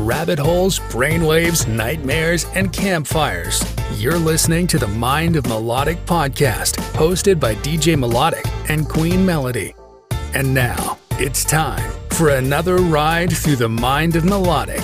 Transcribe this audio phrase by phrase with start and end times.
[0.00, 3.62] rabbit holes, brainwaves, nightmares, and campfires.
[3.96, 9.74] You're listening to the Mind of Melodic podcast, hosted by DJ Melodic and Queen Melody.
[10.34, 14.82] And now, it's time for another ride through the Mind of Melodic.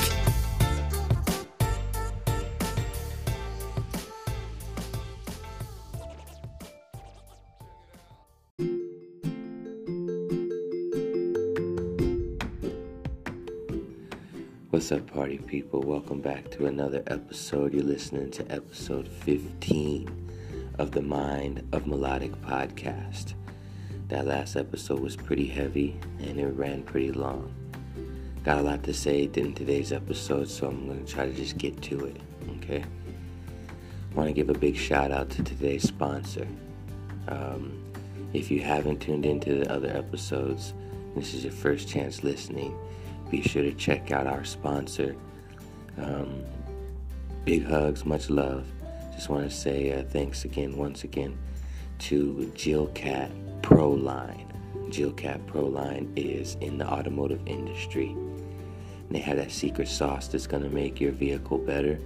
[14.86, 15.80] What's up, party people?
[15.80, 17.74] Welcome back to another episode.
[17.74, 20.30] You're listening to episode 15
[20.78, 23.34] of the Mind of Melodic podcast.
[24.06, 27.52] That last episode was pretty heavy and it ran pretty long.
[28.44, 31.58] Got a lot to say in today's episode, so I'm going to try to just
[31.58, 32.20] get to it,
[32.58, 32.84] okay?
[34.14, 36.46] want to give a big shout out to today's sponsor.
[37.26, 37.82] Um,
[38.32, 40.74] if you haven't tuned into the other episodes,
[41.16, 42.78] this is your first chance listening
[43.30, 45.16] be sure to check out our sponsor.
[45.98, 46.44] Um,
[47.44, 48.66] big hugs, much love.
[49.14, 51.38] Just want to say uh, thanks again, once again,
[52.00, 53.30] to Jilcat
[53.62, 54.52] Pro Line.
[54.90, 58.08] Jilcat Pro Line is in the automotive industry.
[58.08, 61.98] And they have that secret sauce that's going to make your vehicle better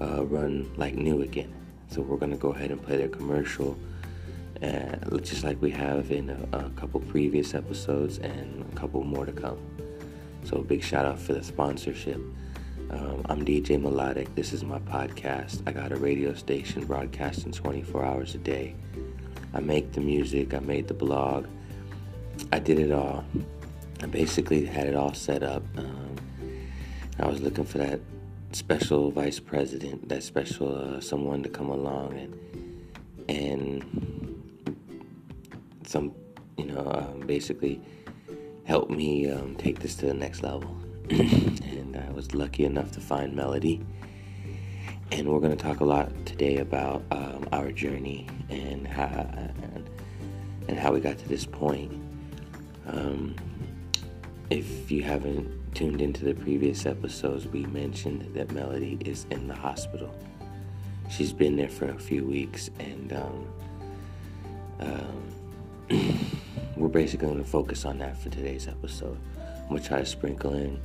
[0.00, 1.52] uh, run like new again.
[1.88, 3.78] So we're going to go ahead and play their commercial.
[4.62, 9.26] Uh, just like we have in a, a couple previous episodes and a couple more
[9.26, 9.58] to come.
[10.44, 12.20] So, big shout out for the sponsorship.
[12.90, 14.34] Um, I'm DJ Melodic.
[14.34, 15.62] This is my podcast.
[15.66, 18.74] I got a radio station broadcasting 24 hours a day.
[19.54, 21.46] I make the music, I made the blog,
[22.50, 23.24] I did it all.
[24.02, 25.62] I basically had it all set up.
[25.76, 26.16] Um,
[27.18, 28.00] I was looking for that
[28.50, 32.38] special vice president, that special uh, someone to come along and
[33.28, 34.42] and
[35.86, 36.12] some,
[36.56, 37.80] you know, um, basically
[38.64, 40.76] helped me um, take this to the next level.
[41.10, 43.84] and I was lucky enough to find Melody.
[45.10, 49.90] And we're going to talk a lot today about um, our journey and how and,
[50.68, 51.92] and, how we got to this point.
[52.86, 53.36] Um,
[54.48, 59.54] if you haven't tuned into the previous episodes, we mentioned that Melody is in the
[59.54, 60.14] hospital.
[61.10, 63.46] She's been there for a few weeks, and um,
[64.80, 66.18] um
[66.76, 69.18] we're basically going to focus on that for today's episode.
[69.38, 70.80] I'm going to try to sprinkle in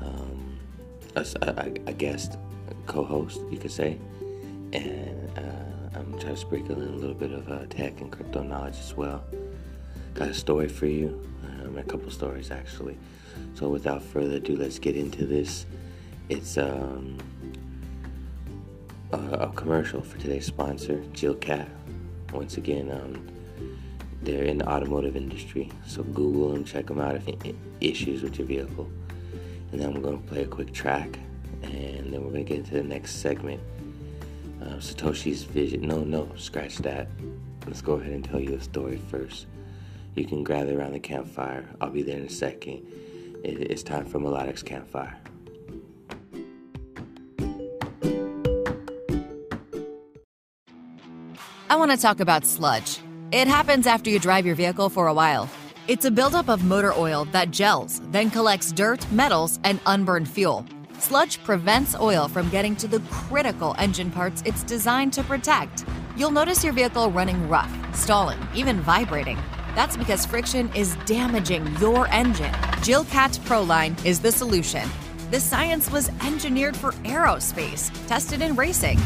[0.00, 0.58] um,
[1.16, 2.38] a, a, a guest
[2.86, 3.98] co host, you could say.
[4.72, 8.42] And uh, I'm try to sprinkle in a little bit of uh, tech and crypto
[8.42, 9.24] knowledge as well.
[10.14, 12.96] Got a story for you, um, a couple stories actually.
[13.54, 15.66] So without further ado, let's get into this.
[16.28, 17.18] It's um,
[19.12, 21.68] a, a commercial for today's sponsor, Jilcat.
[22.32, 23.26] Once again, um,
[24.22, 28.38] they're in the automotive industry, so Google them, check them out if any issues with
[28.38, 28.90] your vehicle.
[29.72, 31.18] And then we're going to play a quick track,
[31.62, 33.60] and then we're going to get into the next segment.
[34.60, 35.82] Uh, Satoshi's vision.
[35.82, 37.08] No, no, scratch that.
[37.66, 39.46] Let's go ahead and tell you a story first.
[40.16, 41.68] You can gather around the campfire.
[41.80, 42.86] I'll be there in a second.
[43.44, 45.16] It's time for Melodic's Campfire.
[51.70, 52.98] I want to talk about sludge.
[53.30, 55.50] It happens after you drive your vehicle for a while.
[55.86, 60.64] It's a buildup of motor oil that gels, then collects dirt, metals, and unburned fuel.
[60.98, 65.84] Sludge prevents oil from getting to the critical engine parts it's designed to protect.
[66.16, 69.36] You'll notice your vehicle running rough, stalling, even vibrating.
[69.74, 72.54] That's because friction is damaging your engine.
[72.80, 74.88] Jilcat Proline is the solution.
[75.30, 78.98] The science was engineered for aerospace, tested in racing,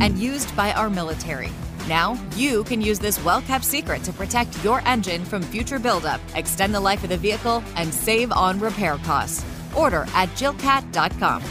[0.00, 1.50] and used by our military.
[1.88, 6.20] Now, you can use this well kept secret to protect your engine from future buildup,
[6.34, 9.44] extend the life of the vehicle, and save on repair costs.
[9.76, 11.42] Order at jilcat.com.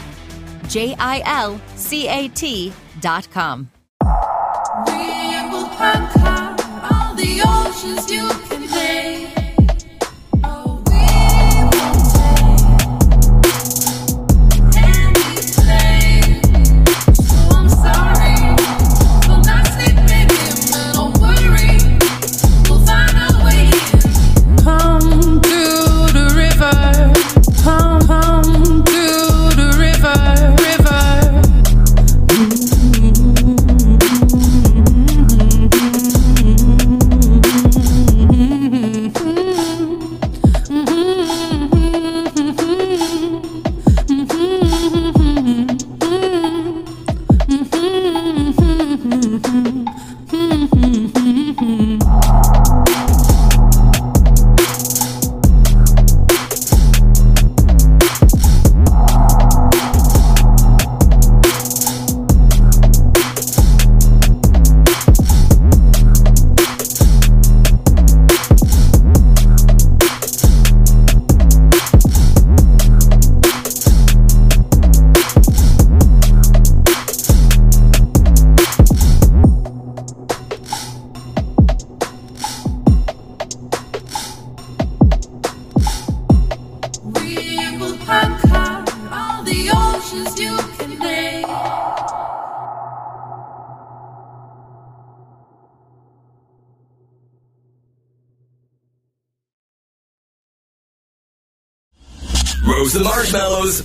[0.68, 3.70] J I L C A T.com.
[4.86, 6.56] We will conquer
[6.90, 8.43] all the oceans you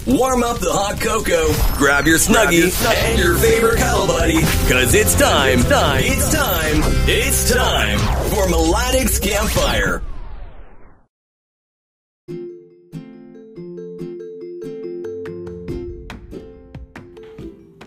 [0.05, 2.67] warm up the hot cocoa, grab your snuggie,
[3.07, 7.97] and your favorite cuddle buddy, cause it's time, it's time, it's time, it's time
[8.29, 10.03] for Melodic's Campfire.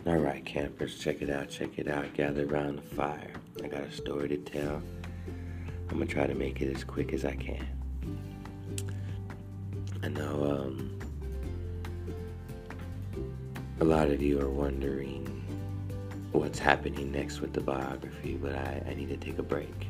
[0.06, 2.14] All right, campers, check it out, check it out.
[2.14, 3.34] Gather around the fire.
[3.62, 4.82] I got a story to tell.
[5.90, 7.66] I'm gonna try to make it as quick as I can.
[10.02, 10.98] I know um,
[13.82, 15.26] a lot of you are wondering
[16.31, 19.88] what's happening next with the biography, but I, I need to take a break.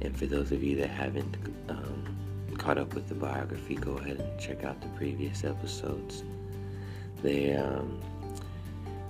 [0.00, 1.36] And for those of you that haven't
[1.68, 2.16] um,
[2.56, 6.24] caught up with the biography, go ahead and check out the previous episodes.
[7.22, 8.00] They um,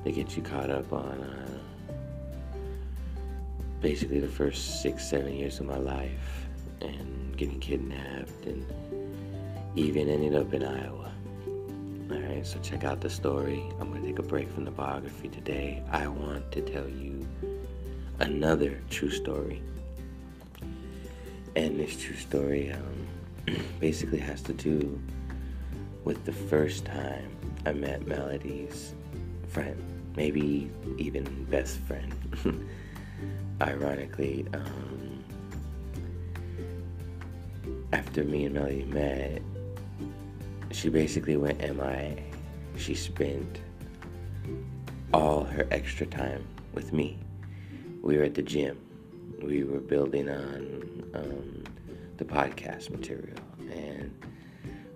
[0.02, 1.58] they get you caught up on uh,
[3.80, 6.48] basically the first six, seven years of my life
[6.80, 8.66] and getting kidnapped and
[9.76, 11.12] even ended up in Iowa.
[12.10, 13.62] Alright, so check out the story.
[13.80, 15.82] I'm going to take a break from the biography today.
[15.90, 17.26] I want to tell you
[18.20, 19.62] another true story.
[21.56, 25.00] And this true story um, basically has to do
[26.04, 27.30] with the first time
[27.64, 28.94] I met Melody's
[29.48, 29.82] friend
[30.16, 32.12] maybe even best friend.
[33.62, 35.24] Ironically, um,
[37.92, 39.42] after me and Melody met,
[40.76, 42.16] she basically went MIA.
[42.76, 43.60] She spent
[45.14, 47.18] all her extra time with me.
[48.02, 48.78] We were at the gym.
[49.42, 51.64] We were building on um,
[52.18, 53.38] the podcast material,
[53.70, 54.12] and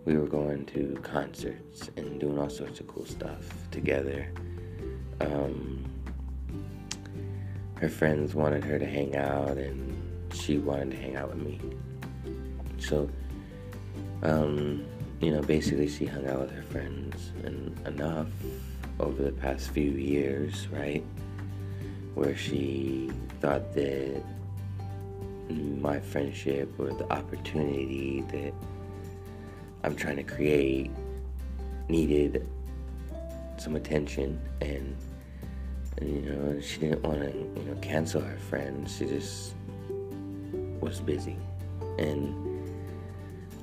[0.04, 4.30] we were going to concerts and doing all sorts of cool stuff together
[5.20, 5.84] um,
[7.76, 11.60] her friends wanted her to hang out, and she wanted to hang out with me.
[12.78, 13.08] So,
[14.22, 14.84] um,
[15.20, 18.28] you know, basically, she hung out with her friends and enough
[18.98, 21.04] over the past few years, right?
[22.14, 24.22] Where she thought that
[25.50, 28.54] my friendship or the opportunity that
[29.84, 30.90] I'm trying to create
[31.88, 32.46] needed
[33.58, 34.96] some attention and
[36.00, 38.96] you know, she didn't want to, you know, cancel her friends.
[38.96, 39.54] She just
[40.80, 41.36] was busy.
[41.98, 42.49] And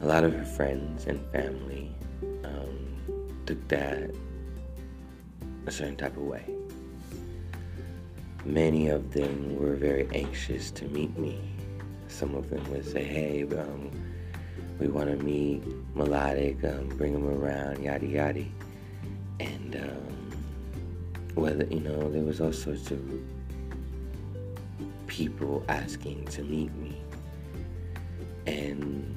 [0.01, 1.91] a lot of her friends and family
[2.43, 4.11] um, took that
[5.65, 6.43] a certain type of way.
[8.45, 11.39] Many of them were very anxious to meet me.
[12.07, 13.91] Some of them would say, hey, um,
[14.79, 15.63] we want to meet
[15.95, 18.45] Melodic, um, bring him around, yada yada.
[19.39, 20.17] And, um,
[21.37, 22.99] whether you know there was all sorts of
[25.05, 26.97] people asking to meet me
[28.47, 29.16] and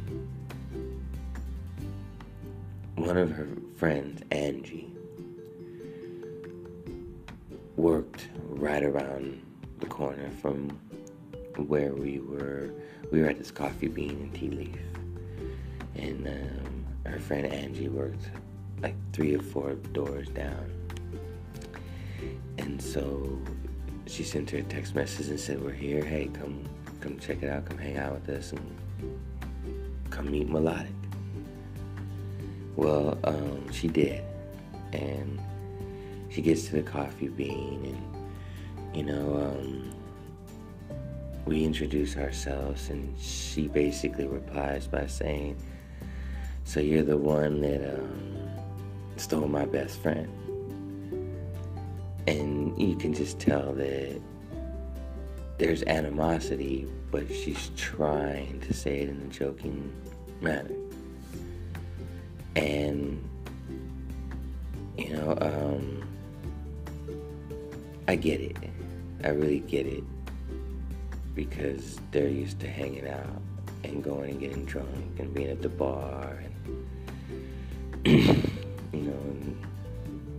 [2.97, 4.93] one of her friends angie
[7.77, 9.41] worked right around
[9.79, 10.69] the corner from
[11.57, 12.73] where we were
[13.11, 14.77] we were at this coffee bean and tea leaf
[15.97, 18.31] and um, her friend angie worked
[18.83, 20.71] like three or four doors down
[22.59, 23.39] and so
[24.11, 26.05] she sent her a text message and said, We're here.
[26.05, 26.65] Hey, come
[27.01, 27.65] come check it out.
[27.67, 29.21] Come hang out with us and
[30.11, 31.00] come meet Melodic.
[32.77, 34.23] Well, um, she did.
[34.93, 35.41] And
[36.31, 39.95] she gets to the coffee bean and, you know, um,
[41.45, 45.57] we introduce ourselves and she basically replies by saying,
[46.65, 48.51] So you're the one that um,
[49.17, 50.29] stole my best friend.
[52.27, 54.21] And you can just tell that
[55.59, 59.93] there's animosity, but she's trying to say it in a joking
[60.41, 60.80] manner.
[62.57, 63.23] And,
[64.97, 66.03] you know, um,
[68.09, 68.57] I get it.
[69.25, 70.05] I really get it.
[71.35, 73.41] Because they're used to hanging out
[73.85, 78.07] and going and getting drunk and being at the bar and,
[78.93, 79.67] you know, and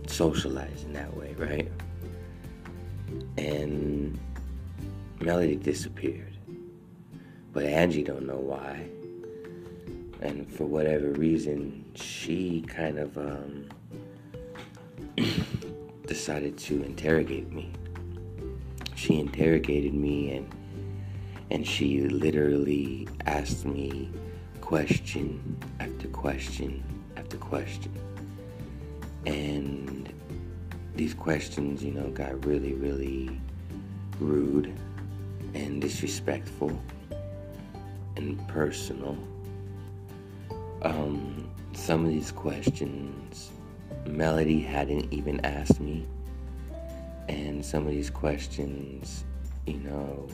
[0.06, 1.70] socializing that way, right?
[3.38, 4.18] And
[5.20, 6.36] Melody disappeared.
[7.52, 8.86] But Angie don't know why.
[10.20, 13.68] And for whatever reason, she kind of um,
[16.06, 17.72] decided to interrogate me.
[18.94, 20.54] She interrogated me and
[21.50, 24.10] and she literally asked me
[24.62, 26.82] question after question
[27.16, 27.92] after question.
[29.26, 30.10] And
[30.94, 33.38] these questions, you know, got really, really
[34.18, 34.74] rude
[35.54, 36.72] and disrespectful
[38.16, 39.16] and personal.
[40.82, 41.41] Um,
[41.82, 43.50] some of these questions
[44.06, 46.06] Melody hadn't even asked me.
[47.28, 49.24] And some of these questions,
[49.66, 50.28] you know,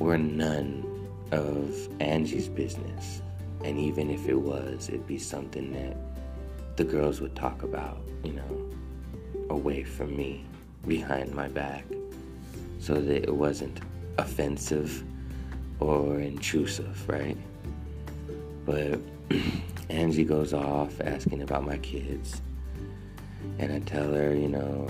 [0.00, 3.22] were none of Angie's business.
[3.64, 5.96] And even if it was, it'd be something that
[6.76, 8.70] the girls would talk about, you know,
[9.50, 10.44] away from me,
[10.86, 11.84] behind my back,
[12.80, 13.80] so that it wasn't
[14.18, 15.04] offensive
[15.78, 17.36] or intrusive, right?
[18.64, 18.98] But
[19.92, 22.40] Angie goes off asking about my kids.
[23.58, 24.88] And I tell her, you know,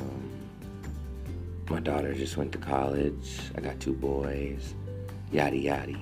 [1.69, 3.41] my daughter just went to college.
[3.57, 4.75] I got two boys,
[5.33, 5.99] yada yada.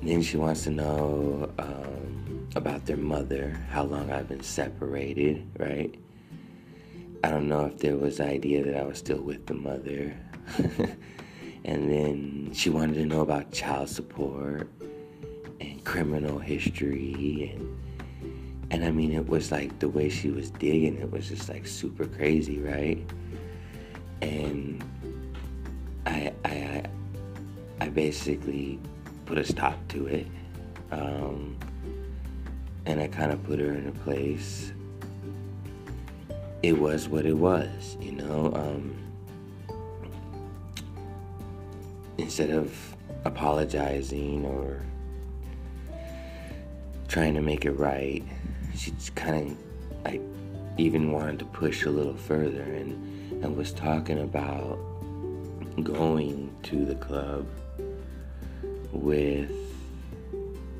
[0.00, 5.94] Then she wants to know um, about their mother, how long I've been separated, right?
[7.22, 10.16] I don't know if there was idea that I was still with the mother.
[11.64, 14.70] and then she wanted to know about child support
[15.62, 17.78] and criminal history and
[18.70, 21.66] and I mean it was like the way she was digging it was just like
[21.66, 22.98] super crazy, right?
[24.22, 24.82] And
[26.06, 26.84] I I
[27.80, 28.78] I basically
[29.26, 30.26] put a stop to it.
[30.90, 31.56] Um,
[32.86, 34.72] and I kind of put her in a place.
[36.62, 38.52] It was what it was, you know.
[38.54, 38.96] Um,
[42.18, 42.74] instead of
[43.24, 44.82] apologizing or
[47.12, 48.24] trying to make it right.
[48.74, 49.56] She kind of,
[50.06, 50.18] I
[50.78, 54.78] even wanted to push a little further and, and was talking about
[55.82, 57.46] going to the club
[58.92, 59.52] with,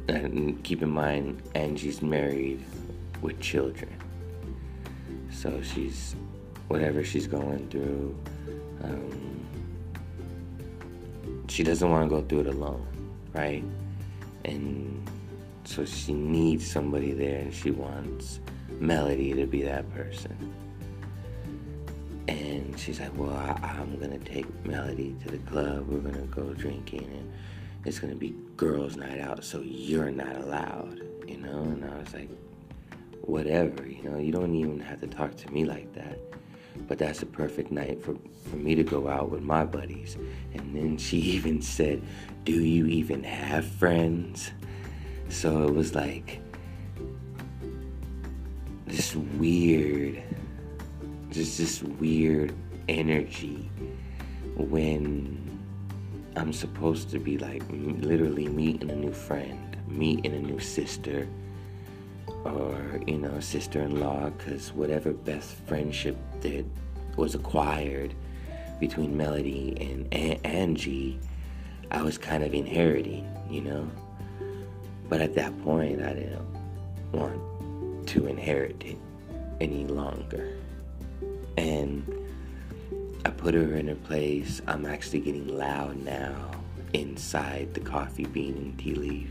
[0.08, 2.64] and keep in mind, Angie's married
[3.20, 3.94] with children.
[5.30, 6.16] So she's,
[6.68, 8.18] whatever she's going through,
[8.82, 9.46] um,
[11.46, 12.86] she doesn't want to go through it alone,
[13.34, 13.62] right?
[14.46, 15.06] And
[15.72, 18.40] so she needs somebody there and she wants
[18.78, 20.36] Melody to be that person.
[22.28, 25.88] And she's like, Well, I, am to take Melody to the club.
[25.88, 27.32] We're to go drinking and
[27.86, 31.62] it's to be girls' night out, so you're not allowed, you know?
[31.62, 32.28] And I was like,
[33.22, 36.18] Whatever, you know, you don't even have to talk to me like that.
[36.86, 38.14] But that's a perfect night for,
[38.50, 40.16] for me to go out with my buddies.
[40.52, 42.02] And then she even said,
[42.44, 44.50] Do you even have friends?
[45.32, 46.40] So it was like
[48.86, 50.22] this weird,
[51.30, 52.54] just this weird
[52.88, 53.68] energy
[54.56, 55.60] when
[56.36, 61.26] I'm supposed to be like literally meeting a new friend, meeting a new sister,
[62.44, 66.64] or you know, sister-in-law, because whatever best friendship that
[67.16, 68.14] was acquired
[68.78, 69.76] between Melody
[70.12, 71.18] and Angie,
[71.90, 73.90] I was kind of inheriting, you know.
[75.12, 76.46] But at that point, I didn't
[77.12, 78.96] want to inherit it
[79.60, 80.56] any longer.
[81.58, 82.10] And
[83.26, 84.62] I put her in her place.
[84.66, 86.52] I'm actually getting loud now
[86.94, 89.30] inside the coffee bean and tea leaf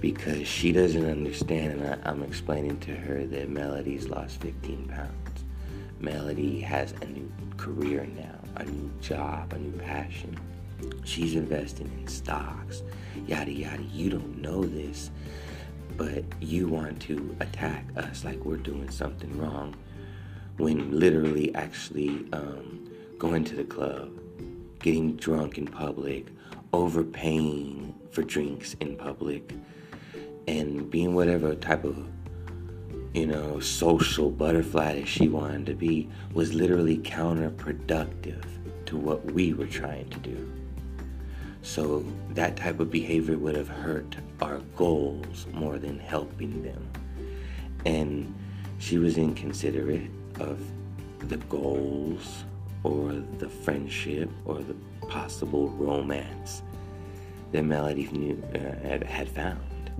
[0.00, 5.44] because she doesn't understand, and I, am explaining to her that Melody's lost 15 pounds.
[6.00, 10.38] Melody has a new career now, a new job, a new passion.
[11.08, 12.82] She's investing in stocks,
[13.26, 13.82] yada yada.
[13.82, 15.10] You don't know this,
[15.96, 19.74] but you want to attack us like we're doing something wrong
[20.58, 24.10] when literally actually um, going to the club,
[24.80, 26.26] getting drunk in public,
[26.74, 29.54] overpaying for drinks in public,
[30.46, 32.06] and being whatever type of
[33.14, 38.44] you know social butterfly that she wanted to be was literally counterproductive
[38.84, 40.57] to what we were trying to do.
[41.62, 46.88] So that type of behavior would have hurt our goals more than helping them.
[47.84, 48.34] And
[48.78, 50.10] she was inconsiderate
[50.40, 50.60] of
[51.28, 52.44] the goals
[52.84, 54.74] or the friendship or the
[55.08, 56.62] possible romance
[57.52, 59.90] that Melody knew, uh, had, found.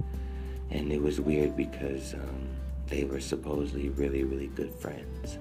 [0.70, 2.48] And it was weird because um,
[2.86, 5.38] they were supposedly really, really good friends.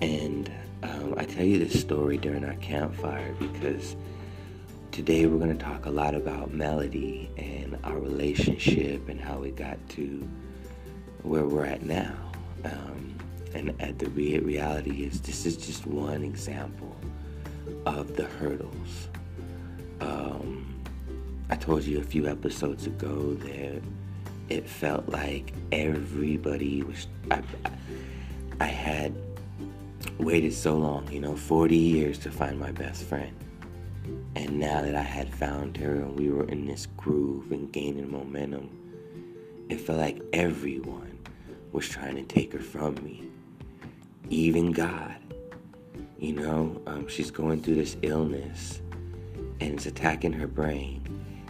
[0.00, 0.50] And
[0.82, 3.96] um, I tell you this story during our campfire because
[4.94, 9.50] Today we're going to talk a lot about melody and our relationship and how we
[9.50, 10.28] got to
[11.24, 12.14] where we're at now.
[12.64, 13.16] Um,
[13.54, 16.94] and at the re- reality is this is just one example
[17.86, 19.08] of the hurdles.
[20.00, 20.80] Um,
[21.50, 23.82] I told you a few episodes ago that
[24.48, 27.08] it felt like everybody was.
[27.32, 27.42] I,
[28.60, 29.12] I had
[30.18, 33.34] waited so long, you know, 40 years to find my best friend.
[34.36, 38.10] And now that I had found her and we were in this groove and gaining
[38.10, 38.68] momentum,
[39.68, 41.18] it felt like everyone
[41.72, 43.28] was trying to take her from me,
[44.30, 45.14] even God.
[46.18, 48.80] You know, um, she's going through this illness
[49.60, 51.02] and it's attacking her brain.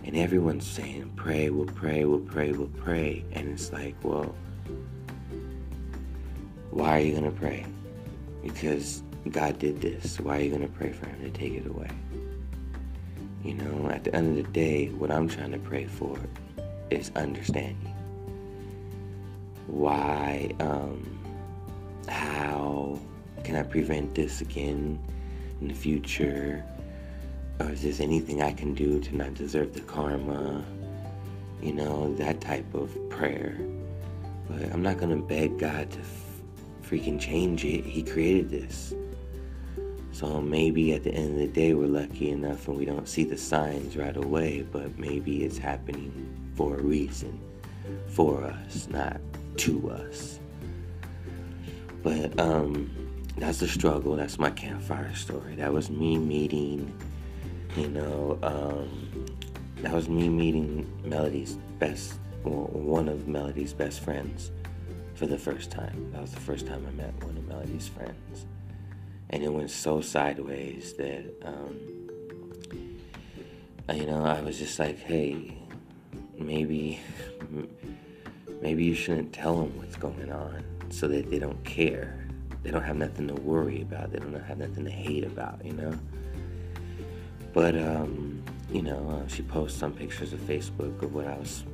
[0.04, 3.24] And everyone's saying, pray, we'll pray, we'll pray, we'll pray.
[3.32, 4.34] And it's like, well,
[6.70, 7.64] why are you going to pray?
[8.42, 10.20] Because God did this.
[10.20, 11.88] Why are you going to pray for Him to take it away?
[13.44, 16.18] You know, at the end of the day, what I'm trying to pray for
[16.88, 17.94] is understanding.
[19.66, 21.18] Why, um,
[22.08, 22.98] how
[23.42, 24.98] can I prevent this again
[25.60, 26.64] in the future?
[27.60, 30.64] Or is there anything I can do to not deserve the karma?
[31.60, 33.58] You know, that type of prayer.
[34.48, 36.40] But I'm not going to beg God to f-
[36.82, 37.84] freaking change it.
[37.84, 38.94] He created this.
[40.14, 43.24] So maybe at the end of the day, we're lucky enough and we don't see
[43.24, 47.36] the signs right away, but maybe it's happening for a reason,
[48.06, 49.20] for us, not
[49.56, 50.38] to us.
[52.04, 52.94] But um,
[53.38, 54.14] that's the struggle.
[54.14, 55.56] That's my campfire story.
[55.56, 56.96] That was me meeting,
[57.76, 59.26] you know, um,
[59.78, 64.52] that was me meeting Melody's best, well, one of Melody's best friends
[65.16, 66.12] for the first time.
[66.12, 68.46] That was the first time I met one of Melody's friends
[69.30, 71.78] and it went so sideways that um,
[73.92, 75.58] you know I was just like, hey,
[76.38, 77.00] maybe
[78.60, 82.26] maybe you shouldn't tell them what's going on so that they don't care.
[82.62, 84.12] They don't have nothing to worry about.
[84.12, 85.92] They don't have nothing to hate about, you know.
[87.52, 91.64] But um, you know, uh, she posts some pictures of Facebook of what I was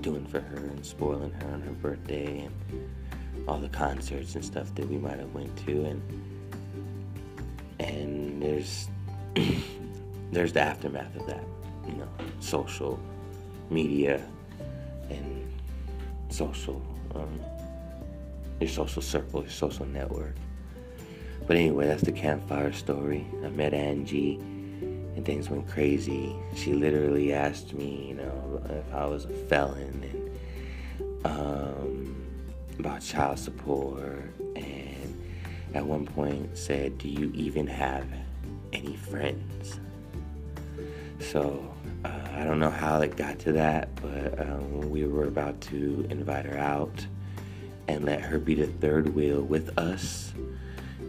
[0.00, 4.74] doing for her and spoiling her on her birthday and all the concerts and stuff
[4.74, 6.02] that we might have went to and
[7.78, 8.88] and there's
[10.32, 11.44] there's the aftermath of that
[11.86, 12.08] you know
[12.40, 12.98] social
[13.70, 14.22] media
[15.10, 15.50] and
[16.28, 16.82] social
[17.14, 17.40] um,
[18.60, 20.34] your social circle your social network.
[21.46, 23.26] But anyway that's the campfire story.
[23.44, 26.36] I met angie and things went crazy.
[26.54, 30.28] She literally asked me you know if i was a felon and
[31.24, 32.26] um,
[32.78, 34.32] about child support
[35.74, 38.06] at one point said, Do you even have
[38.72, 39.80] any friends?
[41.20, 45.60] So uh, I don't know how it got to that, but um, we were about
[45.62, 47.06] to invite her out
[47.88, 50.32] and let her be the third wheel with us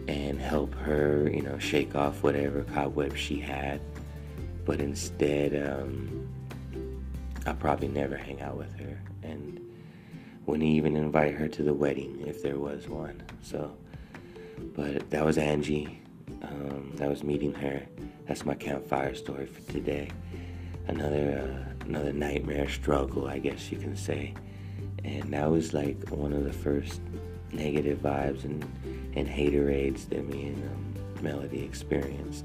[0.08, 3.80] and help her, you know, shake off whatever cobwebs she had.
[4.64, 6.28] But instead, um,
[7.46, 9.60] I'll probably never hang out with her and
[10.46, 13.22] wouldn't even invite her to the wedding if there was one.
[13.42, 13.76] So
[14.74, 16.00] but that was Angie.
[16.42, 17.82] Um, that was meeting her.
[18.26, 20.10] That's my campfire story for today.
[20.86, 24.34] Another uh, another nightmare struggle, I guess you can say.
[25.04, 27.00] And that was like one of the first
[27.52, 28.64] negative vibes and
[29.16, 32.44] and haterades that me and um, Melody experienced.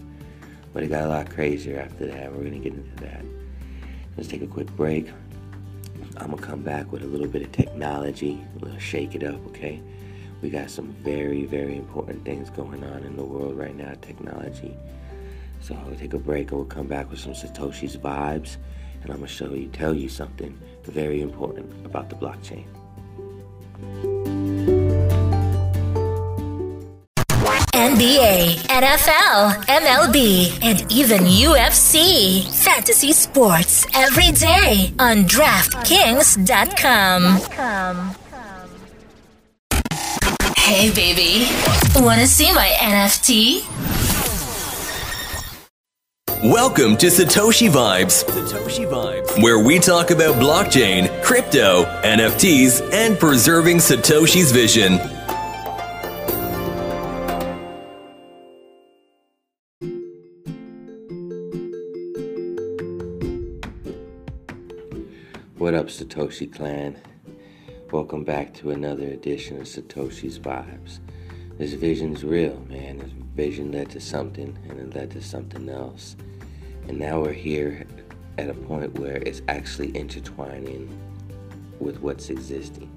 [0.73, 2.33] But it got a lot crazier after that.
[2.33, 3.23] We're gonna get into that.
[4.17, 5.09] Let's take a quick break.
[6.17, 8.43] I'm gonna come back with a little bit of technology.
[8.59, 9.81] We'll shake it up, okay?
[10.41, 14.75] We got some very, very important things going on in the world right now, technology.
[15.61, 18.57] So we'll take a break and we'll come back with some Satoshi's vibes.
[19.01, 22.65] And I'm to show you, tell you something very important about the blockchain.
[27.95, 32.43] NBA, NFL, MLB, and even UFC.
[32.63, 38.15] Fantasy sports every day on DraftKings.com.
[40.67, 41.45] Hey, baby.
[42.03, 43.61] Want to see my NFT?
[46.43, 48.23] Welcome to Satoshi Vibes.
[48.25, 54.97] Satoshi Vibes, where we talk about blockchain, crypto, NFTs, and preserving Satoshi's vision.
[65.59, 66.99] What up, Satoshi Clan?
[67.91, 70.97] Welcome back to another edition of Satoshi's Vibes.
[71.59, 72.97] This vision's real, man.
[72.97, 76.15] This vision led to something, and it led to something else.
[76.87, 77.85] And now we're here
[78.39, 80.99] at a point where it's actually intertwining
[81.79, 82.89] with what's existing.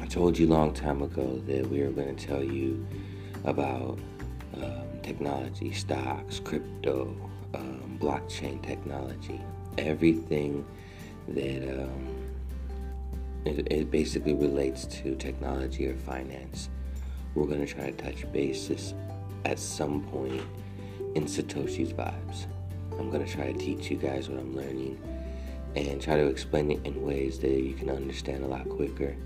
[0.00, 2.84] I told you a long time ago that we were going to tell you
[3.44, 4.00] about
[4.56, 7.16] um, technology, stocks, crypto,
[7.54, 9.40] um, blockchain technology,
[9.78, 10.66] everything
[11.28, 12.08] that um,
[13.44, 16.68] it, it, basically relates to technology or finance.
[17.34, 18.94] We're going to try to touch bases
[19.44, 20.42] at some point
[21.14, 22.46] in Satoshi's vibes.
[22.98, 25.00] I'm going to try to teach you guys what I'm learning
[25.74, 29.16] and try to explain it in ways that you can understand a lot quicker.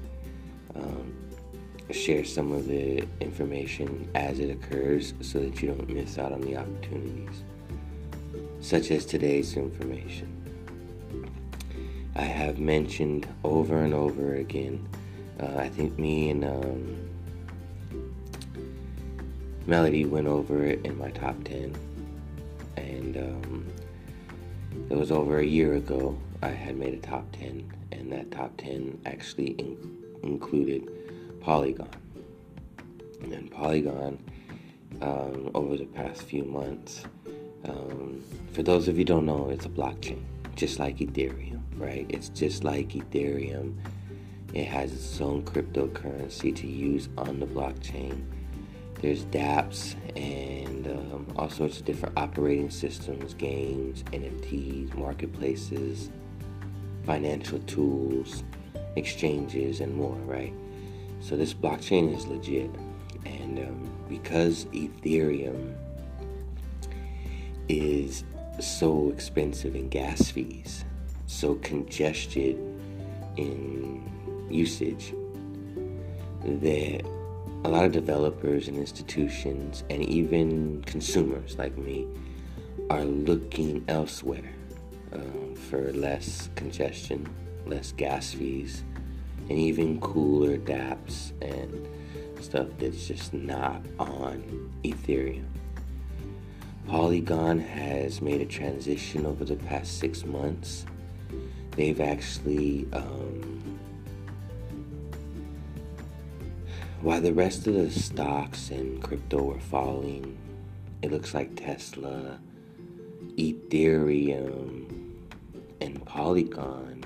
[0.74, 1.14] Um,
[1.90, 6.40] share some of the information as it occurs so that you don't miss out on
[6.40, 7.44] the opportunities,
[8.60, 10.35] such as today's information.
[12.18, 14.88] I have mentioned over and over again,
[15.38, 17.10] uh, I think me and um,
[19.66, 21.76] Melody went over it in my top 10,
[22.78, 23.66] and um,
[24.88, 26.16] it was over a year ago.
[26.42, 30.88] I had made a top 10, and that top 10 actually in- included
[31.42, 31.90] Polygon.
[33.24, 34.18] And Polygon,
[35.02, 37.04] um, over the past few months,
[37.68, 40.22] um, for those of you don't know, it's a blockchain,
[40.56, 42.06] just like Ethereum, right?
[42.08, 43.76] It's just like Ethereum.
[44.54, 48.24] It has its own cryptocurrency to use on the blockchain.
[49.02, 56.10] There's dApps and um, all sorts of different operating systems, games, NFTs, marketplaces,
[57.04, 58.42] financial tools,
[58.96, 60.54] exchanges, and more, right?
[61.20, 62.70] So this blockchain is legit.
[63.26, 65.74] And um, because Ethereum
[67.68, 68.24] is
[68.60, 70.84] so expensive in gas fees,
[71.26, 72.56] so congested
[73.36, 74.10] in
[74.50, 75.12] usage,
[76.44, 77.04] that
[77.64, 82.06] a lot of developers and institutions and even consumers like me
[82.90, 84.52] are looking elsewhere
[85.12, 87.28] um, for less congestion,
[87.66, 88.84] less gas fees,
[89.48, 91.88] and even cooler dApps and
[92.42, 95.55] stuff that's just not on Ethereum.
[96.86, 100.86] Polygon has made a transition over the past six months.
[101.72, 103.78] They've actually, um,
[107.00, 110.38] while the rest of the stocks and crypto were falling,
[111.02, 112.38] it looks like Tesla,
[113.36, 115.12] Ethereum,
[115.80, 117.04] and Polygon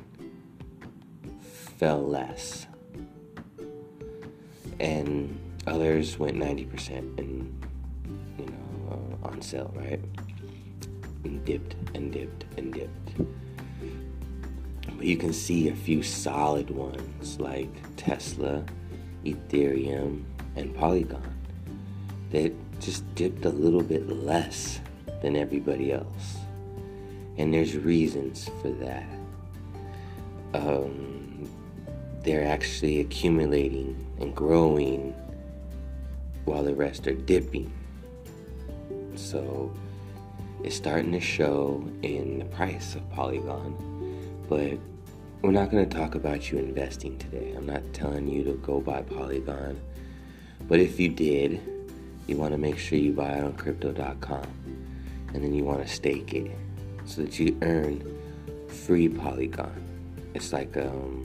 [1.78, 2.66] fell less
[4.80, 7.59] and others went 90% and
[9.22, 10.00] on sale right?
[11.24, 13.10] And dipped and dipped and dipped.
[14.96, 18.64] But you can see a few solid ones like tesla
[19.24, 20.24] ethereum
[20.56, 21.36] and polygon
[22.30, 24.80] that just dipped a little bit less
[25.22, 26.38] than everybody else.
[27.36, 29.06] And there's reasons for that.
[30.54, 31.48] Um,
[32.22, 35.14] they're actually accumulating and growing
[36.44, 37.72] while the rest are dipping.
[39.16, 39.72] So
[40.62, 43.74] it's starting to show in the price of Polygon.
[44.48, 44.78] But
[45.42, 47.54] we're not going to talk about you investing today.
[47.56, 49.80] I'm not telling you to go buy Polygon.
[50.68, 51.60] But if you did,
[52.26, 54.46] you want to make sure you buy it on crypto.com.
[55.32, 56.50] And then you want to stake it
[57.04, 58.04] so that you earn
[58.68, 59.72] free Polygon.
[60.34, 61.24] It's like um,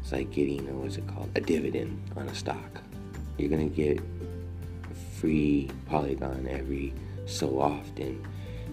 [0.00, 2.82] it's like getting, what's it called, a dividend on a stock.
[3.38, 4.00] You're gonna get
[5.24, 6.92] free Polygon every
[7.24, 8.22] so often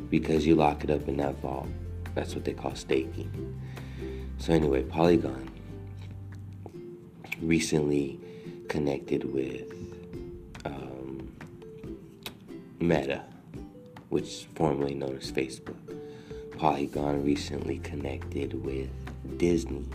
[0.10, 1.70] because you lock it up in that vault.
[2.14, 3.62] That's what they call staking.
[4.38, 5.50] So anyway, Polygon
[7.42, 8.20] recently
[8.68, 9.62] connected with
[10.66, 11.32] um,
[12.82, 13.24] Meta,
[14.10, 15.78] which formerly known as Facebook.
[16.58, 18.90] Polygon recently connected with
[19.38, 19.86] Disney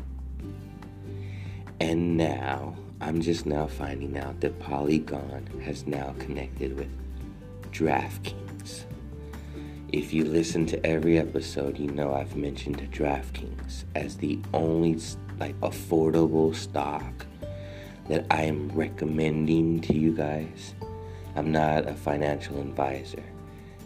[1.81, 6.89] and now, I'm just now finding out that Polygon has now connected with
[7.71, 8.85] DraftKings.
[9.93, 14.99] If you listen to every episode, you know I've mentioned DraftKings as the only
[15.39, 17.27] like affordable stock
[18.09, 20.75] that I am recommending to you guys.
[21.35, 23.23] I'm not a financial advisor.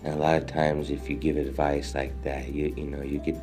[0.05, 3.19] And a lot of times if you give advice like that, you you know, you
[3.19, 3.37] get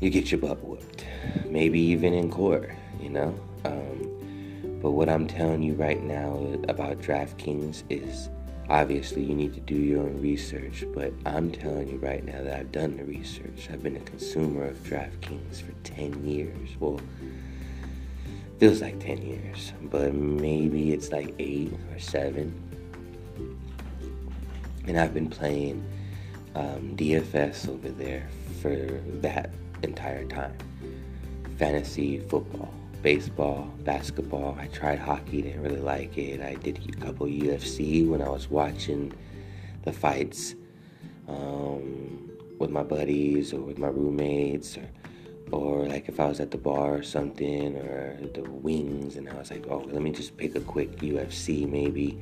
[0.00, 1.06] you get your butt whooped.
[1.46, 3.38] Maybe even in court, you know?
[3.64, 6.36] Um, but what I'm telling you right now
[6.68, 8.28] about DraftKings is
[8.68, 12.58] obviously you need to do your own research, but I'm telling you right now that
[12.58, 13.68] I've done the research.
[13.72, 16.70] I've been a consumer of DraftKings for 10 years.
[16.78, 17.00] Well,
[18.58, 22.62] feels like 10 years, but maybe it's like 8 or 7.
[24.86, 25.84] And I've been playing
[26.54, 28.28] um, DFS over there
[28.62, 28.74] for
[29.20, 29.50] that
[29.82, 30.56] entire time.
[31.58, 32.72] Fantasy football,
[33.06, 34.58] baseball, basketball.
[34.58, 36.40] I tried hockey, didn't really like it.
[36.40, 39.12] I did a couple UFC when I was watching
[39.84, 40.56] the fights
[41.28, 44.88] um, with my buddies or with my roommates or
[45.52, 49.34] or like if I was at the bar or something or the wings and I
[49.34, 52.20] was like, oh, let me just pick a quick UFC maybe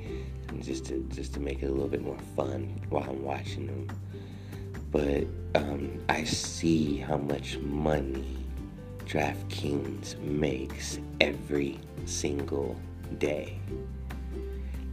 [0.48, 3.68] and just to just to make it a little bit more fun while I'm watching
[3.68, 3.88] them.
[4.92, 8.43] but um, I see how much money
[9.06, 12.76] DraftKings makes every single
[13.18, 13.58] day.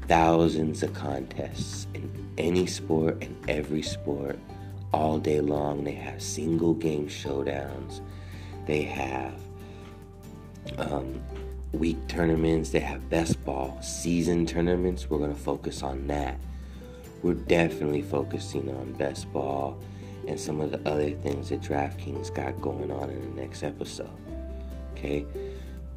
[0.08, 4.38] Thousands of contests in any sport and every sport
[4.94, 5.84] all day long.
[5.84, 8.02] They have single game showdowns.
[8.66, 9.34] They have
[10.78, 11.22] um,
[11.72, 12.70] week tournaments.
[12.72, 15.10] They have best ball season tournaments.
[15.10, 16.40] We're going to focus on that.
[17.24, 19.80] We're definitely focusing on best ball
[20.28, 24.10] and some of the other things that DraftKings got going on in the next episode.
[24.94, 25.26] Okay?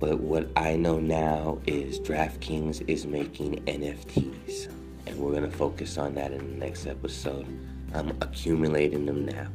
[0.01, 4.69] But what I know now is DraftKings is making NFTs.
[5.07, 7.47] And we're going to focus on that in the next episode.
[7.93, 9.47] I'm accumulating them now.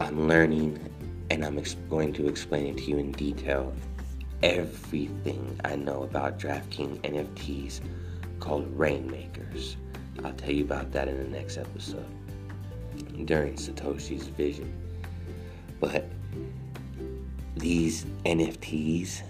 [0.00, 0.78] I'm learning
[1.30, 3.72] and I'm ex- going to explain it to you in detail
[4.42, 7.80] everything I know about DraftKings NFTs
[8.40, 9.76] called Rainmakers.
[10.24, 12.06] I'll tell you about that in the next episode
[13.26, 14.72] during Satoshi's vision.
[15.80, 16.06] But
[17.56, 19.22] these NFTs,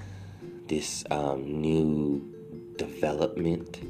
[0.69, 2.29] this um, new
[2.77, 3.81] development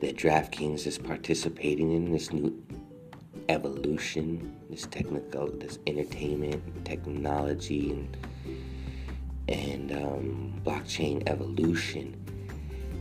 [0.00, 2.62] that DraftKings is participating in, this new
[3.48, 8.16] evolution, this technical, this entertainment, technology, and
[9.48, 12.16] and um, blockchain evolution.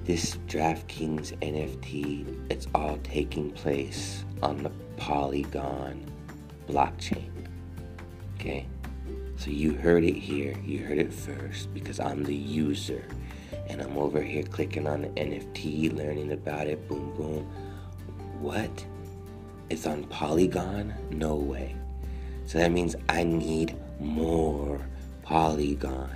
[0.05, 6.08] This DraftKings NFT, it's all taking place on the Polygon
[6.69, 7.29] blockchain.
[8.35, 8.65] Okay?
[9.37, 10.55] So you heard it here.
[10.63, 13.03] You heard it first because I'm the user.
[13.67, 16.87] And I'm over here clicking on the NFT, learning about it.
[16.87, 17.43] Boom, boom.
[18.39, 18.85] What?
[19.69, 20.93] It's on Polygon?
[21.11, 21.75] No way.
[22.45, 24.81] So that means I need more
[25.23, 26.09] Polygon.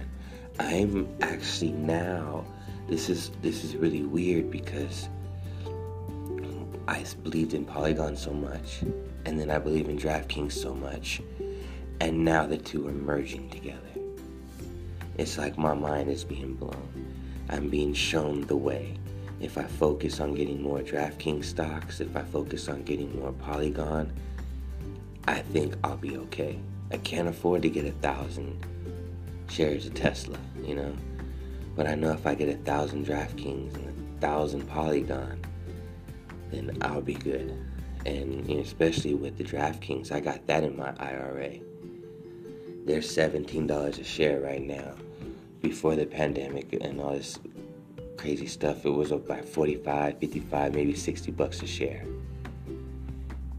[0.60, 2.46] I'm actually now
[2.88, 5.08] this is this is really weird because
[6.88, 8.84] I believed in Polygon so much
[9.26, 11.22] and then I believe in DraftKings so much
[12.04, 13.80] and now the two are merging together.
[15.18, 17.16] It's like my mind is being blown.
[17.50, 18.98] I'm being shown the way.
[19.40, 24.12] If I focus on getting more DraftKings stocks, if I focus on getting more Polygon,
[25.28, 26.60] I think I'll be okay.
[26.92, 28.66] I can't afford to get a thousand
[29.50, 30.94] shares of Tesla, you know.
[31.76, 35.40] But I know if I get a thousand DraftKings and a thousand Polygon,
[36.52, 37.63] then I'll be good.
[38.06, 41.60] And especially with the DraftKings, I got that in my IRA.
[42.86, 44.96] They're $17 a share right now.
[45.62, 47.40] Before the pandemic and all this
[48.18, 52.06] crazy stuff, it was by 45, 55, maybe 60 bucks a share.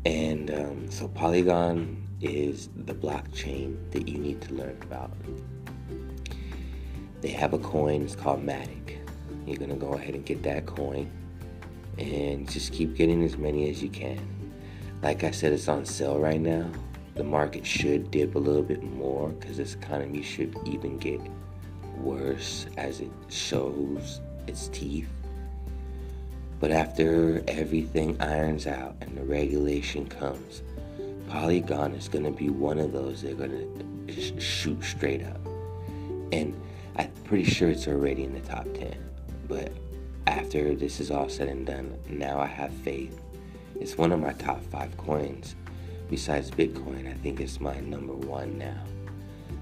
[0.04, 5.12] And um, so Polygon is the blockchain that you need to learn about.
[7.22, 8.98] They have a coin, it's called Matic.
[9.46, 11.11] You're gonna go ahead and get that coin
[11.98, 14.20] and just keep getting as many as you can.
[15.04, 16.66] Like I said, it's on sale right now.
[17.14, 21.20] The market should dip a little bit more because this economy should even get
[21.98, 25.10] worse as it shows its teeth.
[26.58, 30.62] But after everything irons out and the regulation comes,
[31.28, 35.40] Polygon is going to be one of those they're going to sh- shoot straight up.
[36.32, 36.58] And
[36.96, 38.96] I'm pretty sure it's already in the top 10.
[39.48, 39.70] But
[40.26, 43.20] after this is all said and done, now I have faith.
[43.84, 45.56] It's one of my top five coins.
[46.08, 48.82] Besides Bitcoin, I think it's my number one now.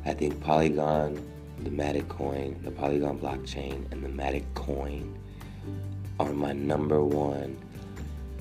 [0.05, 1.21] I think Polygon,
[1.59, 5.19] the Matic coin, the Polygon blockchain, and the Matic coin
[6.21, 7.59] are my number one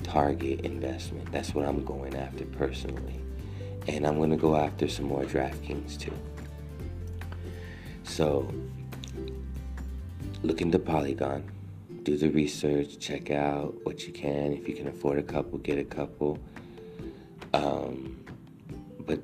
[0.04, 1.32] target investment.
[1.32, 3.20] That's what I'm going after personally.
[3.88, 6.16] And I'm going to go after some more DraftKings too.
[8.04, 8.54] So,
[10.44, 11.42] look into Polygon,
[12.02, 14.52] do the research, check out what you can.
[14.52, 16.38] If you can afford a couple, get a couple.
[17.54, 18.24] Um,
[19.00, 19.20] but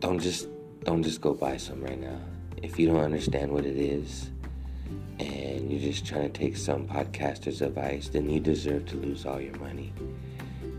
[0.00, 0.48] don't just
[0.84, 2.18] don't just go buy some right now.
[2.62, 4.30] If you don't understand what it is,
[5.18, 9.40] and you're just trying to take some podcaster's advice, then you deserve to lose all
[9.40, 9.92] your money.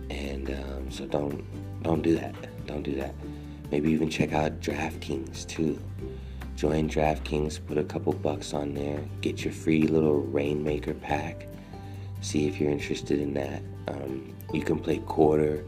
[0.10, 1.43] And um, so don't
[1.84, 2.36] don't do that.
[2.65, 3.13] Don't do that.
[3.72, 5.80] Maybe even check out DraftKings too.
[6.60, 11.48] Join DraftKings, put a couple bucks on there, get your free little Reignmaker pack.
[12.19, 13.62] See if you're interested in that.
[13.88, 15.63] Um, you can play quarter.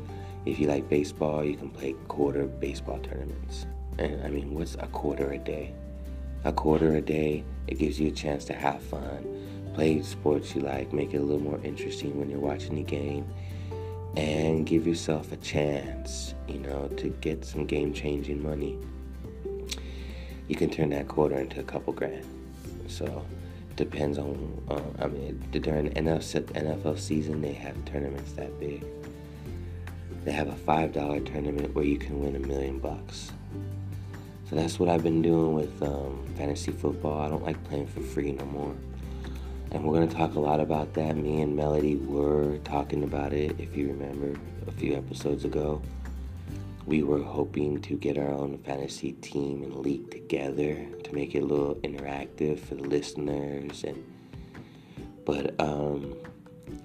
[0.45, 3.67] If you like baseball, you can play quarter baseball tournaments.
[3.99, 5.73] And I mean, what's a quarter a day?
[6.43, 10.62] A quarter a day, it gives you a chance to have fun, play sports you
[10.62, 13.25] like, make it a little more interesting when you're watching the game,
[14.17, 18.77] and give yourself a chance, you know, to get some game changing money
[20.52, 22.26] you can turn that quarter into a couple grand.
[22.88, 23.26] So
[23.78, 24.62] depends on.
[24.70, 28.84] Uh, I mean, during NFL NFL season, they have tournaments that big.
[30.26, 33.32] they have a $5 tournament where you can win a million bucks.
[34.50, 37.22] So that's what I've been doing with um, fantasy football.
[37.22, 38.76] I don't like playing for free no more.
[39.72, 41.16] And we're to talk a lot about that.
[41.16, 44.38] Me and Melody were talking about it, if you remember,
[44.68, 45.82] a few episodes ago.
[46.86, 51.44] We were hoping to get our own fantasy team and league together to make it
[51.44, 53.84] a little interactive for the listeners.
[53.84, 54.04] And
[55.26, 56.15] but um,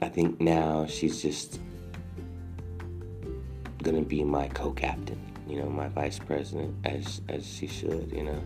[0.02, 1.60] I think now she's just
[3.82, 8.42] gonna be my co-captain, you know, my vice president, as as she should, you know.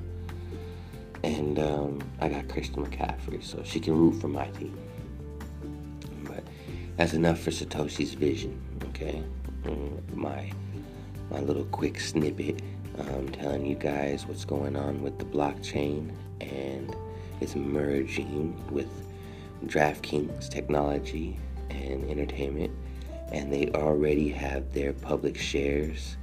[1.23, 4.79] And um, I got Christian McCaffrey, so she can root for my team.
[6.25, 6.45] But
[6.97, 9.23] that's enough for Satoshi's vision, okay?
[9.65, 10.51] Mm, my
[11.31, 12.63] my little quick snippet,
[12.99, 16.95] um, telling you guys what's going on with the blockchain and
[17.41, 18.89] it's merging with
[19.67, 21.39] DraftKings technology
[21.71, 22.73] and entertainment,
[23.33, 26.17] and they already have their public shares.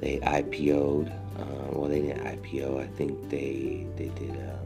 [0.00, 1.08] They IPO'd.
[1.08, 2.80] Uh, well, they didn't IPO.
[2.80, 4.30] I think they they did.
[4.30, 4.63] Um,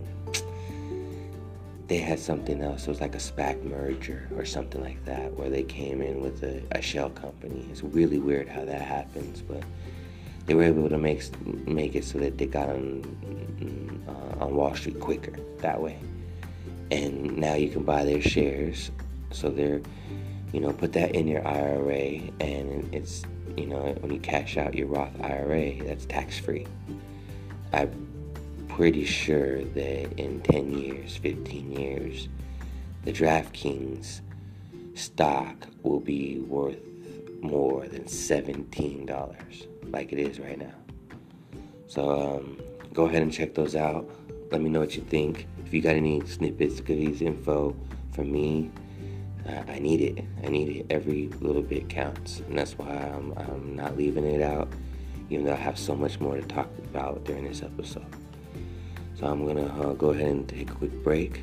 [1.89, 2.83] they had something else.
[2.83, 6.43] It was like a SPAC merger or something like that, where they came in with
[6.43, 7.67] a, a shell company.
[7.71, 9.63] It's really weird how that happens, but
[10.45, 11.25] they were able to make
[11.67, 15.99] make it so that they got on uh, on Wall Street quicker that way.
[16.91, 18.91] And now you can buy their shares,
[19.31, 19.81] so they're
[20.53, 23.23] you know put that in your IRA, and it's
[23.57, 26.67] you know when you cash out your Roth IRA, that's tax free.
[27.73, 28.08] I'm
[28.79, 32.29] pretty sure that in 10 years, 15 years,
[33.03, 34.21] the DraftKings
[34.95, 36.79] stock will be worth
[37.41, 40.77] more than $17 like it is right now.
[41.89, 42.61] So um,
[42.95, 44.09] go ahead and check those out.
[44.53, 45.49] Let me know what you think.
[45.67, 47.75] If you got any snippets, goodies, info
[48.13, 48.71] from me,
[49.49, 50.25] uh, I need it.
[50.45, 50.87] I need it.
[50.89, 52.39] Every little bit counts.
[52.47, 54.69] And that's why I'm, I'm not leaving it out,
[55.31, 58.07] even though I have so much more to talk about during this episode.
[59.19, 61.43] So I'm going to uh, go ahead and take a quick break.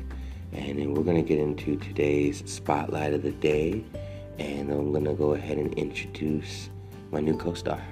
[0.52, 3.84] And then we're going to get into today's spotlight of the day.
[4.38, 6.70] And I'm going to go ahead and introduce
[7.10, 7.82] my new co star.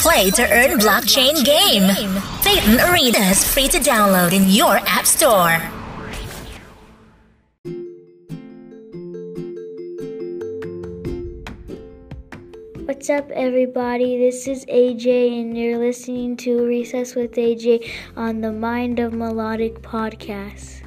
[0.00, 1.88] Play to earn blockchain game.
[2.40, 5.75] Phaeton Arena is free to download in your app store.
[12.96, 14.16] What's up, everybody?
[14.16, 19.82] This is AJ, and you're listening to Recess with AJ on the Mind of Melodic
[19.82, 20.80] podcast.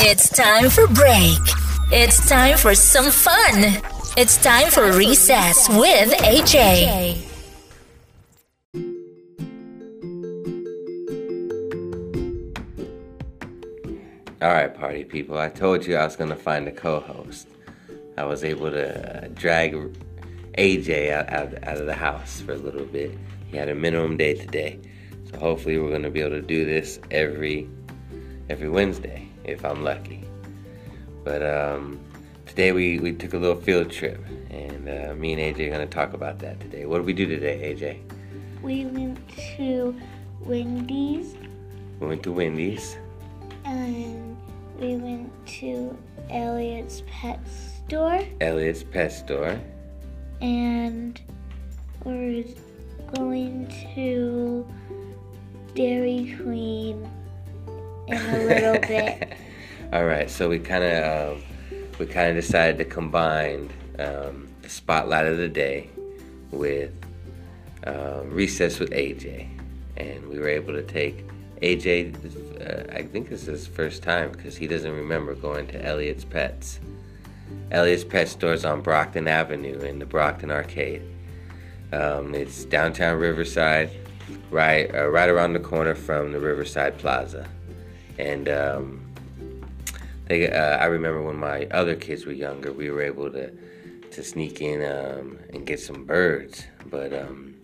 [0.00, 1.40] It's time for break.
[1.90, 3.80] It's time for some fun.
[4.18, 7.26] It's time for recess with AJ.
[14.42, 15.38] All right, party people.
[15.38, 17.46] I told you I was going to find a co host.
[18.16, 19.74] I was able to uh, drag
[20.58, 23.16] AJ out, out, out of the house for a little bit.
[23.46, 24.78] He had a minimum day today.
[25.30, 27.68] So hopefully we're going to be able to do this every
[28.50, 30.24] every Wednesday if I'm lucky.
[31.24, 32.00] But um,
[32.46, 35.80] today we, we took a little field trip and uh, me and AJ are going
[35.88, 36.84] to talk about that today.
[36.84, 38.60] What did we do today, AJ?
[38.62, 39.18] We went
[39.56, 39.98] to
[40.40, 41.34] Wendy's
[41.98, 42.98] We went to Wendy's.
[43.64, 44.36] and
[44.78, 45.96] we went to
[46.30, 47.40] Elliot's pet
[47.92, 49.60] Elliot's pet store.
[50.40, 51.20] and
[52.04, 52.42] we're
[53.14, 54.66] going to
[55.74, 57.06] Dairy Queen
[58.08, 59.34] in a little bit.
[59.92, 61.42] All right, so we kind of um,
[61.98, 63.68] we kind of decided to combine
[63.98, 65.90] um, the spotlight of the day
[66.50, 66.92] with
[67.86, 69.48] um, recess with AJ,
[69.98, 71.26] and we were able to take
[71.60, 72.16] AJ.
[72.58, 76.24] Uh, I think this is his first time because he doesn't remember going to Elliot's
[76.24, 76.80] Pets.
[77.70, 81.02] Elliot's Pet Store's on Brockton Avenue in the Brockton Arcade.
[81.92, 83.90] Um, it's downtown Riverside,
[84.50, 87.48] right uh, right around the corner from the Riverside Plaza,
[88.18, 89.02] and um,
[90.26, 93.52] they, uh, I remember when my other kids were younger, we were able to
[94.12, 97.54] to sneak in um, and get some birds, but um,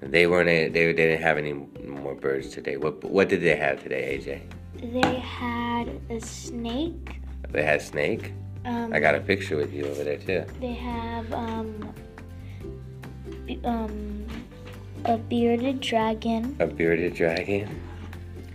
[0.00, 0.46] they weren't.
[0.46, 2.76] They, they didn't have any more birds today.
[2.76, 4.92] What what did they have today, AJ?
[4.92, 7.20] They had a snake.
[7.50, 8.32] They had snake.
[8.68, 10.44] Um, I got a picture with you over there too.
[10.60, 11.94] They have um,
[13.64, 14.26] um,
[15.06, 16.54] a bearded dragon.
[16.60, 17.80] A bearded dragon,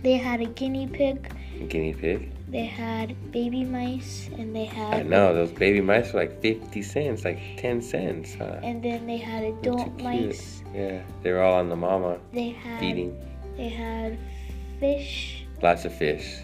[0.02, 1.32] They had a guinea pig.
[1.60, 2.30] a guinea pig.
[2.48, 4.94] They had baby mice, and they had.
[4.94, 8.36] I know those baby mice were like fifty cents, like ten cents.
[8.36, 8.60] Huh?
[8.62, 10.62] And then they had adult mice.
[10.72, 12.78] Yeah, they were all on the mama They had.
[12.78, 13.20] feeding.
[13.56, 14.16] They had
[14.78, 15.44] fish.
[15.62, 16.42] Lots of fish.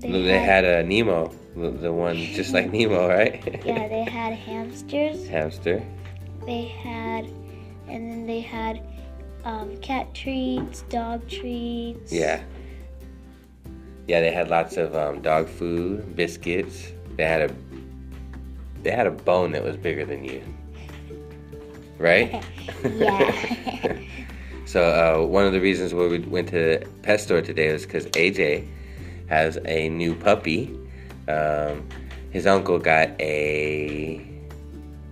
[0.00, 3.42] They, They had a Nemo, the the one just like Nemo, right?
[3.64, 5.26] yeah, they had hamsters.
[5.26, 5.82] Hamster.
[6.46, 7.26] They had,
[7.88, 8.82] and then they had
[9.44, 12.12] um, cat treats, dog treats.
[12.12, 12.42] Yeah.
[14.06, 16.92] Yeah, they had lots of um, dog food, biscuits.
[17.16, 17.54] They had a
[18.82, 20.42] they had a bone that was bigger than you.
[21.98, 22.42] Right?
[22.84, 23.98] Yeah.
[24.68, 28.04] So uh, one of the reasons why we went to pet store today was because
[28.08, 28.68] AJ
[29.28, 30.78] has a new puppy.
[31.28, 31.86] Um,
[32.30, 34.24] his uncle got a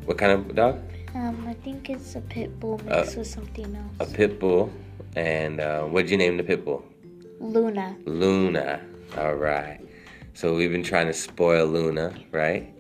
[0.05, 0.81] what kind of dog?
[1.17, 4.11] um, I think it's a pit bull mixed with something else.
[4.11, 4.71] A pit bull.
[5.17, 6.85] And uh, what'd you name the pit bull?
[7.41, 7.97] Luna.
[8.05, 8.81] Luna.
[9.17, 9.81] All right.
[10.35, 12.73] So we've been trying to spoil Luna, right?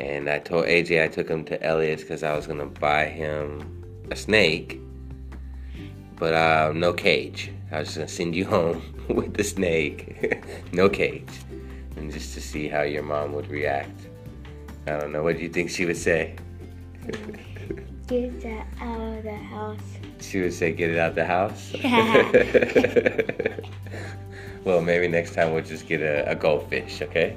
[0.00, 3.84] And I told AJ I took him to Elliot's because I was gonna buy him
[4.10, 4.80] a snake,
[6.16, 7.52] but uh, no cage.
[7.74, 11.28] I was just gonna send you home with the snake, no cage,
[11.96, 14.00] and just to see how your mom would react.
[14.86, 15.24] I don't know.
[15.24, 16.36] What do you think she would say?
[18.06, 19.80] Get that out of the house.
[20.20, 22.30] She would say, "Get it out of the house." Yeah.
[24.64, 27.36] well, maybe next time we'll just get a, a goldfish, okay?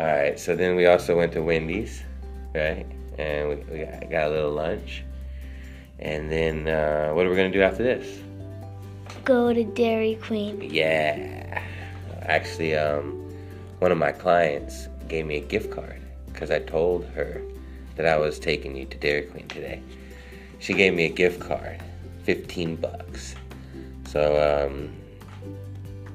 [0.00, 0.40] All right.
[0.40, 2.02] So then we also went to Wendy's,
[2.54, 2.86] right?
[3.18, 5.04] And we, we got, got a little lunch.
[5.98, 8.21] And then uh, what are we gonna do after this?
[9.24, 10.60] Go to Dairy Queen.
[10.60, 11.62] Yeah.
[12.22, 13.12] Actually, um,
[13.78, 17.40] one of my clients gave me a gift card because I told her
[17.96, 19.80] that I was taking you to Dairy Queen today.
[20.58, 21.80] She gave me a gift card,
[22.24, 23.34] 15 bucks.
[24.06, 24.92] So, um,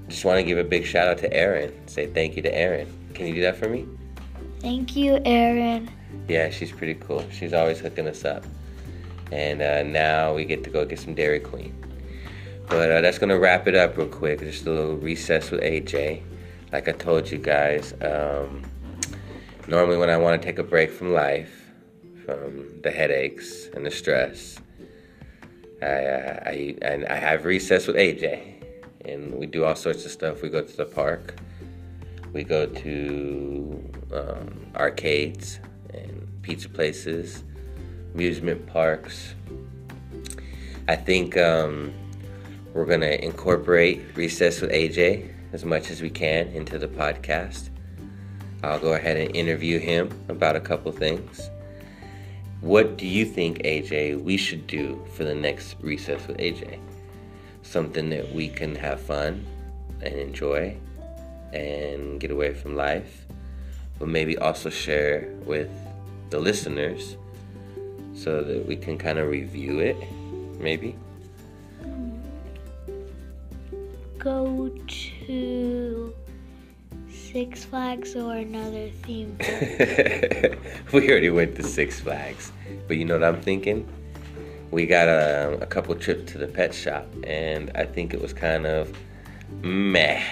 [0.10, 1.74] just want to give a big shout out to Erin.
[1.88, 2.88] Say thank you to Erin.
[3.14, 3.86] Can you do that for me?
[4.60, 5.90] Thank you, Aaron.
[6.28, 7.26] Yeah, she's pretty cool.
[7.32, 8.44] She's always hooking us up.
[9.32, 11.74] And uh, now we get to go get some Dairy Queen.
[12.68, 14.40] But uh, that's to wrap it up real quick.
[14.40, 16.24] Just a little recess with AJ.
[16.74, 18.62] Like I told you guys, um,
[19.68, 21.72] normally when I want to take a break from life,
[22.26, 24.58] from the headaches and the stress,
[25.82, 28.56] I, uh, I, and I have recess with AJ.
[29.06, 30.42] And we do all sorts of stuff.
[30.42, 31.36] We go to the park.
[32.34, 35.60] We go to um, arcades
[35.94, 37.46] and pizza places,
[38.14, 39.36] amusement parks.
[40.90, 41.94] I think um,
[42.78, 47.70] we're going to incorporate Recess with AJ as much as we can into the podcast.
[48.62, 51.50] I'll go ahead and interview him about a couple things.
[52.62, 56.80] What do you think, AJ, we should do for the next Recess with AJ?
[57.64, 59.44] Something that we can have fun
[60.02, 60.78] and enjoy
[61.54, 63.26] and get away from life,
[63.98, 65.72] but maybe also share with
[66.30, 67.18] the listeners
[68.14, 69.98] so that we can kind of review it,
[70.60, 70.96] maybe.
[74.18, 74.70] Go
[75.26, 76.14] to
[77.10, 80.58] Six Flags or another theme park.
[80.94, 82.52] we already went to Six Flags,
[82.88, 83.88] but you know what I'm thinking?
[84.72, 88.34] We got a, a couple trips to the pet shop, and I think it was
[88.34, 88.92] kind of
[89.62, 90.24] meh.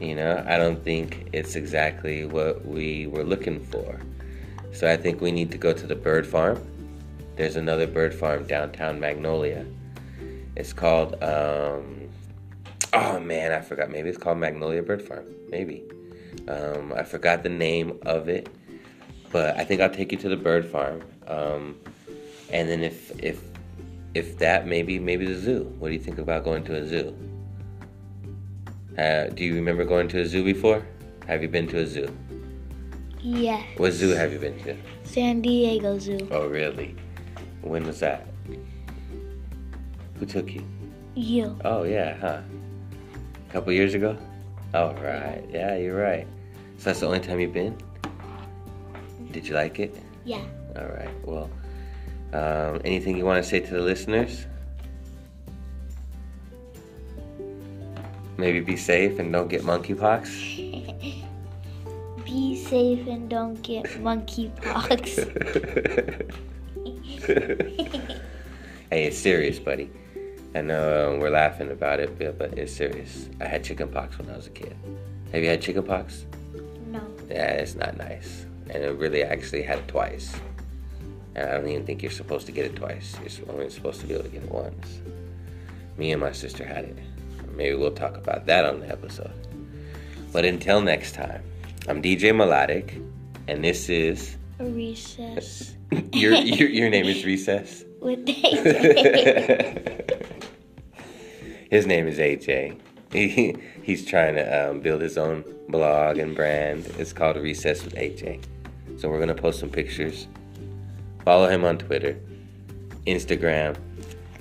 [0.00, 4.00] You know, I don't think it's exactly what we were looking for.
[4.72, 6.60] So I think we need to go to the bird farm.
[7.36, 9.64] There's another bird farm downtown Magnolia.
[10.54, 12.05] It's called, um,
[12.92, 13.90] oh man, I forgot.
[13.90, 15.26] Maybe it's called Magnolia Bird Farm.
[15.48, 15.84] Maybe.
[16.48, 18.48] Um, I forgot the name of it,
[19.32, 21.02] but I think I'll take you to the bird farm.
[21.26, 21.76] Um,
[22.50, 23.42] and then if if
[24.14, 25.64] if that, maybe maybe the zoo.
[25.78, 27.16] What do you think about going to a zoo?
[28.98, 30.86] Uh, do you remember going to a zoo before?
[31.26, 32.08] Have you been to a zoo?
[33.26, 33.64] yes.
[33.76, 34.76] What zoo have you been to?
[35.04, 36.28] San Diego Zoo.
[36.30, 36.94] Oh, really?
[37.62, 38.26] When was that?
[40.18, 40.64] Who took you?
[41.14, 41.58] You.
[41.64, 42.40] Oh, yeah, huh?
[43.56, 44.18] A couple years ago?
[44.74, 45.42] All right.
[45.50, 46.26] Yeah, you're right.
[46.76, 47.74] So that's the only time you've been?
[49.30, 49.96] Did you like it?
[50.26, 50.42] Yeah.
[50.76, 51.08] All right.
[51.24, 51.48] Well,
[52.34, 54.44] um, anything you want to say to the listeners?
[58.36, 61.24] Maybe be safe and don't get monkeypox.
[62.26, 65.16] Be safe and don't get monkeypox.
[68.90, 69.90] hey, it's serious, buddy.
[70.56, 73.28] I know um, we're laughing about it, but, it's serious.
[73.42, 74.74] I had chickenpox when I was a kid.
[75.32, 76.24] Have you had chickenpox?
[76.86, 77.02] no.
[77.28, 78.46] Yeah, it's not nice.
[78.70, 80.34] And it really actually had it twice.
[81.34, 83.16] And I don't even think you're supposed to get it twice.
[83.20, 85.02] You're only supposed to be able to get it once.
[85.98, 86.98] Me and my sister had it.
[87.54, 89.34] Maybe we'll talk about that on the episode.
[90.32, 91.42] But until next time,
[91.86, 92.98] I'm DJ Melodic,
[93.46, 95.76] and this is recess
[96.12, 97.84] your your, your name is Recess.
[98.00, 98.26] with.
[101.70, 102.78] His name is AJ,
[103.12, 106.86] he he's trying to um, build his own blog and brand.
[106.98, 108.44] It's called Recess with AJ.
[108.98, 110.28] So we're gonna post some pictures.
[111.24, 112.18] Follow him on Twitter,
[113.06, 113.76] Instagram,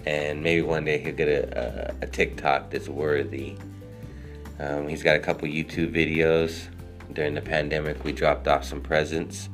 [0.05, 3.57] and maybe one day he'll get a, a, a TikTok that's worthy.
[4.59, 6.67] Um, he's got a couple YouTube videos.
[7.13, 9.49] During the pandemic, we dropped off some presents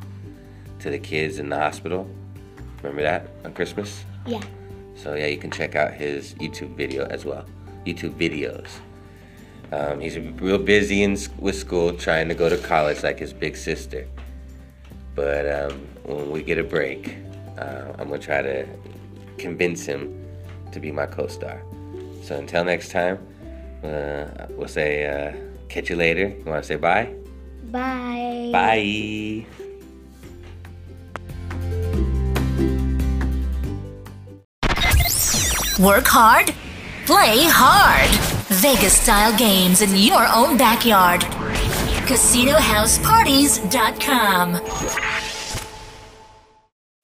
[0.79, 2.09] to the kids in the hospital.
[2.81, 4.03] Remember that on Christmas?
[4.25, 4.41] Yeah.
[4.95, 7.45] So yeah, you can check out his YouTube video as well.
[7.85, 8.67] YouTube videos.
[9.71, 13.55] Um, he's real busy in, with school, trying to go to college like his big
[13.55, 14.07] sister.
[15.15, 17.15] But um, when we get a break,
[17.57, 18.65] uh, I'm gonna try to
[19.37, 20.25] convince him
[20.71, 21.61] to be my co-star.
[22.23, 23.25] So until next time,
[23.83, 25.33] uh, we'll say uh,
[25.69, 26.27] catch you later.
[26.27, 27.13] You want to say bye?
[27.71, 28.49] Bye.
[28.51, 29.45] Bye.
[35.79, 36.53] Work hard,
[37.11, 38.07] play hard.
[38.61, 41.19] Vegas style games in your own backyard.
[42.07, 44.55] CasinoHouseParties.com.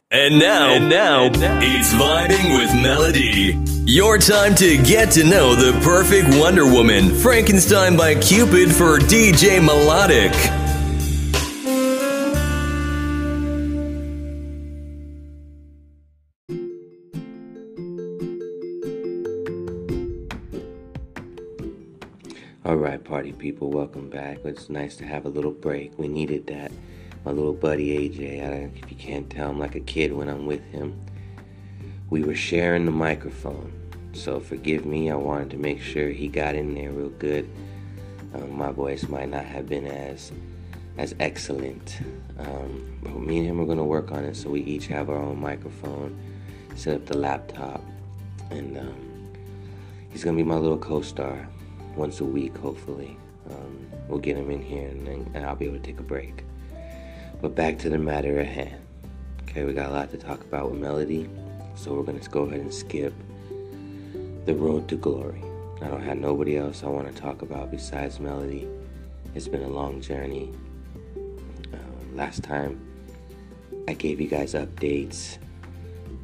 [0.09, 3.59] And now, and now, it's vibing with Melody.
[3.83, 9.61] Your time to get to know the perfect Wonder Woman, Frankenstein by Cupid for DJ
[9.61, 10.31] Melodic.
[22.67, 24.39] All right, party people, welcome back.
[24.43, 25.97] It's nice to have a little break.
[25.97, 26.69] We needed that.
[27.23, 30.27] My little buddy AJ, I don't, if you can't tell, I'm like a kid when
[30.27, 30.99] I'm with him.
[32.09, 33.71] We were sharing the microphone,
[34.11, 35.09] so forgive me.
[35.09, 37.49] I wanted to make sure he got in there real good.
[38.33, 40.33] Um, my voice might not have been as
[40.97, 42.01] as excellent,
[42.37, 44.35] um, but me and him are gonna work on it.
[44.35, 46.19] So we each have our own microphone,
[46.75, 47.81] set up the laptop,
[48.51, 49.31] and um,
[50.09, 51.47] he's gonna be my little co-star
[51.97, 53.17] once a week, hopefully.
[53.49, 56.03] Um, we'll get him in here and, then, and I'll be able to take a
[56.03, 56.43] break.
[57.41, 58.81] But back to the matter at hand.
[59.43, 61.29] Okay, we got a lot to talk about with Melody,
[61.75, 63.13] so we're gonna go ahead and skip
[64.45, 65.41] the road to glory.
[65.81, 68.67] I don't have nobody else I want to talk about besides Melody.
[69.35, 70.51] It's been a long journey.
[71.73, 71.77] Uh,
[72.15, 72.79] last time
[73.87, 75.37] I gave you guys updates.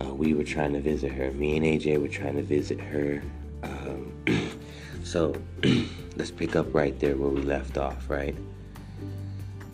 [0.01, 1.32] Uh, we were trying to visit her.
[1.32, 3.21] Me and AJ were trying to visit her.
[5.14, 5.36] So
[6.16, 8.36] let's pick up right there where we left off, right?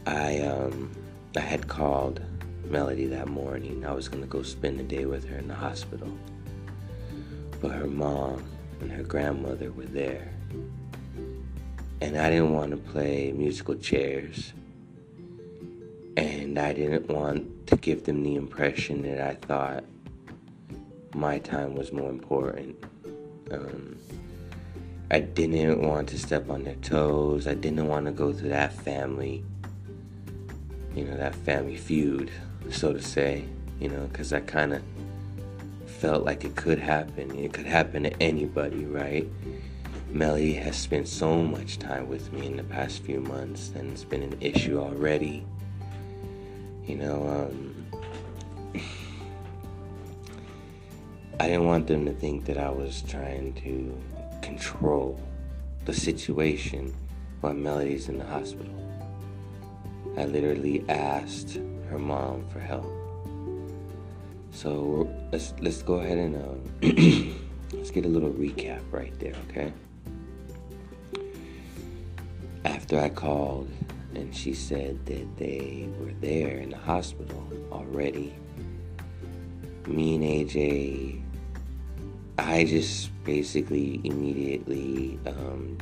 [0.06, 0.92] I um
[1.34, 2.20] I had called
[2.66, 3.86] Melody that morning.
[3.86, 6.12] I was gonna go spend the day with her in the hospital.
[7.62, 8.44] But her mom
[8.82, 10.30] and her grandmother were there.
[12.02, 14.52] And I didn't want to play musical chairs.
[16.18, 19.86] And I didn't want to give them the impression that I thought
[21.16, 22.76] my time was more important.
[23.52, 23.96] Um,
[25.12, 27.48] I didn't want to step on their toes.
[27.48, 29.44] I didn't want to go through that family,
[30.96, 32.30] you know, that family feud,
[32.70, 33.46] so to say,
[33.80, 34.84] you know, because I kind of
[35.88, 37.36] felt like it could happen.
[37.36, 39.28] It could happen to anybody, right?
[40.12, 44.04] Melly has spent so much time with me in the past few months, and it's
[44.04, 45.44] been an issue already.
[46.86, 47.86] You know, um,
[51.40, 53.98] I didn't want them to think that I was trying to
[54.50, 55.20] control
[55.86, 56.92] the situation
[57.42, 58.74] while Melody's in the hospital.
[60.18, 62.90] I literally asked her mom for help.
[64.52, 66.58] So let's let's go ahead and uh,
[67.78, 69.72] let's get a little recap right there, okay?
[72.66, 73.70] After I called
[74.16, 78.34] and she said that they were there in the hospital already,
[79.86, 81.29] me and AJ
[82.40, 85.78] I just basically immediately um,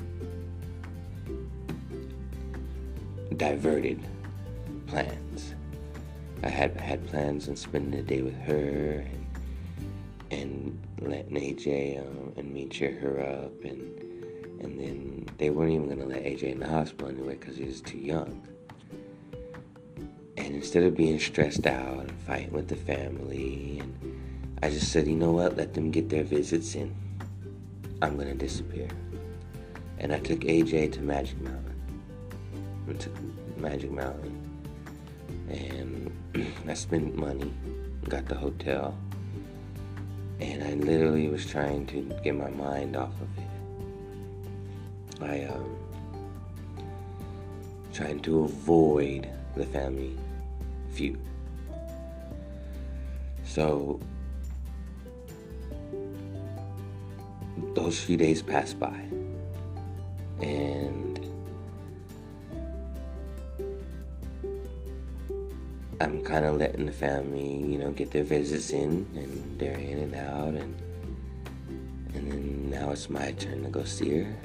[3.36, 4.00] diverted
[4.88, 5.54] plans.
[6.44, 9.28] I had had plans on spending the day with her and
[10.30, 13.82] and letting AJ um, and me cheer her up and
[14.60, 17.82] and then they weren't even gonna let AJ in the hospital anyway because he was
[17.82, 18.42] too young.
[20.38, 24.07] And instead of being stressed out and fighting with the family and
[24.64, 26.96] I just said, you know what, let them get their visits in.
[28.02, 28.88] I'm gonna disappear.
[30.00, 31.76] And I took AJ to Magic Mountain.
[32.90, 33.14] I took
[33.58, 34.36] Magic Mountain.
[35.50, 36.12] And
[36.68, 37.54] I spent money,
[38.10, 38.98] got the hotel.
[40.40, 43.44] And I literally was trying to get my mind off of it.
[45.22, 45.78] I um
[47.94, 50.16] trying to avoid the family
[50.92, 51.20] feud.
[53.44, 54.00] So
[57.74, 59.00] those few days passed by.
[60.42, 61.20] And
[66.00, 70.00] I'm kind of letting the family, you know, get their visits in, and they're in
[70.00, 70.76] and out, and
[72.14, 74.36] and then now it's my turn to go see her,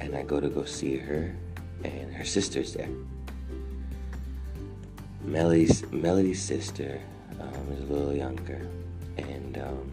[0.00, 1.34] and I go to go see her,
[1.84, 2.90] and her sister's there.
[5.22, 7.00] Melody's Melody's sister
[7.40, 8.66] um, is a little younger,
[9.18, 9.92] and um,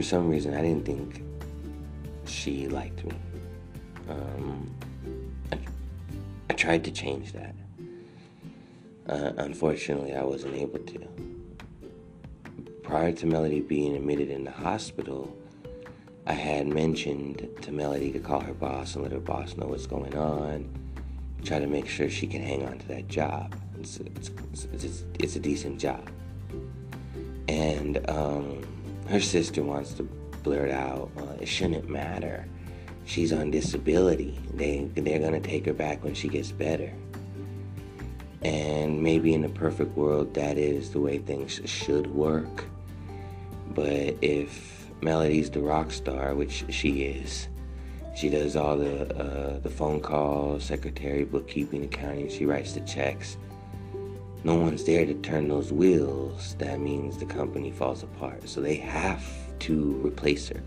[0.00, 1.22] for some reason I didn't think
[2.24, 3.12] she liked me.
[4.08, 4.74] Um,
[5.52, 5.58] I,
[6.48, 7.54] I tried to change that.
[9.06, 11.06] Uh, unfortunately, I wasn't able to.
[12.82, 15.36] Prior to Melody being admitted in the hospital,
[16.26, 19.86] I had mentioned to Melody to call her boss and let her boss know what's
[19.86, 20.66] going on.
[21.44, 23.54] Try to make sure she can hang on to that job.
[23.78, 24.30] It's, it's,
[24.72, 26.08] it's, it's a decent job.
[27.48, 28.62] And um,
[29.10, 30.04] her sister wants to
[30.42, 32.46] blurt out, well, it shouldn't matter.
[33.04, 34.38] She's on disability.
[34.54, 36.92] They, they're going to take her back when she gets better.
[38.42, 42.64] And maybe in a perfect world, that is the way things should work.
[43.74, 47.48] But if Melody's the rock star, which she is,
[48.16, 52.28] she does all the uh, the phone calls, secretary, bookkeeping, accounting.
[52.28, 53.36] She writes the checks.
[54.42, 56.54] No one's there to turn those wheels.
[56.58, 58.48] That means the company falls apart.
[58.48, 59.22] So they have
[59.60, 60.62] to replace her.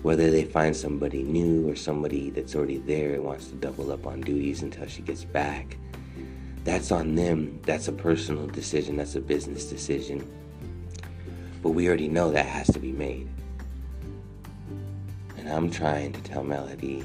[0.00, 4.06] Whether they find somebody new or somebody that's already there and wants to double up
[4.06, 5.76] on duties until she gets back,
[6.64, 7.60] that's on them.
[7.64, 8.96] That's a personal decision.
[8.96, 10.26] That's a business decision.
[11.62, 13.28] But we already know that has to be made.
[15.36, 17.04] And I'm trying to tell Melody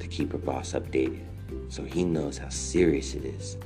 [0.00, 1.24] to keep her boss updated
[1.68, 3.56] so he knows how serious it is.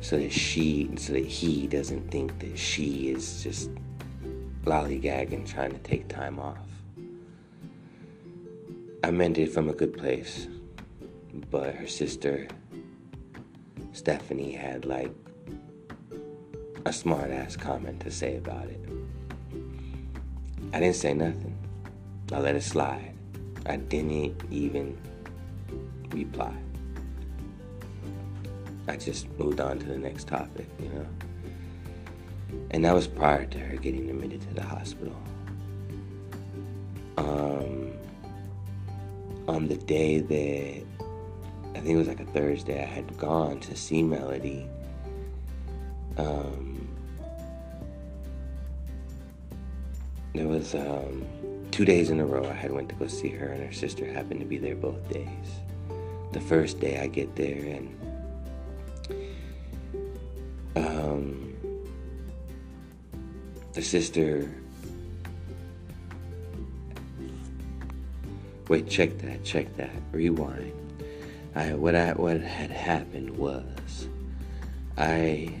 [0.00, 3.70] So that she, so that he doesn't think that she is just
[4.64, 6.58] lollygagging trying to take time off.
[9.04, 10.48] I meant it from a good place,
[11.50, 12.48] but her sister,
[13.92, 15.12] Stephanie, had like
[16.86, 18.80] a smart ass comment to say about it.
[20.72, 21.56] I didn't say nothing.
[22.32, 23.14] I let it slide.
[23.66, 24.96] I didn't even
[26.10, 26.54] reply.
[28.88, 31.06] I just moved on to the next topic, you know.
[32.72, 35.16] And that was prior to her getting admitted to the hospital.
[37.16, 37.92] Um,
[39.46, 41.06] on the day that
[41.74, 44.68] I think it was like a Thursday, I had gone to see Melody.
[46.16, 46.88] Um,
[50.34, 51.24] there was um,
[51.70, 54.04] two days in a row I had went to go see her, and her sister
[54.10, 55.28] happened to be there both days.
[56.32, 57.99] The first day I get there, and
[60.86, 61.54] um,
[63.72, 64.50] the sister.
[68.68, 69.90] Wait, check that, check that.
[70.12, 70.72] Rewind.
[71.54, 74.08] I what I what had happened was
[74.96, 75.60] I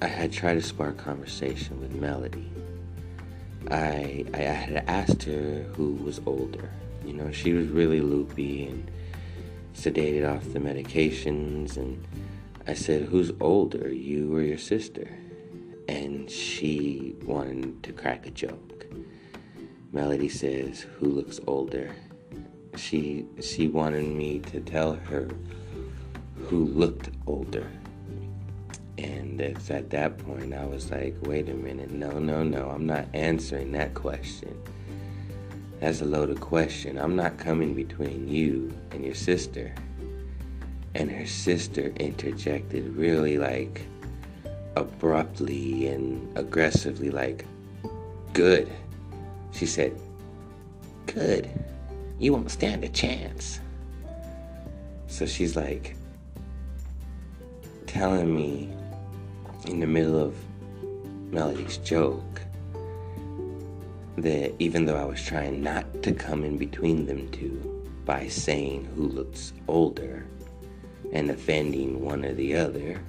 [0.00, 2.50] I had tried to spark conversation with Melody.
[3.70, 6.70] I I had asked her who was older.
[7.04, 8.90] You know, she was really loopy and
[9.74, 12.02] sedated off the medications and
[12.66, 15.08] I said, "Who's older, you or your sister?"
[15.88, 18.86] And she wanted to crack a joke.
[19.92, 21.94] Melody says, "Who looks older?"
[22.76, 25.28] She she wanted me to tell her
[26.48, 27.66] who looked older.
[28.98, 32.86] And it's at that point I was like, wait a minute, no, no, no, I'm
[32.86, 34.56] not answering that question.
[35.80, 36.98] That's a loaded question.
[36.98, 39.74] I'm not coming between you and your sister.
[40.96, 43.82] And her sister interjected really like
[44.76, 47.44] abruptly and aggressively, like,
[48.32, 48.72] good.
[49.52, 49.94] She said,
[51.04, 51.50] good.
[52.18, 53.60] You won't stand a chance.
[55.06, 55.96] So she's like
[57.86, 58.74] telling me
[59.66, 60.34] in the middle of
[61.30, 62.40] Melody's joke
[64.16, 68.88] that even though I was trying not to come in between them two by saying
[68.96, 70.24] who looks older
[71.12, 73.00] and offending one or the other,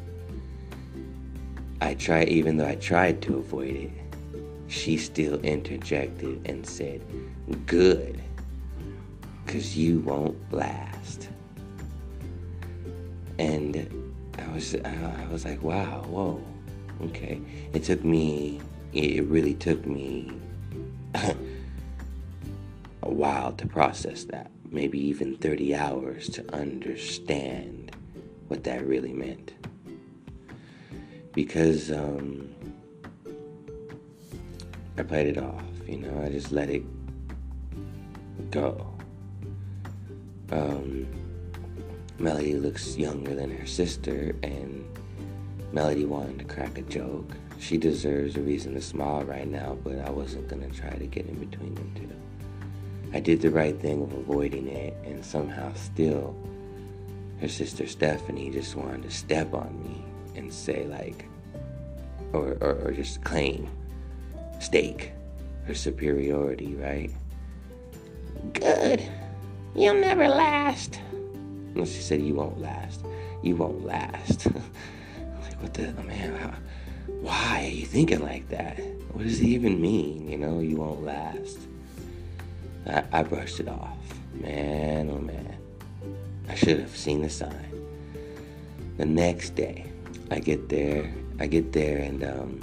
[1.82, 3.92] I tried, even though I tried to avoid it,
[4.68, 7.02] she still interjected and said,
[7.66, 8.22] Good,
[9.46, 11.30] because you won't last.
[13.40, 13.88] And
[14.38, 16.42] I was, I was like, wow, whoa,
[17.06, 17.40] okay.
[17.74, 18.60] It took me,
[18.94, 20.32] it really took me
[21.16, 21.36] a
[23.02, 24.52] while to process that.
[24.70, 27.77] Maybe even 30 hours to understand
[28.48, 29.54] what that really meant.
[31.34, 32.50] Because um,
[34.98, 36.84] I played it off, you know, I just let it
[38.52, 38.88] go.
[40.52, 41.08] um,
[42.20, 44.84] Melody looks younger than her sister, and
[45.72, 47.30] Melody wanted to crack a joke.
[47.60, 51.28] She deserves a reason to smile right now, but I wasn't gonna try to get
[51.28, 52.10] in between them two.
[53.14, 56.36] I did the right thing of avoiding it, and somehow still,
[57.42, 60.04] her sister Stephanie just wanted to step on me
[60.36, 61.26] and say, like,
[62.34, 63.70] or, or, or just claim,
[64.60, 65.12] stake
[65.66, 67.12] her superiority, right?
[68.54, 69.04] Good.
[69.76, 71.00] You'll never last.
[71.76, 73.06] And she said, You won't last.
[73.44, 74.46] You won't last.
[75.44, 76.54] like, what the, oh, man, how,
[77.22, 78.80] why are you thinking like that?
[79.12, 80.30] What does it even mean?
[80.30, 81.60] You know, you won't last.
[82.88, 83.98] I, I brushed it off.
[84.34, 85.57] Man, oh man.
[86.48, 87.72] I should have seen the sign.
[88.98, 89.86] The next day,
[90.32, 91.12] I get there.
[91.40, 92.60] I get there and um,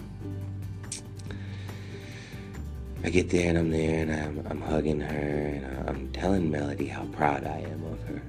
[3.05, 6.87] I get there and I'm there and I'm, I'm hugging her and I'm telling Melody
[6.87, 8.23] how proud I am of her.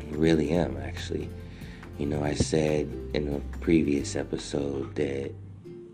[0.00, 1.28] I really am, actually.
[1.98, 5.32] You know, I said in a previous episode that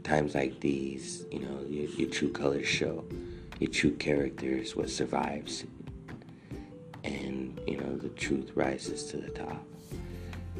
[0.04, 3.04] times like these, you know, your, your true colors show.
[3.58, 5.64] Your true character is what survives.
[7.08, 9.64] And, you know, the truth rises to the top.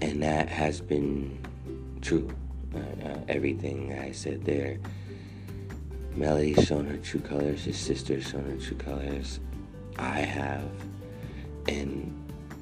[0.01, 1.39] And that has been
[2.01, 2.31] true.
[2.75, 4.79] Uh, uh, everything I said there.
[6.15, 9.41] Melody's shown her true colors, his sister's shown her true colors.
[9.99, 10.69] I have.
[11.69, 12.15] And,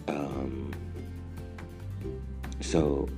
[0.08, 0.72] um,
[2.60, 3.08] so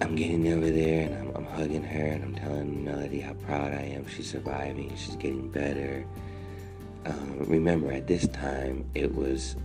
[0.00, 3.72] I'm getting over there and I'm, I'm, hugging her and I'm telling Melody how proud
[3.72, 4.06] I am.
[4.06, 6.04] She's surviving, she's getting better.
[7.06, 9.56] Um, remember, at this time, it was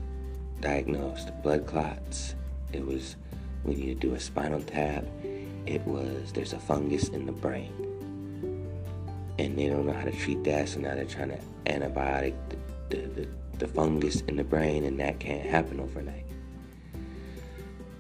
[0.62, 2.36] diagnosed blood clots.
[2.72, 3.16] It was
[3.64, 5.04] when you do a spinal tap,
[5.66, 7.74] it was there's a fungus in the brain.
[9.38, 12.36] And they don't know how to treat that, so now they're trying to antibiotic
[12.90, 13.28] the, the, the,
[13.58, 16.26] the fungus in the brain, and that can't happen overnight.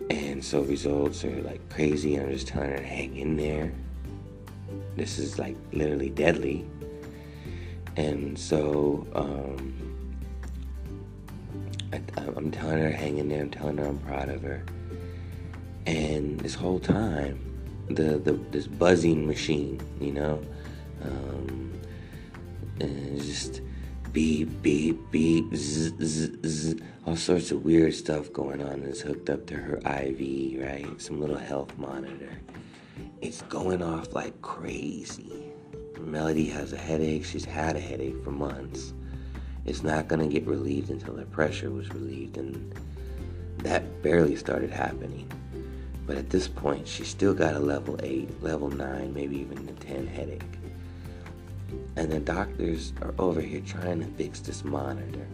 [0.09, 2.15] And so results are like crazy.
[2.15, 3.73] I'm just telling her to hang in there.
[4.95, 6.65] This is like literally deadly.
[7.97, 9.95] And so um,
[11.93, 13.41] I, am telling her hang in there.
[13.41, 14.63] I'm telling her I'm proud of her.
[15.85, 17.39] And this whole time,
[17.89, 20.41] the, the this buzzing machine, you know,
[21.03, 21.79] um,
[22.79, 23.61] and just
[24.11, 28.83] beep, beep, beep, zzz, zzz, zzz, all sorts of weird stuff going on.
[28.83, 31.01] It's hooked up to her IV, right?
[31.01, 32.31] Some little health monitor.
[33.21, 35.54] It's going off like crazy.
[36.05, 37.25] Melody has a headache.
[37.25, 38.93] She's had a headache for months.
[39.65, 42.73] It's not going to get relieved until her pressure was relieved, and
[43.59, 45.29] that barely started happening.
[46.05, 49.71] But at this point, she's still got a level 8, level 9, maybe even a
[49.71, 50.43] 10 headache.
[51.95, 55.27] And the doctors are over here trying to fix this monitor.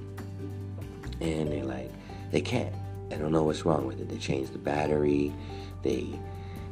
[1.20, 1.92] And they're like,
[2.32, 2.74] they can't.
[3.12, 4.08] I don't know what's wrong with it.
[4.08, 5.34] They changed the battery.
[5.84, 6.18] They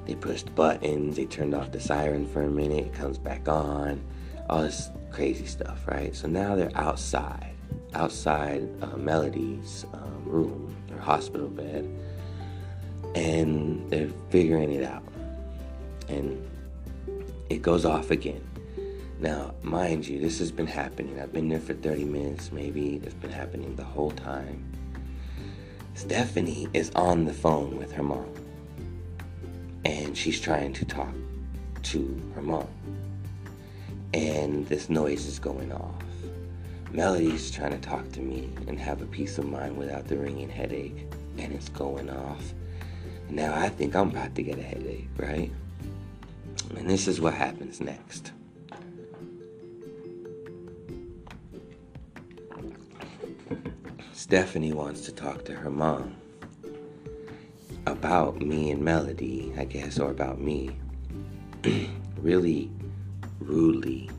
[0.10, 1.18] they pushed buttons.
[1.18, 2.88] They turned off the siren for a minute.
[2.88, 4.04] It comes back on.
[4.50, 6.16] All this crazy stuff, right?
[6.16, 7.54] So now they're outside,
[7.94, 11.88] outside uh, Melody's um, room, her hospital bed,
[13.14, 15.04] and they're figuring it out.
[16.08, 16.44] And
[17.52, 18.44] it goes off again.
[19.20, 21.22] Now, mind you, this has been happening.
[21.22, 23.00] I've been there for 30 minutes, maybe.
[23.04, 24.66] It's been happening the whole time.
[25.94, 28.39] Stephanie is on the phone with her mom.
[29.86, 31.14] And she's trying to talk
[31.84, 32.68] to her mom.
[34.14, 36.04] And this noise is going off.
[36.92, 40.50] Melody's trying to talk to me and have a peace of mind without the ringing
[40.50, 41.08] headache.
[41.38, 42.54] And it's going off.
[43.30, 45.52] Now I think I'm about to get a headache, right?
[46.76, 48.32] And this is what happens next.
[54.14, 56.16] Stephanie wants to talk to her mom
[57.90, 60.78] about me and Melody, I guess, or about me.
[62.22, 62.70] really
[63.40, 64.10] rudely.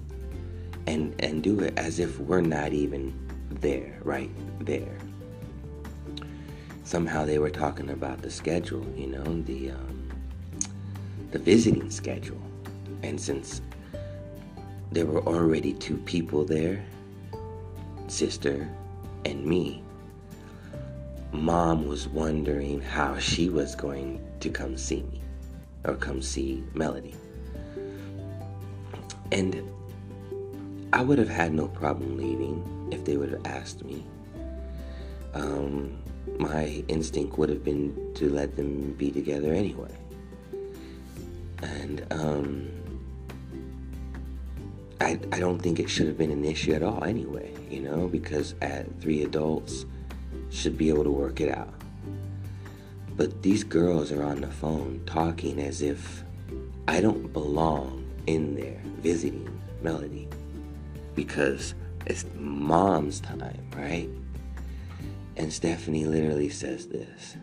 [0.86, 3.14] And and do it as if we're not even
[3.48, 4.96] there, right there.
[6.84, 10.08] Somehow they were talking about the schedule, you know, the um,
[11.30, 12.40] the visiting schedule.
[13.02, 13.62] And since
[14.90, 16.84] there were already two people there,
[18.08, 18.68] sister
[19.24, 19.84] and me,
[21.32, 25.20] mom was wondering how she was going to come see me
[25.84, 27.14] or come see Melody.
[29.32, 29.62] And
[30.92, 34.04] I would have had no problem leaving if they would have asked me.
[35.34, 35.96] Um,
[36.38, 39.94] my instinct would have been to let them be together anyway.
[41.62, 42.68] And um,
[45.00, 48.08] I, I don't think it should have been an issue at all anyway, you know,
[48.08, 49.84] because at three adults
[50.51, 51.74] should be able to work it out.
[53.16, 56.24] But these girls are on the phone talking as if
[56.88, 59.48] I don't belong in there visiting
[59.82, 60.28] Melody
[61.14, 61.74] because
[62.07, 64.09] it's mom's time, right?
[65.36, 67.36] And Stephanie literally says this.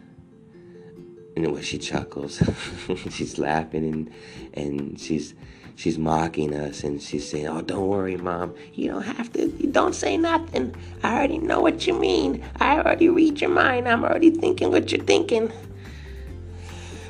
[1.36, 2.42] And when she chuckles,
[3.12, 4.12] she's laughing and
[4.56, 5.36] and she's
[5.78, 8.54] she's mocking us and she's saying, "Oh, don't worry, mom.
[8.74, 9.48] You don't have to.
[9.48, 10.76] You don't say nothing.
[11.04, 12.44] I already know what you mean.
[12.60, 13.88] I already read your mind.
[13.88, 15.54] I'm already thinking what you're thinking."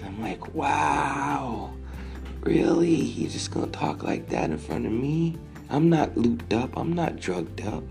[0.06, 1.74] I'm like, "Wow,
[2.42, 2.94] really?
[2.94, 5.38] You're just gonna talk like that in front of me?
[5.70, 6.78] I'm not looped up.
[6.78, 7.84] I'm not drugged up."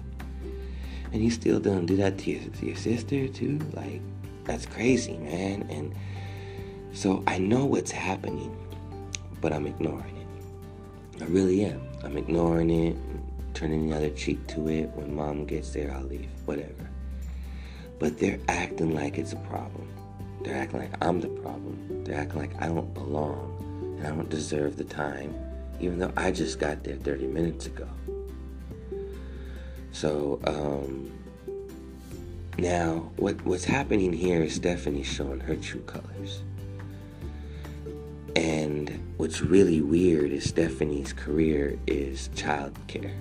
[1.12, 3.59] And you still don't do that to your, to your sister too?
[3.72, 4.03] Like,
[4.45, 5.66] that's crazy, man.
[5.70, 5.95] And
[6.93, 8.55] so I know what's happening,
[9.41, 10.16] but I'm ignoring.
[11.21, 11.81] I really am.
[12.05, 12.97] I'm ignoring it,
[13.55, 14.91] turning the other cheek to it.
[14.91, 16.91] When mom gets there, I'll leave, whatever.
[17.99, 19.89] But they're acting like it's a problem.
[20.43, 22.05] They're acting like I'm the problem.
[22.05, 25.35] They're acting like I don't belong and I don't deserve the time,
[25.81, 27.89] even though I just got there 30 minutes ago.
[29.93, 31.11] So, um,
[32.59, 36.43] now what what's happening here is Stephanie's showing her true colors.
[38.35, 43.14] And what's really weird is Stephanie's career is child care.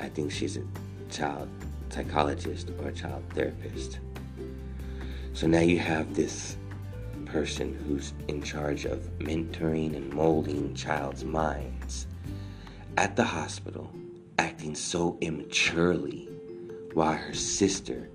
[0.00, 0.62] I think she's a
[1.10, 1.48] child
[1.88, 4.00] psychologist or a child therapist.
[5.34, 6.56] So now you have this
[7.26, 12.06] person who's in charge of mentoring and molding child's minds
[12.96, 13.90] at the hospital
[14.38, 16.28] acting so immaturely
[16.94, 18.08] while her sister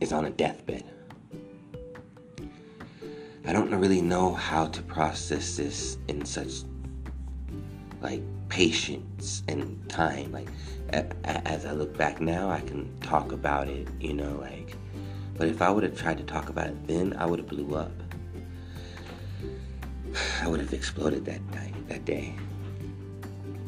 [0.00, 0.84] is on a deathbed.
[3.50, 6.62] I don't really know how to process this in such
[8.00, 10.30] like patience and time.
[10.30, 10.48] Like
[11.24, 14.76] as I look back now, I can talk about it, you know, like.
[15.36, 17.74] But if I would have tried to talk about it then, I would have blew
[17.74, 17.90] up.
[20.42, 22.36] I would have exploded that night, that day.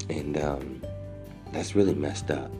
[0.09, 0.80] And um,
[1.51, 2.53] that's really messed up.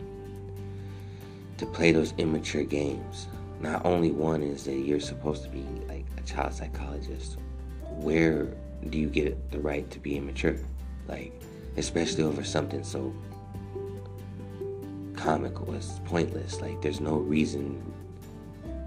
[1.58, 3.28] To play those immature games.
[3.60, 5.64] Not only one is that you're supposed to be
[6.22, 7.38] child psychologist.
[7.82, 8.48] Where
[8.90, 10.56] do you get the right to be immature?
[11.08, 11.32] Like,
[11.76, 13.14] especially over something so
[15.16, 16.60] comical, it's pointless.
[16.60, 17.82] Like, there's no reason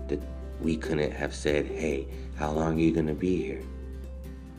[0.08, 0.22] that
[0.62, 3.64] we couldn't have said, hey, how long are you going to be here?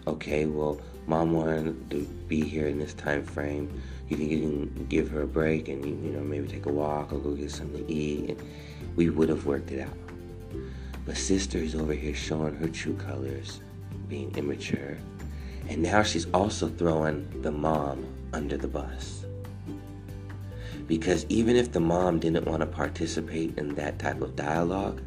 [0.06, 3.82] Okay, well, mom wanted to be here in this time frame.
[4.08, 7.12] You think you can give her a break and you know maybe take a walk
[7.12, 8.30] or go get something to eat?
[8.30, 8.42] And
[8.94, 10.05] we would have worked it out.
[11.06, 13.60] But sister is over here showing her true colors,
[14.08, 14.98] being immature,
[15.68, 19.24] and now she's also throwing the mom under the bus.
[20.88, 25.00] Because even if the mom didn't want to participate in that type of dialogue,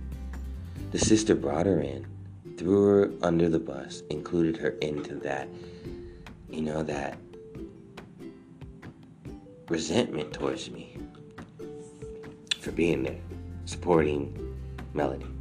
[0.92, 2.08] the sister brought her in,
[2.58, 5.50] threw her under the bus, included her into that,
[6.50, 7.18] you know, that
[9.68, 10.98] resentment towards me
[12.60, 13.20] for being there,
[13.66, 14.58] supporting
[14.94, 15.39] Melody.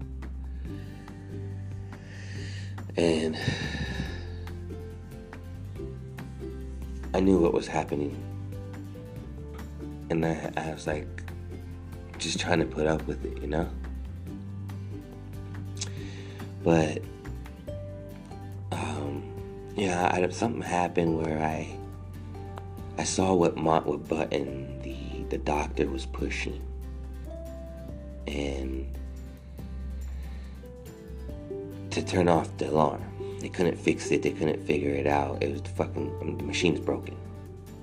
[2.99, 3.39] And
[7.15, 8.21] I knew what was happening.
[10.11, 11.07] And I, I was like,
[12.19, 13.71] just trying to put up with it, you know?
[16.65, 17.01] But,
[18.73, 19.23] um,
[19.77, 21.79] yeah, I, something happened where I,
[22.99, 24.97] I saw what Mont, what button the
[25.29, 26.61] the doctor was pushing,
[28.27, 28.98] and
[32.01, 33.03] to turn off the alarm.
[33.41, 34.23] They couldn't fix it.
[34.23, 35.43] They couldn't figure it out.
[35.43, 37.17] It was the fucking I mean, the machine's broken.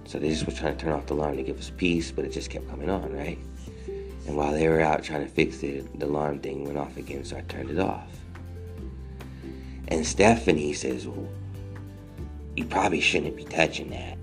[0.05, 2.26] So they just were trying to turn off the alarm to give us peace, but
[2.26, 3.39] it just kept coming on, right?
[4.28, 7.24] And while they were out trying to fix it, the alarm thing went off again,
[7.24, 8.07] so I turned it off.
[9.88, 11.28] And Stephanie says, Well,
[12.55, 14.18] you probably shouldn't be touching that.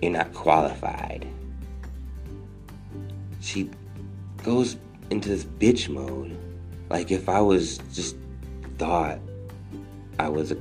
[0.00, 1.26] You're not qualified.
[3.40, 3.70] She
[4.42, 4.76] goes
[5.10, 6.36] into this bitch mode.
[6.90, 8.16] Like if I was just
[8.82, 9.20] thought
[10.18, 10.52] I was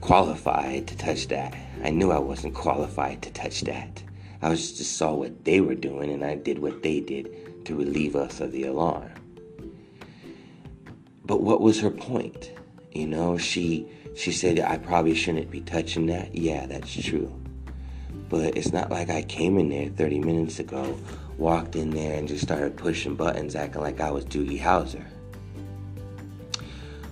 [0.00, 1.52] qualified to touch that.
[1.82, 4.00] I knew I wasn't qualified to touch that.
[4.40, 7.74] I was just saw what they were doing and I did what they did to
[7.74, 9.10] relieve us of the alarm.
[11.24, 12.52] But what was her point?
[12.92, 16.36] You know, she she said I probably shouldn't be touching that.
[16.36, 17.34] Yeah, that's true.
[18.28, 20.96] But it's not like I came in there 30 minutes ago,
[21.36, 25.04] walked in there and just started pushing buttons acting like I was Doogie Howser.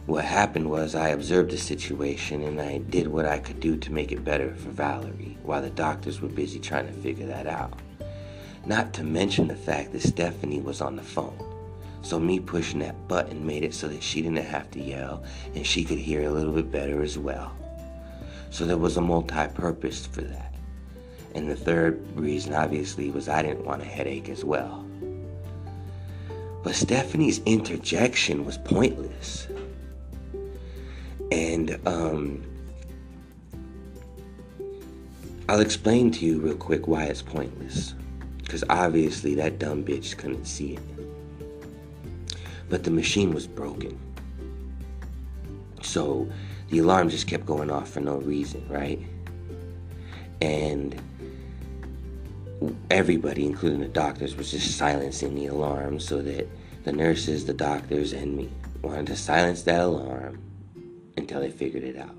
[0.06, 3.92] What happened was I observed the situation and I did what I could do to
[3.92, 7.78] make it better for Valerie while the doctors were busy trying to figure that out.
[8.66, 11.38] Not to mention the fact that Stephanie was on the phone.
[12.02, 15.22] So me pushing that button made it so that she didn't have to yell
[15.54, 17.52] and she could hear a little bit better as well.
[18.50, 20.54] So there was a multi-purpose for that.
[21.36, 24.84] And the third reason obviously was I didn't want a headache as well.
[26.64, 29.46] But Stephanie's interjection was pointless.
[31.32, 32.42] And um,
[35.48, 37.94] I'll explain to you real quick why it's pointless.
[38.36, 42.36] Because obviously that dumb bitch couldn't see it.
[42.68, 43.98] But the machine was broken.
[45.80, 46.30] So
[46.68, 49.00] the alarm just kept going off for no reason, right?
[50.42, 51.00] And
[52.90, 56.46] everybody, including the doctors, was just silencing the alarm so that
[56.84, 58.50] the nurses, the doctors, and me
[58.82, 60.38] wanted to silence that alarm
[61.16, 62.16] until they figured it out.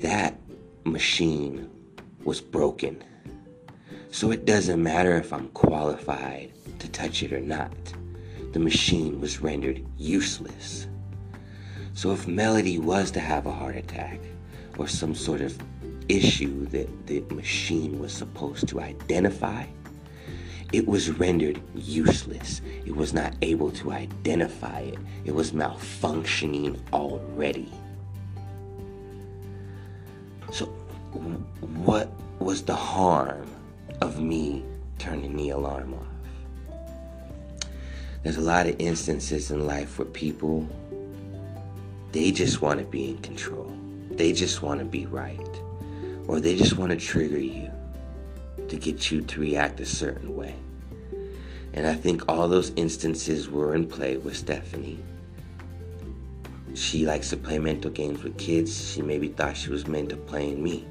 [0.00, 0.38] That
[0.84, 1.70] machine
[2.24, 3.02] was broken.
[4.10, 7.72] So it doesn't matter if I'm qualified to touch it or not.
[8.52, 10.86] The machine was rendered useless.
[11.94, 14.20] So if Melody was to have a heart attack
[14.78, 15.58] or some sort of
[16.08, 19.64] issue that the machine was supposed to identify,
[20.72, 22.62] it was rendered useless.
[22.86, 24.98] It was not able to identify it.
[25.24, 27.70] It was malfunctioning already.
[30.50, 30.66] So,
[31.84, 33.46] what was the harm
[34.00, 34.64] of me
[34.98, 36.06] turning the alarm off?
[38.22, 40.68] There's a lot of instances in life where people,
[42.12, 43.76] they just want to be in control.
[44.12, 45.60] They just want to be right.
[46.28, 47.70] Or they just want to trigger you
[48.68, 50.54] to get you to react a certain way.
[51.74, 55.02] And I think all those instances were in play with Stephanie.
[56.74, 58.92] She likes to play mental games with kids.
[58.92, 60.86] She maybe thought she was meant to playing me.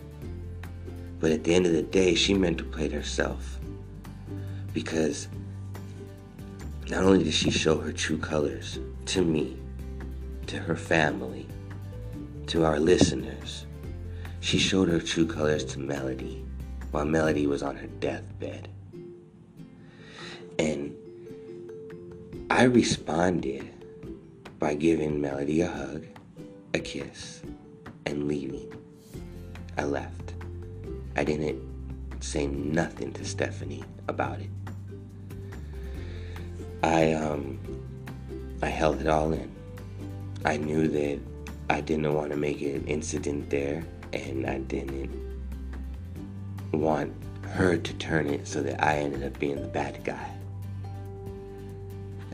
[1.20, 3.60] But at the end of the day, she meant to play herself.
[4.74, 5.28] Because
[6.90, 9.58] not only did she show her true colors to me,
[10.48, 11.48] to her family,
[12.48, 13.66] to our listeners,
[14.40, 16.44] she showed her true colors to Melody
[16.90, 18.68] while Melody was on her deathbed.
[20.62, 20.96] And
[22.52, 23.68] I responded
[24.60, 26.06] by giving Melody a hug,
[26.76, 27.42] a kiss,
[28.06, 28.72] and leaving.
[29.76, 30.36] I left.
[31.16, 31.60] I didn't
[32.20, 34.52] say nothing to Stephanie about it.
[36.84, 37.58] I um
[38.62, 39.52] I held it all in.
[40.46, 41.20] I knew that
[41.72, 43.84] I didn't want to make an incident there
[44.14, 45.10] and I didn't
[46.72, 47.16] want
[47.48, 50.31] her to turn it so that I ended up being the bad guy.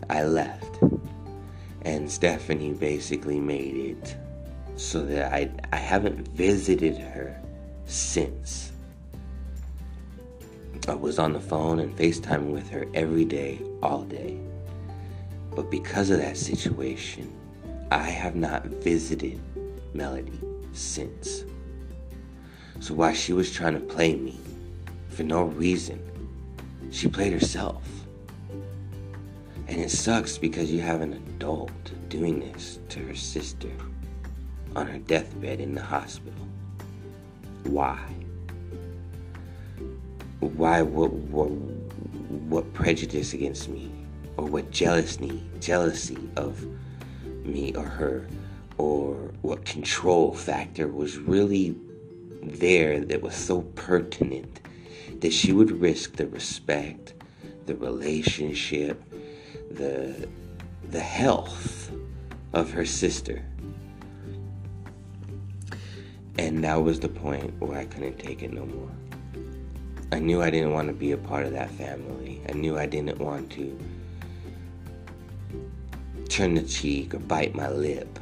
[0.09, 0.79] I left.
[1.81, 4.17] And Stephanie basically made it
[4.75, 7.41] so that I, I haven't visited her
[7.85, 8.71] since.
[10.87, 14.39] I was on the phone and FaceTime with her every day, all day.
[15.55, 17.33] But because of that situation,
[17.91, 19.41] I have not visited
[19.93, 20.39] Melody
[20.73, 21.43] since.
[22.79, 24.37] So while she was trying to play me
[25.09, 25.99] for no reason,
[26.91, 27.96] she played herself.
[29.67, 31.71] And it sucks because you have an adult
[32.09, 33.69] doing this to her sister
[34.75, 36.47] on her deathbed in the hospital.
[37.63, 37.99] Why?
[40.39, 43.91] Why what what, what prejudice against me
[44.37, 46.65] or what jealousy jealousy of
[47.45, 48.27] me or her
[48.77, 51.75] or what control factor was really
[52.43, 54.61] there that was so pertinent
[55.19, 57.13] that she would risk the respect,
[57.65, 59.01] the relationship,
[59.71, 60.27] the
[60.89, 61.91] the health
[62.53, 63.43] of her sister.
[66.39, 68.91] And that was the point where I couldn't take it no more.
[70.11, 72.41] I knew I didn't want to be a part of that family.
[72.47, 73.77] I knew I didn't want to
[76.29, 78.19] turn the cheek or bite my lip.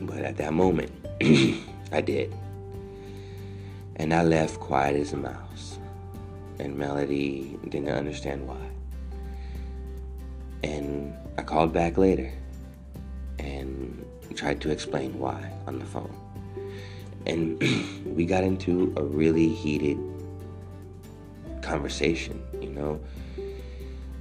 [0.00, 0.90] But at that moment,
[1.92, 2.34] I did.
[3.96, 5.78] And I left quiet as a mouse.
[6.58, 8.69] And Melody didn't understand why.
[10.62, 12.32] And I called back later
[13.38, 14.04] and
[14.34, 16.14] tried to explain why on the phone.
[17.26, 17.62] And
[18.16, 19.98] we got into a really heated
[21.62, 23.00] conversation, you know,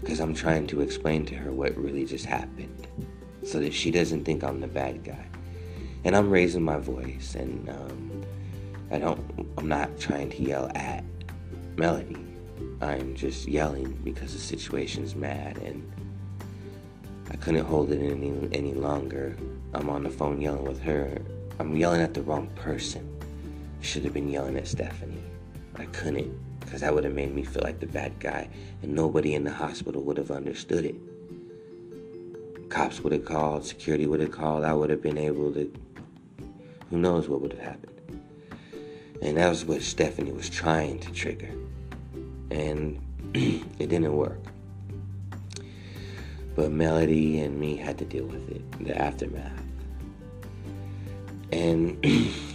[0.01, 2.87] because I'm trying to explain to her what really just happened
[3.43, 5.25] so that she doesn't think I'm the bad guy.
[6.03, 8.25] And I'm raising my voice, and um,
[8.91, 11.03] I don't, I'm not trying to yell at
[11.75, 12.17] Melody.
[12.81, 15.89] I'm just yelling because the situation's mad and
[17.32, 19.38] I couldn't hold it any any longer.
[19.73, 21.21] I'm on the phone yelling with her.
[21.59, 23.07] I'm yelling at the wrong person.
[23.82, 25.23] Should have been yelling at Stephanie.
[25.75, 28.49] I couldn't, because that would have made me feel like the bad guy,
[28.82, 30.95] and nobody in the hospital would have understood it.
[32.69, 35.71] Cops would have called, security would have called, I would have been able to.
[36.89, 38.21] Who knows what would have happened?
[39.21, 41.51] And that was what Stephanie was trying to trigger.
[42.51, 42.99] And
[43.34, 44.39] it didn't work.
[46.55, 49.63] But Melody and me had to deal with it, the aftermath.
[51.51, 52.03] And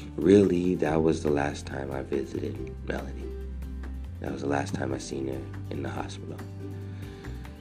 [0.16, 3.24] really, that was the last time I visited Melody.
[4.20, 5.40] That was the last time I seen her
[5.70, 6.38] in the hospital.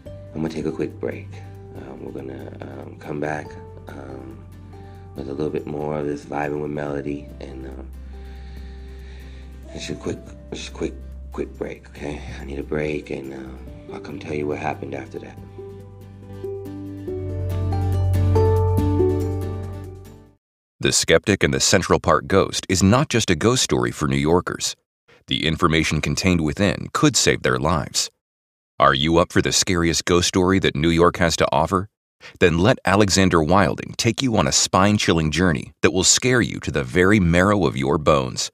[0.06, 1.28] I'm gonna take a quick break.
[1.76, 3.48] Um, we're gonna um, come back
[3.88, 4.44] um,
[5.16, 7.88] with a little bit more of this vibing with Melody, and um,
[9.70, 10.20] it's a quick,
[10.52, 10.94] it's a quick,
[11.32, 11.90] quick break.
[11.90, 15.38] Okay, I need a break, and uh, I'll come tell you what happened after that.
[20.84, 24.18] The Skeptic and the Central Park Ghost is not just a ghost story for New
[24.18, 24.76] Yorkers.
[25.28, 28.12] The information contained within could save their lives.
[28.82, 31.88] Are you up for the scariest ghost story that New York has to offer?
[32.42, 36.60] Then let Alexander Wilding take you on a spine chilling journey that will scare you
[36.60, 38.52] to the very marrow of your bones.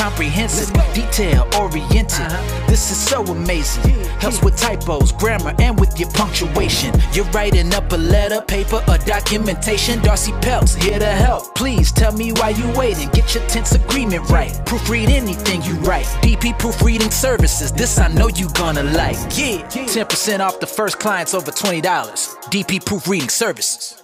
[0.00, 2.30] Comprehensive, detail oriented.
[2.66, 4.00] This is so amazing.
[4.18, 6.94] Helps with typos, grammar, and with your punctuation.
[7.12, 10.00] You're writing up a letter, paper, or documentation.
[10.00, 11.54] Darcy Peltz here to help.
[11.54, 13.10] Please tell me why you waiting.
[13.10, 14.52] Get your tense agreement right.
[14.64, 16.06] Proofread anything you write.
[16.22, 17.70] DP proofreading services.
[17.70, 19.18] This I know you gonna like.
[19.36, 21.82] Yeah, 10% off the first clients over $20.
[22.50, 24.02] DP proofreading services.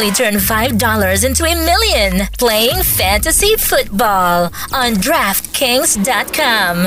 [0.00, 6.86] Literally turn $5 into a million playing fantasy football on DraftKings.com.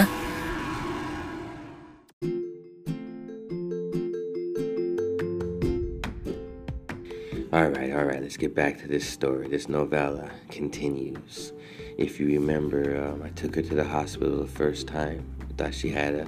[7.52, 9.48] All right, all right, let's get back to this story.
[9.48, 11.54] This novella continues.
[12.00, 15.24] If you remember, um, I took her to the hospital the first time.
[15.42, 16.28] I thought she had a.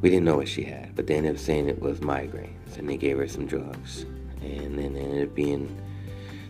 [0.00, 2.88] We didn't know what she had, but they ended up saying it was migraines, and
[2.88, 4.06] they gave her some drugs.
[4.42, 5.76] And then it ended up being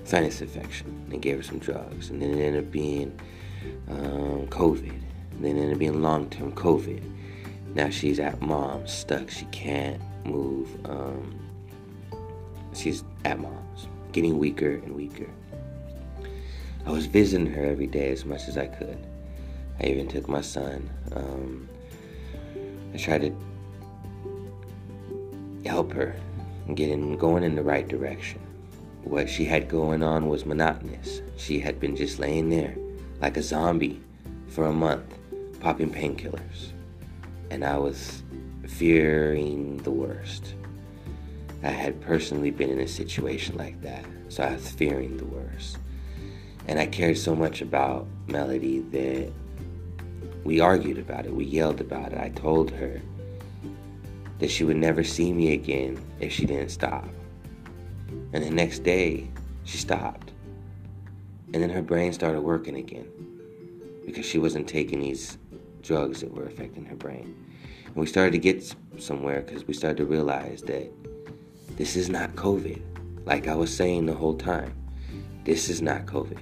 [0.04, 1.06] sinus infection.
[1.08, 3.18] They gave her some drugs, and then it ended up being
[3.88, 4.90] um, COVID.
[5.32, 7.02] And then it ended up being long term COVID.
[7.74, 9.30] Now she's at mom's, stuck.
[9.30, 10.68] She can't move.
[10.88, 11.38] Um,
[12.74, 15.28] she's at mom's, getting weaker and weaker.
[16.86, 19.06] I was visiting her every day as much as I could.
[19.80, 20.90] I even took my son.
[21.12, 21.68] Um,
[22.92, 23.36] I tried to
[25.64, 26.16] help her
[26.74, 28.40] get in, going in the right direction.
[29.02, 31.22] What she had going on was monotonous.
[31.36, 32.76] She had been just laying there
[33.20, 34.01] like a zombie
[34.48, 35.14] for a month,
[35.60, 36.72] popping painkillers.
[37.51, 38.22] And I was
[38.66, 40.55] fearing the worst.
[41.62, 45.78] I had personally been in a situation like that, so I was fearing the worst.
[46.66, 49.32] And I cared so much about Melody that
[50.44, 52.18] we argued about it, we yelled about it.
[52.18, 53.02] I told her
[54.40, 57.08] that she would never see me again if she didn't stop.
[58.32, 59.30] And the next day,
[59.64, 60.32] she stopped.
[61.52, 63.08] And then her brain started working again
[64.04, 65.38] because she wasn't taking these
[65.82, 67.34] drugs that were affecting her brain.
[67.86, 70.90] And we started to get somewhere because we started to realize that
[71.76, 72.80] this is not COVID.
[73.26, 74.74] Like I was saying the whole time,
[75.44, 76.38] this is not COVID.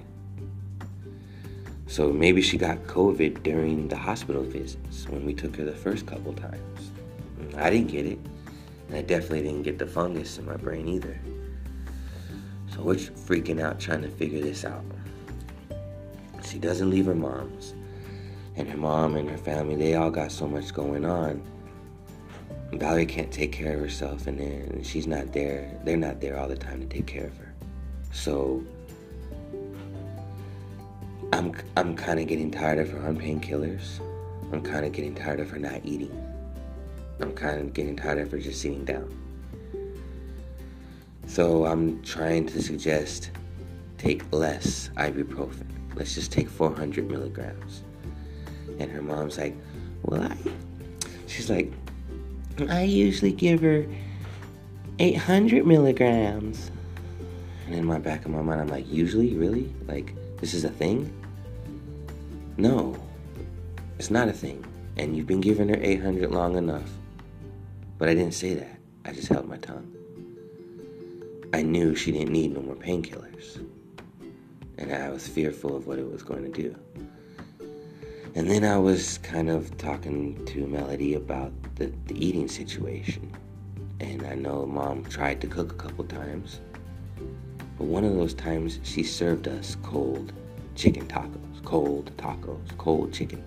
[1.87, 6.05] So maybe she got COVID during the hospital visits when we took her the first
[6.05, 6.78] couple times.
[7.57, 8.19] I didn't get it,
[8.87, 11.19] and I definitely didn't get the fungus in my brain either.
[12.73, 14.83] So we're freaking out trying to figure this out.
[16.43, 17.73] She doesn't leave her mom's,
[18.55, 21.41] and her mom and her family, they all got so much going on.
[22.73, 25.71] Valerie can't take care of herself, and, and she's not there.
[25.83, 27.53] They're not there all the time to take care of her.
[28.11, 28.63] So
[31.33, 33.99] I'm I'm kind of getting tired of her on painkillers.
[34.51, 36.11] I'm kind of getting tired of her not eating.
[37.19, 39.13] I'm kind of getting tired of just sitting down.
[41.27, 43.31] So I'm trying to suggest
[43.97, 45.67] take less ibuprofen.
[45.95, 47.83] Let's just take 400 milligrams.
[48.79, 49.55] And her mom's like,
[50.03, 50.37] well, I.
[51.27, 51.71] She's like,
[52.69, 53.85] I usually give her
[54.97, 56.71] 800 milligrams.
[57.67, 59.71] And in my back of my mind, I'm like, usually, really?
[59.87, 61.13] Like, this is a thing?
[62.57, 62.97] No,
[63.99, 64.65] it's not a thing.
[64.97, 66.89] And you've been giving her 800 long enough.
[67.99, 68.79] But I didn't say that.
[69.05, 69.93] I just held my tongue.
[71.53, 73.63] I knew she didn't need no more painkillers.
[74.79, 76.75] And I was fearful of what it was going to do.
[78.33, 83.31] And then I was kind of talking to Melody about the, the eating situation.
[83.99, 86.61] And I know mom tried to cook a couple times.
[87.77, 90.33] But one of those times she served us cold
[90.75, 93.43] chicken tacos cold tacos, cold chicken.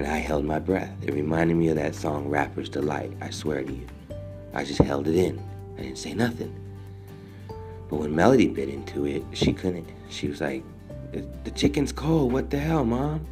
[0.00, 0.90] And I held my breath.
[1.02, 3.86] It reminded me of that song, Rapper's Delight, I swear to you.
[4.54, 5.38] I just held it in.
[5.76, 6.58] I didn't say nothing.
[7.90, 9.86] But when Melody bit into it, she couldn't.
[10.08, 10.64] She was like,
[11.12, 12.32] The chicken's cold.
[12.32, 13.26] What the hell, mom?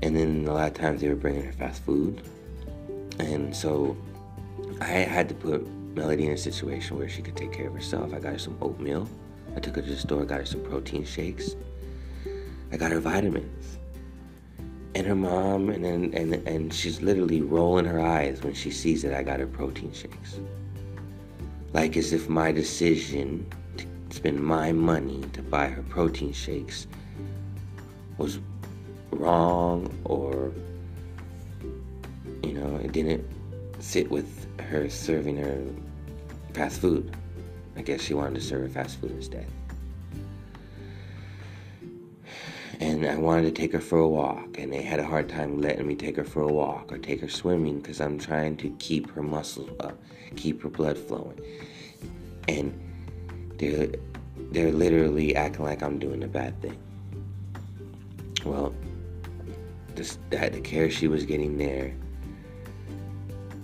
[0.00, 2.22] And then a lot of times they were bringing her fast food.
[3.18, 3.98] And so
[4.80, 8.14] I had to put Melody in a situation where she could take care of herself.
[8.14, 9.06] I got her some oatmeal.
[9.54, 11.54] I took her to the store, got her some protein shakes.
[12.72, 13.75] I got her vitamins.
[14.96, 19.02] And her mom, and then and, and she's literally rolling her eyes when she sees
[19.02, 20.40] that I got her protein shakes.
[21.74, 23.46] Like as if my decision
[23.76, 26.86] to spend my money to buy her protein shakes
[28.16, 28.38] was
[29.10, 30.50] wrong or
[32.42, 33.22] you know, it didn't
[33.80, 35.62] sit with her serving her
[36.54, 37.14] fast food.
[37.76, 39.46] I guess she wanted to serve her fast food instead.
[42.78, 45.60] And I wanted to take her for a walk, and they had a hard time
[45.62, 48.68] letting me take her for a walk or take her swimming because I'm trying to
[48.78, 49.98] keep her muscles up,
[50.36, 51.40] keep her blood flowing.
[52.48, 52.78] And
[53.58, 53.88] they're,
[54.52, 56.78] they're literally acting like I'm doing a bad thing.
[58.44, 58.74] Well,
[59.94, 61.94] this, that, the care she was getting there,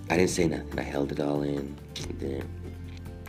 [0.09, 0.79] I didn't say nothing.
[0.79, 1.77] I held it all in.
[2.19, 2.49] Then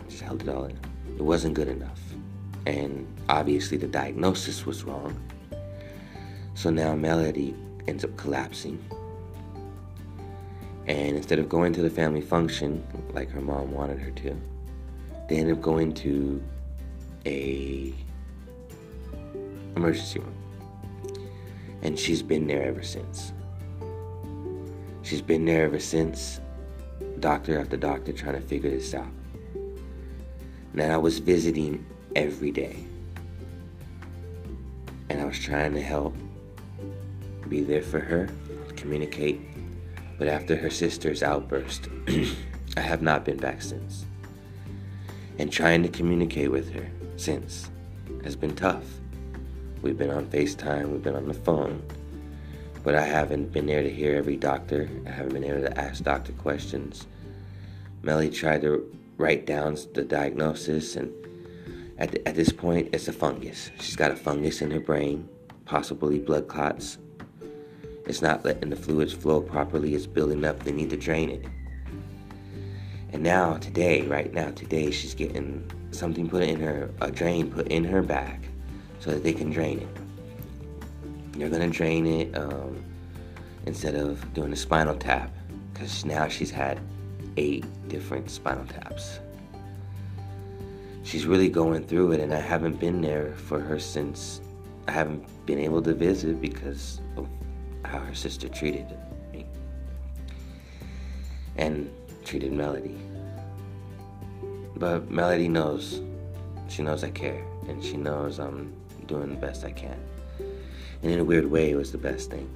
[0.09, 0.79] just held it all in.
[1.17, 1.99] It wasn't good enough.
[2.65, 5.19] And obviously the diagnosis was wrong.
[6.55, 7.55] So now Melody
[7.87, 8.83] ends up collapsing.
[10.87, 14.41] And instead of going to the family function like her mom wanted her to,
[15.29, 16.43] they end up going to
[17.25, 17.93] a
[19.75, 20.35] emergency room.
[21.81, 23.33] And she's been there ever since.
[25.01, 26.39] She's been there ever since,
[27.19, 29.11] doctor after doctor trying to figure this out.
[30.73, 31.85] And I was visiting
[32.15, 32.85] every day.
[35.09, 36.15] And I was trying to help,
[37.53, 38.27] be there for her,
[38.75, 39.39] communicate.
[40.17, 41.87] But after her sister's outburst,
[42.77, 44.05] I have not been back since.
[45.37, 47.69] And trying to communicate with her since
[48.23, 48.85] has been tough.
[49.83, 51.83] We've been on FaceTime, we've been on the phone,
[52.83, 54.89] but I haven't been there to hear every doctor.
[55.05, 57.05] I haven't been able to ask doctor questions.
[58.01, 58.83] Melly tried to
[59.17, 61.13] write down the diagnosis, and
[61.99, 63.69] at, the, at this point, it's a fungus.
[63.79, 65.29] She's got a fungus in her brain,
[65.65, 66.97] possibly blood clots.
[68.05, 70.63] It's not letting the fluids flow properly, it's building up.
[70.63, 71.45] They need to drain it.
[73.13, 77.67] And now, today, right now, today, she's getting something put in her, a drain put
[77.67, 78.41] in her back
[78.99, 81.37] so that they can drain it.
[81.37, 82.83] They're gonna drain it um,
[83.65, 85.31] instead of doing a spinal tap
[85.71, 86.79] because now she's had
[87.37, 89.19] eight different spinal taps.
[91.03, 94.41] She's really going through it, and I haven't been there for her since
[94.87, 97.01] I haven't been able to visit because
[97.85, 98.85] how her sister treated
[99.31, 99.45] me
[101.57, 101.91] and
[102.25, 102.97] treated Melody.
[104.75, 106.01] But Melody knows.
[106.69, 108.73] She knows I care, and she knows I'm
[109.05, 109.97] doing the best I can.
[111.01, 112.49] And in a weird way, it was the best thing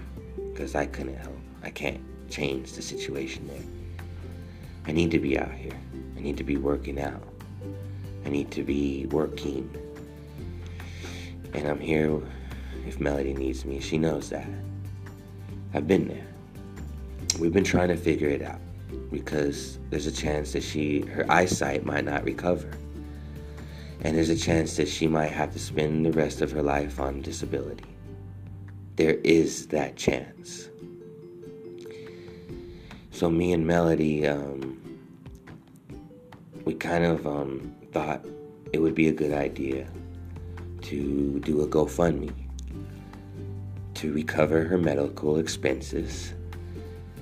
[0.51, 1.37] because I couldn't help.
[1.63, 4.05] I can't change the situation there.
[4.85, 5.77] I need to be out here.
[6.15, 7.21] I need to be working out.
[8.25, 9.69] I need to be working.
[11.53, 12.19] And I'm here
[12.87, 13.79] if Melody needs me.
[13.79, 14.47] She knows that.
[15.77, 16.25] I've been there.
[17.39, 18.59] We've been trying to figure it out
[19.11, 22.71] because there's a chance that she her eyesight might not recover.
[24.01, 26.99] And there's a chance that she might have to spend the rest of her life
[26.99, 27.85] on disability.
[28.95, 30.69] There is that chance.
[33.11, 34.81] So me and Melody, um,
[36.65, 38.25] we kind of um, thought
[38.73, 39.87] it would be a good idea
[40.81, 42.46] to do a GoFundMe
[43.97, 46.33] to recover her medical expenses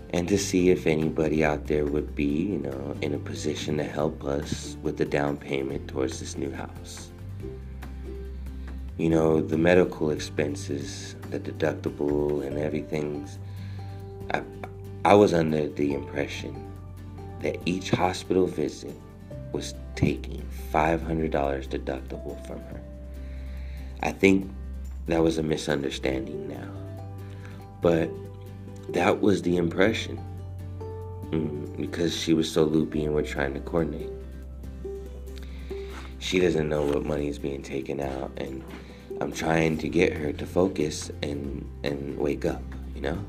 [0.10, 3.84] and to see if anybody out there would be, you know, in a position to
[3.84, 7.10] help us with the down payment towards this new house.
[8.98, 13.28] You know, the medical expenses, the deductible, and everything.
[14.34, 14.42] I,
[15.04, 16.56] I was under the impression
[17.42, 18.96] that each hospital visit
[19.54, 22.82] was taking $500 deductible from her.
[24.02, 24.52] I think
[25.08, 26.70] that was a misunderstanding now.
[27.82, 28.10] But
[28.90, 30.20] that was the impression.
[31.32, 34.12] Mm, because she was so loopy and we're trying to coordinate.
[36.20, 38.64] She doesn't know what money is being taken out, and
[39.22, 42.64] I'm trying to get her to focus and and wake up,
[42.96, 43.24] you know,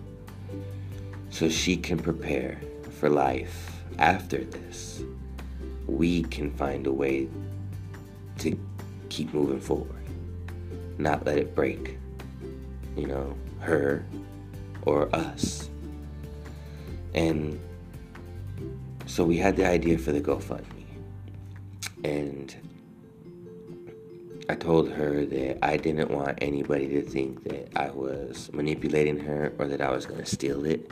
[1.31, 2.61] so she can prepare
[2.98, 5.03] for life after this.
[5.86, 7.28] We can find a way
[8.39, 8.59] to
[9.09, 9.95] keep moving forward,
[10.98, 11.98] not let it break,
[12.97, 14.05] you know, her
[14.82, 15.68] or us.
[17.14, 17.60] And
[19.06, 20.85] so we had the idea for the GoFundMe.
[22.05, 22.55] And
[24.48, 29.52] I told her that I didn't want anybody to think that I was manipulating her
[29.59, 30.90] or that I was going to steal it.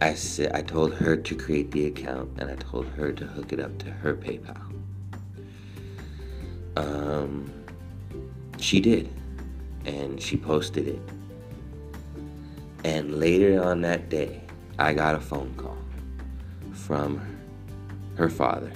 [0.00, 3.52] I said I told her to create the account and I told her to hook
[3.52, 4.62] it up to her PayPal.
[6.76, 7.50] Um,
[8.58, 9.08] she did,
[9.84, 11.00] and she posted it
[12.84, 14.40] and later on that day,
[14.78, 15.76] I got a phone call
[16.72, 17.20] from
[18.16, 18.72] her father.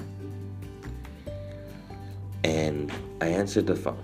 [2.45, 4.03] And I answered the phone.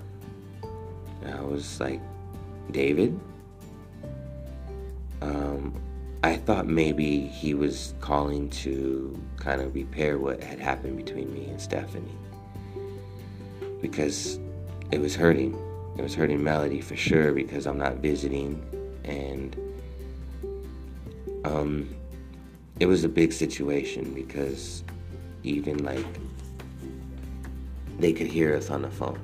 [1.25, 1.99] I was like,
[2.71, 3.19] David?
[5.21, 5.79] Um,
[6.23, 11.45] I thought maybe he was calling to kind of repair what had happened between me
[11.45, 12.17] and Stephanie.
[13.81, 14.39] Because
[14.91, 15.57] it was hurting.
[15.99, 18.63] It was hurting Melody for sure because I'm not visiting
[19.03, 19.53] and
[21.43, 21.93] um,
[22.79, 24.85] it was a big situation because
[25.43, 26.05] even like
[27.99, 29.19] they could hear us on the phone.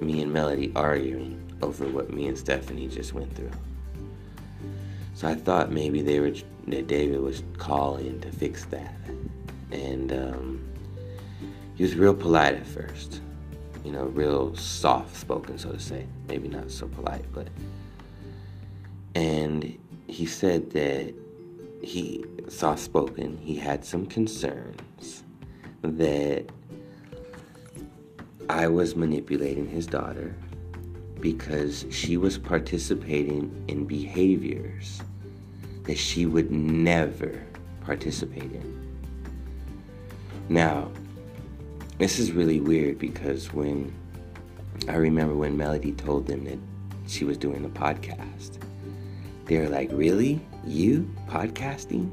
[0.00, 3.50] Me and Melody arguing over what me and Stephanie just went through.
[5.14, 6.34] So I thought maybe they were
[6.68, 8.94] that David was calling to fix that,
[9.72, 10.68] and um,
[11.74, 13.22] he was real polite at first,
[13.86, 16.06] you know, real soft spoken, so to say.
[16.28, 17.46] Maybe not so polite, but
[19.14, 21.14] and he said that
[21.82, 25.22] he soft spoken, he had some concerns
[25.82, 26.46] that
[28.50, 30.34] I was manipulating his daughter
[31.20, 35.00] because she was participating in behaviors
[35.84, 37.40] that she would never
[37.82, 38.98] participate in.
[40.48, 40.90] Now,
[41.98, 43.94] this is really weird because when
[44.88, 46.58] I remember when Melody told them that
[47.06, 48.58] she was doing a podcast,
[49.46, 50.40] they were like, Really?
[50.64, 52.12] You podcasting?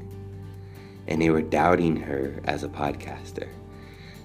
[1.06, 3.48] And they were doubting her as a podcaster.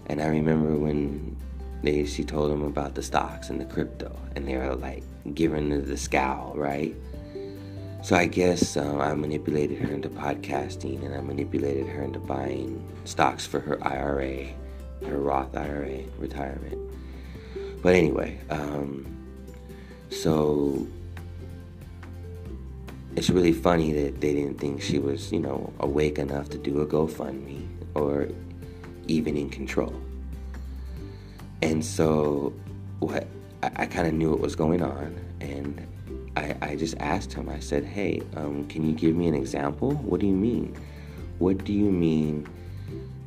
[0.05, 1.35] And I remember when
[1.83, 5.03] they she told them about the stocks and the crypto, and they were like
[5.33, 6.95] giving her the scowl, right?
[8.01, 12.81] So I guess um, I manipulated her into podcasting, and I manipulated her into buying
[13.03, 14.47] stocks for her IRA,
[15.05, 16.77] her Roth IRA retirement.
[17.81, 19.05] But anyway, um,
[20.09, 20.85] so
[23.15, 26.81] it's really funny that they didn't think she was, you know, awake enough to do
[26.81, 28.27] a GoFundMe or
[29.07, 29.93] even in control.
[31.61, 32.53] And so,
[32.99, 33.27] what
[33.63, 35.85] I, I kind of knew what was going on, and
[36.37, 37.49] I, I just asked him.
[37.49, 39.91] I said, "Hey, um, can you give me an example?
[39.91, 40.75] What do you mean?
[41.39, 42.47] What do you mean?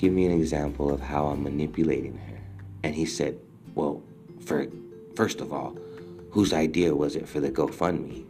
[0.03, 2.41] Give me an example of how I'm manipulating her."
[2.83, 3.39] And he said,
[3.77, 4.03] "Well,
[4.41, 4.67] for
[5.15, 5.77] first of all,
[6.31, 8.25] whose idea was it for the GoFundMe?"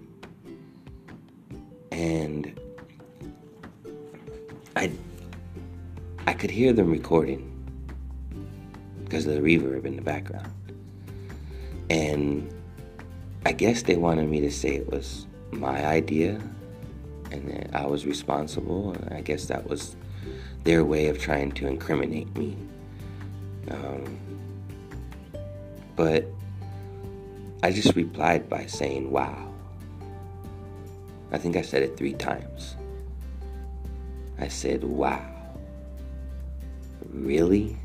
[1.90, 2.52] And
[4.76, 4.90] I
[6.26, 7.50] I could hear them recording
[9.04, 10.52] because of the reverb in the background.
[11.88, 12.52] And
[13.46, 16.38] I guess they wanted me to say it was my idea
[17.30, 18.92] and that I was responsible.
[18.92, 19.96] And I guess that was
[20.64, 22.56] their way of trying to incriminate me.
[23.70, 24.18] Um,
[25.96, 26.26] but
[27.62, 29.48] I just replied by saying, wow.
[31.30, 32.76] I think I said it three times.
[34.38, 35.24] I said, wow.
[37.08, 37.76] Really?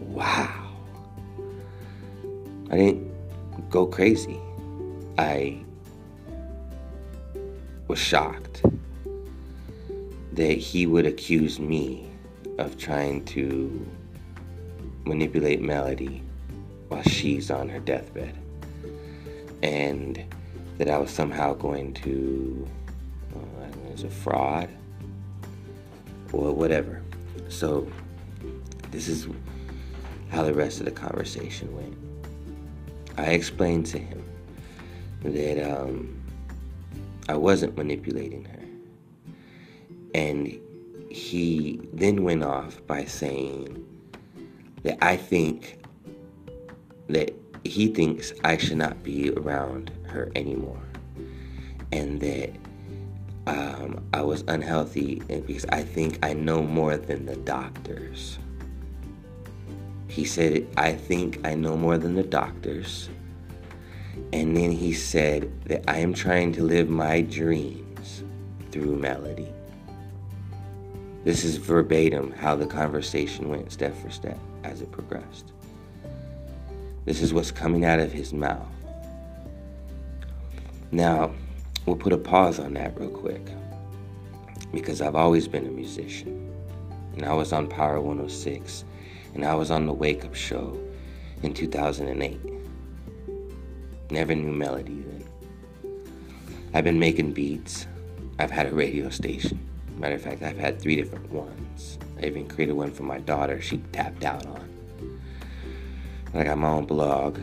[0.00, 0.70] Wow.
[2.70, 3.12] I didn't
[3.70, 4.40] go crazy.
[5.18, 5.58] I
[7.88, 8.62] was shocked
[10.34, 12.10] that he would accuse me
[12.58, 13.86] of trying to
[15.04, 16.22] manipulate Melody
[16.88, 18.36] while she's on her deathbed.
[19.62, 20.22] And
[20.78, 22.68] that I was somehow going to,
[23.34, 24.68] uh, as a fraud
[26.32, 27.00] or whatever.
[27.48, 27.90] So,
[28.90, 29.28] this is
[30.30, 31.96] how the rest of the conversation went.
[33.16, 34.24] I explained to him
[35.22, 36.20] that um,
[37.28, 38.53] I wasn't manipulating her.
[40.14, 40.60] And
[41.10, 43.84] he then went off by saying
[44.82, 45.84] that I think
[47.08, 47.34] that
[47.64, 50.82] he thinks I should not be around her anymore.
[51.92, 52.50] And that
[53.46, 58.38] um, I was unhealthy because I think I know more than the doctors.
[60.08, 63.08] He said, I think I know more than the doctors.
[64.32, 68.24] And then he said that I am trying to live my dreams
[68.70, 69.53] through melody.
[71.24, 75.52] This is verbatim how the conversation went step for step as it progressed.
[77.06, 78.68] This is what's coming out of his mouth.
[80.92, 81.32] Now,
[81.86, 83.40] we'll put a pause on that real quick
[84.70, 86.52] because I've always been a musician.
[87.14, 88.84] And I was on Power 106
[89.32, 90.78] and I was on the Wake Up Show
[91.42, 92.38] in 2008.
[94.10, 95.24] Never knew melody then.
[96.74, 97.86] I've been making beats.
[98.38, 99.58] I've had a radio station.
[99.96, 101.98] Matter of fact, I've had three different ones.
[102.20, 103.60] I even created one for my daughter.
[103.60, 105.20] She tapped out on.
[106.34, 107.38] I got my own blog.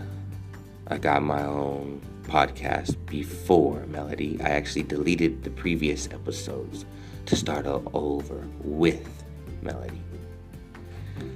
[0.87, 4.37] I got my own podcast before Melody.
[4.41, 6.85] I actually deleted the previous episodes
[7.25, 9.23] to start all over with
[9.61, 10.01] Melody.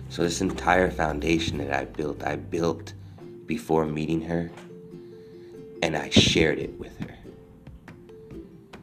[0.10, 2.94] So, this entire foundation that I built, I built
[3.46, 4.52] before meeting her
[5.82, 7.16] and I shared it with her.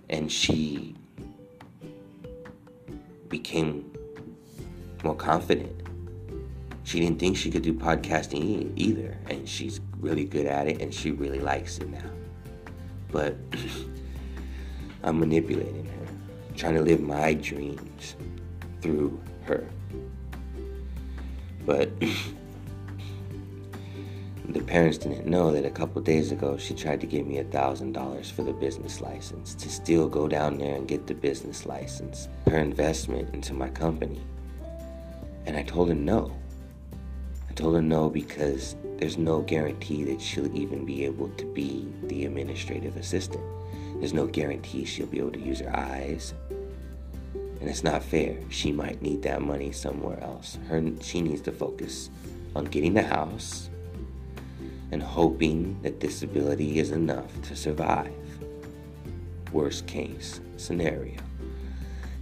[0.09, 0.95] And she
[3.33, 3.91] became
[5.03, 5.83] more confident
[6.85, 10.93] she didn't think she could do podcasting either, and she's really good at it, and
[10.93, 12.11] she really likes it now.
[13.11, 13.37] But
[15.03, 16.07] I'm manipulating her,
[16.57, 18.17] trying to live my dreams
[18.81, 19.67] through her.
[21.65, 21.91] But
[24.49, 27.45] the parents didn't know that a couple days ago she tried to give me a
[27.45, 31.65] thousand dollars for the business license to still go down there and get the business
[31.67, 34.21] license, her investment into my company.
[35.47, 36.33] And I told her no.
[37.49, 41.93] I told her no because there's no guarantee that she'll even be able to be
[42.05, 43.43] the administrative assistant.
[43.99, 46.35] There's no guarantee she'll be able to use her eyes
[47.61, 48.37] And it's not fair.
[48.49, 50.59] She might need that money somewhere else.
[50.69, 52.11] Her she needs to focus
[52.57, 53.71] on getting the house
[54.93, 58.13] and hoping that disability is enough to survive.
[59.51, 61.19] Worst case scenario.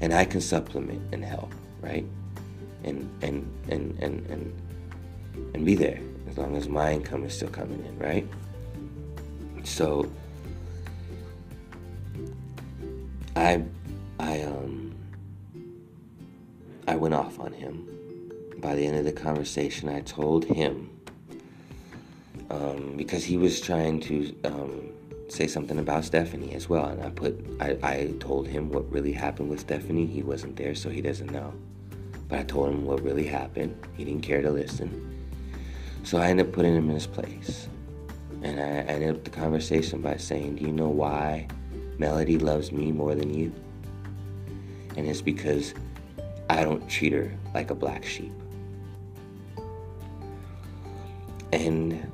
[0.00, 2.06] And I can supplement and help, right?
[2.84, 4.62] And and and and and
[5.52, 8.26] and be there as long as my income is still coming in, right?
[9.64, 10.10] So
[13.34, 13.64] I
[14.20, 14.94] I um
[16.86, 17.86] I went off on him.
[18.58, 20.89] By the end of the conversation, I told him
[22.50, 24.90] um, because he was trying to um,
[25.28, 29.12] say something about Stephanie as well, and I put I, I told him what really
[29.12, 30.06] happened with Stephanie.
[30.06, 31.54] He wasn't there, so he doesn't know.
[32.28, 33.76] But I told him what really happened.
[33.96, 35.10] He didn't care to listen.
[36.02, 37.68] So I ended up putting him in his place.
[38.42, 41.46] And I ended up the conversation by saying, Do you know why
[41.98, 43.52] Melody loves me more than you?
[44.96, 45.74] And it's because
[46.48, 48.32] I don't treat her like a black sheep.
[51.52, 52.10] And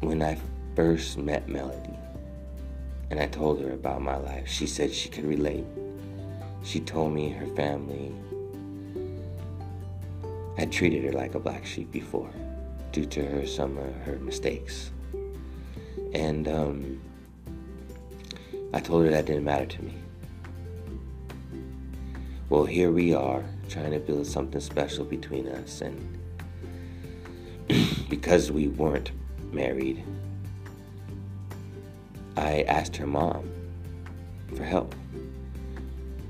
[0.00, 0.38] when I
[0.74, 1.96] first met Melody
[3.10, 5.64] and I told her about my life, she said she could relate.
[6.62, 8.12] She told me her family
[10.56, 12.30] had treated her like a black sheep before
[12.92, 14.90] due to her some of her mistakes.
[16.12, 17.00] And um,
[18.72, 19.94] I told her that didn't matter to me.
[22.48, 26.18] Well, here we are trying to build something special between us, and
[28.08, 29.10] because we weren't
[29.52, 30.04] married,
[32.36, 33.50] I asked her mom
[34.54, 34.94] for help.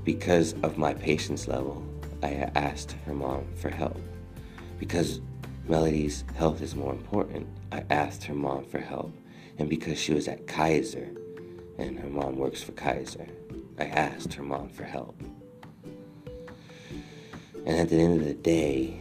[0.03, 1.85] Because of my patience level,
[2.23, 3.99] I asked her mom for help.
[4.79, 5.19] Because
[5.67, 9.13] Melody's health is more important, I asked her mom for help.
[9.59, 11.09] And because she was at Kaiser
[11.77, 13.27] and her mom works for Kaiser,
[13.77, 15.19] I asked her mom for help.
[17.65, 18.99] And at the end of the day,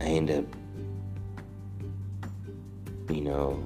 [0.00, 0.44] I end up,
[3.08, 3.64] you know,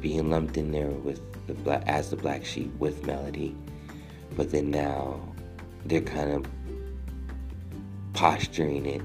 [0.00, 3.54] being lumped in there with the black as the black sheep with Melody.
[4.36, 5.20] But then now
[5.84, 6.46] they're kind of
[8.12, 9.02] posturing it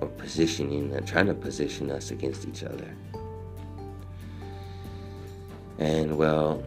[0.00, 2.94] or positioning uh, trying to position us against each other.
[5.78, 6.62] And well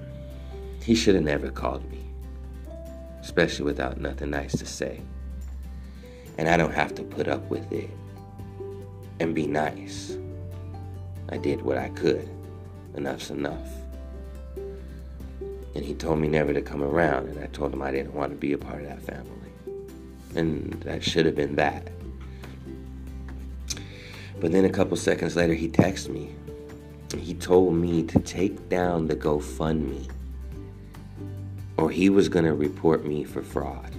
[0.82, 2.02] he should have never called me
[3.22, 4.99] especially without nothing nice to say.
[6.38, 7.90] And i don't have to put up with it
[9.22, 10.18] and be nice
[11.30, 12.30] i did what i could
[12.95, 13.69] enough's enough
[15.73, 18.31] and he told me never to come around and i told him i didn't want
[18.31, 19.41] to be a part of that family
[20.35, 21.88] and that should have been that.
[24.39, 26.35] But then a couple seconds later, he texted me.
[27.18, 30.10] He told me to take down the GoFundMe,
[31.77, 33.95] or he was going to report me for fraud.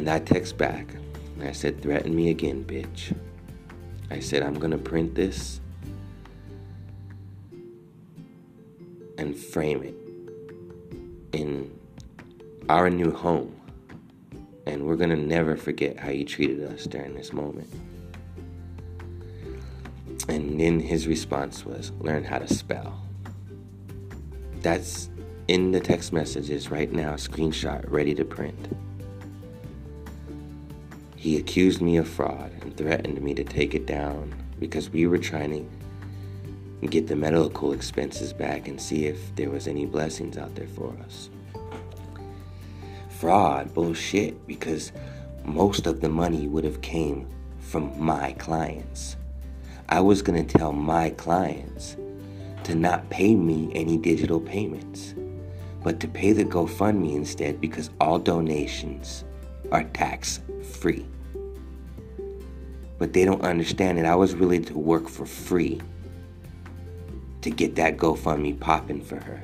[0.00, 0.94] And I text back,
[1.34, 3.14] and I said, Threaten me again, bitch.
[4.10, 5.60] I said, I'm going to print this
[9.18, 11.70] and frame it in
[12.70, 13.54] our new home.
[14.64, 17.68] And we're going to never forget how you treated us during this moment.
[20.30, 23.02] And then his response was, learn how to spell.
[24.62, 25.10] That's
[25.46, 28.66] in the text messages right now, screenshot, ready to print.
[31.20, 35.18] He accused me of fraud and threatened me to take it down because we were
[35.18, 35.68] trying
[36.80, 40.66] to get the medical expenses back and see if there was any blessings out there
[40.66, 41.28] for us
[43.20, 44.92] fraud bullshit because
[45.44, 47.28] most of the money would have came
[47.58, 49.18] from my clients.
[49.90, 51.98] I was going to tell my clients
[52.64, 55.14] to not pay me any digital payments,
[55.84, 59.24] but to pay the GoFundMe instead because all donations
[59.72, 61.06] are tax free.
[62.98, 65.80] But they don't understand that I was willing to work for free
[67.42, 69.42] to get that GoFundMe popping for her.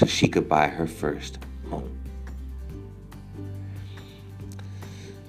[0.00, 1.38] so she could buy her first
[1.68, 1.98] home.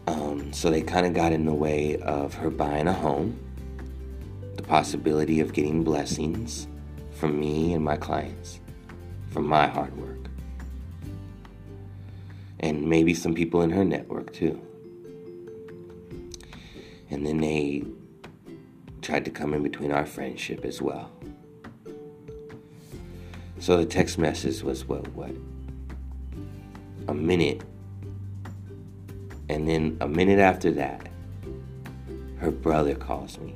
[0.08, 3.38] Um, so they kind of got in the way of her buying a home,
[4.56, 6.68] the possibility of getting blessings
[7.12, 8.60] from me and my clients,
[9.30, 10.21] from my hard work,
[12.62, 14.60] and maybe some people in her network too.
[17.10, 17.84] And then they
[19.02, 21.12] tried to come in between our friendship as well.
[23.60, 25.36] So the text message was what what
[27.08, 27.62] a minute.
[29.50, 31.08] And then a minute after that,
[32.38, 33.54] her brother calls me.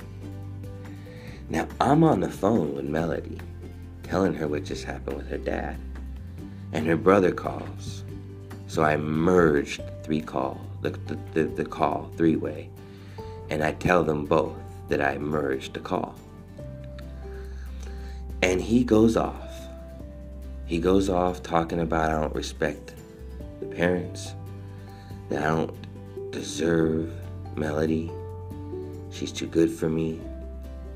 [1.49, 3.38] Now, I'm on the phone with Melody,
[4.03, 5.77] telling her what just happened with her dad.
[6.73, 8.05] And her brother calls.
[8.76, 12.70] So I merged three call, the, the, the, the call, three way.
[13.50, 14.58] And I tell them both
[14.90, 16.14] that I merged the call.
[18.42, 19.50] And he goes off.
[20.66, 22.96] He goes off talking about I don't respect
[23.62, 24.34] the parents,
[25.30, 27.14] that I don't deserve
[27.56, 28.12] Melody.
[29.10, 30.20] She's too good for me.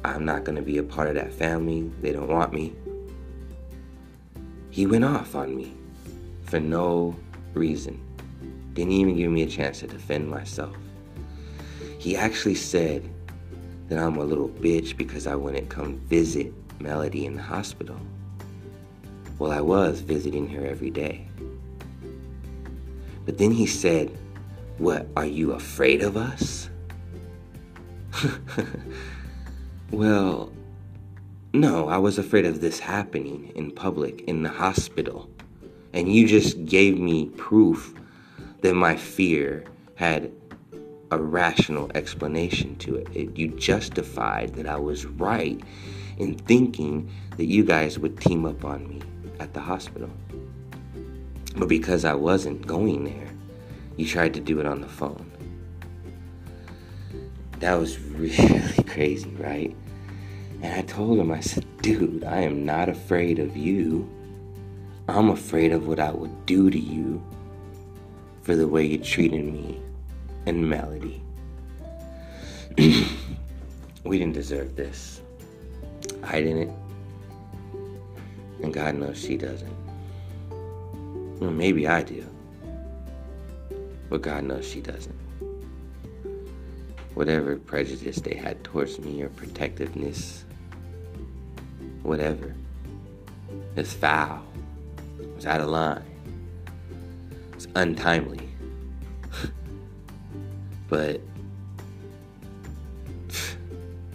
[0.04, 1.90] I'm not going to be a part of that family.
[2.02, 2.76] They don't want me.
[4.70, 5.78] He went off on me
[6.44, 7.16] for no
[7.60, 8.02] reason.
[8.73, 10.76] Didn't even give me a chance to defend myself.
[11.99, 13.07] He actually said
[13.90, 17.99] that I'm a little bitch because I wouldn't come visit Melody in the hospital.
[19.38, 21.27] Well, I was visiting her every day.
[23.26, 24.18] But then he said,
[24.77, 26.69] What, are you afraid of us?
[29.91, 30.52] well,
[31.53, 35.30] no, I was afraid of this happening in public, in the hospital.
[35.94, 37.94] And you just gave me proof
[38.61, 39.64] that my fear
[39.95, 40.32] had
[41.11, 43.07] a rational explanation to it.
[43.14, 43.38] it.
[43.38, 45.60] You justified that I was right
[46.18, 49.02] in thinking that you guys would team up on me
[49.40, 50.10] at the hospital.
[51.56, 53.30] But because I wasn't going there,
[53.98, 55.32] you tried to do it on the phone.
[57.60, 59.76] That was really crazy, right?
[60.61, 64.10] And I told him, I said, dude, I am not afraid of you.
[65.10, 67.23] I'm afraid of what I would do to you
[68.44, 69.81] for the way you treated me
[70.45, 71.23] and Melody.
[74.03, 75.22] we didn't deserve this.
[76.23, 76.72] I didn't.
[78.61, 79.73] And God knows she doesn't.
[81.40, 82.23] Well, maybe I do.
[84.10, 85.19] But God knows she doesn't.
[87.15, 90.45] Whatever prejudice they had towards me or protectiveness,
[92.03, 92.53] whatever,
[93.76, 94.44] is foul.
[95.40, 96.03] It's out of line.
[97.53, 98.49] It's untimely.
[100.90, 101.22] but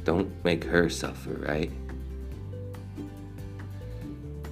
[0.04, 1.70] don't make her suffer, right?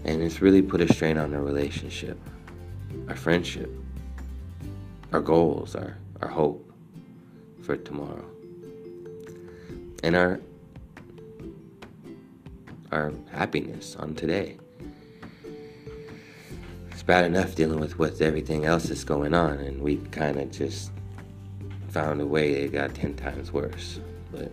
[0.07, 2.19] And it's really put a strain on our relationship,
[3.07, 3.71] our friendship,
[5.13, 6.73] our goals, our, our hope
[7.61, 8.25] for tomorrow.
[10.03, 10.41] And our
[12.91, 14.57] our happiness on today.
[17.03, 20.53] It's bad enough dealing with what everything else is going on, and we kind of
[20.53, 20.93] just
[21.89, 23.99] found a way it got 10 times worse.
[24.31, 24.53] But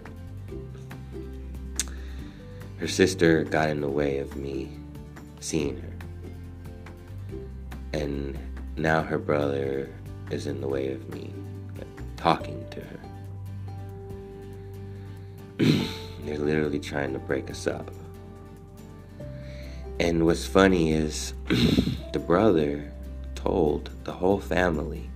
[2.80, 4.72] her sister got in the way of me
[5.40, 5.94] seeing her.
[7.94, 8.36] And
[8.78, 9.94] now her brother
[10.32, 11.32] is in the way of me
[12.18, 13.00] talking to her.
[16.26, 17.92] They're literally trying to break us up.
[20.00, 21.34] And what's funny is
[22.14, 22.90] the brother
[23.36, 25.10] told the whole family,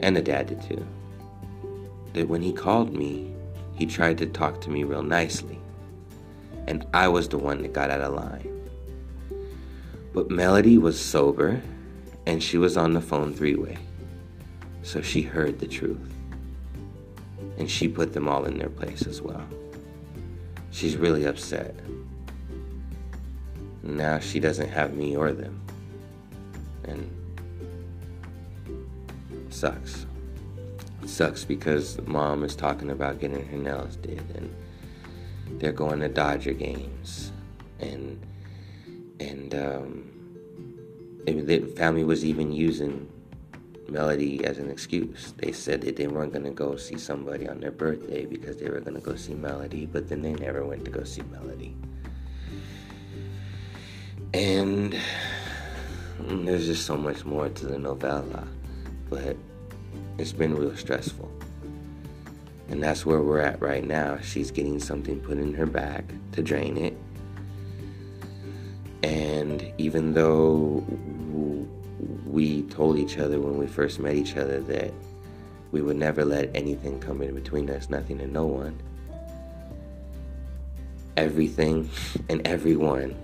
[0.00, 0.86] and the dad did too,
[2.12, 3.32] that when he called me,
[3.74, 5.58] he tried to talk to me real nicely.
[6.66, 8.60] And I was the one that got out of line.
[10.12, 11.62] But Melody was sober
[12.26, 13.78] and she was on the phone three way.
[14.82, 16.12] So she heard the truth.
[17.58, 19.46] And she put them all in their place as well.
[20.70, 21.74] She's really upset.
[23.82, 25.60] Now she doesn't have me or them.
[26.84, 27.10] And
[29.50, 30.06] sucks.
[31.02, 34.54] It sucks because mom is talking about getting her nails did and
[35.60, 37.32] they're going to Dodger games
[37.80, 38.20] and
[39.18, 40.10] and um,
[41.26, 43.08] the family was even using
[43.88, 45.34] Melody as an excuse.
[45.36, 48.80] They said that they weren't to go see somebody on their birthday because they were
[48.80, 51.74] to go see Melody, but then they never went to go see Melody.
[54.32, 54.96] And
[56.20, 58.46] there's just so much more to the novella,
[59.08, 59.36] but
[60.18, 61.30] it's been real stressful.
[62.68, 64.18] And that's where we're at right now.
[64.20, 66.96] She's getting something put in her back to drain it
[69.02, 70.84] and even though
[72.26, 74.92] we told each other when we first met each other that
[75.72, 78.78] we would never let anything come in between us, nothing and no one,
[81.16, 81.88] everything
[82.28, 83.14] and everyone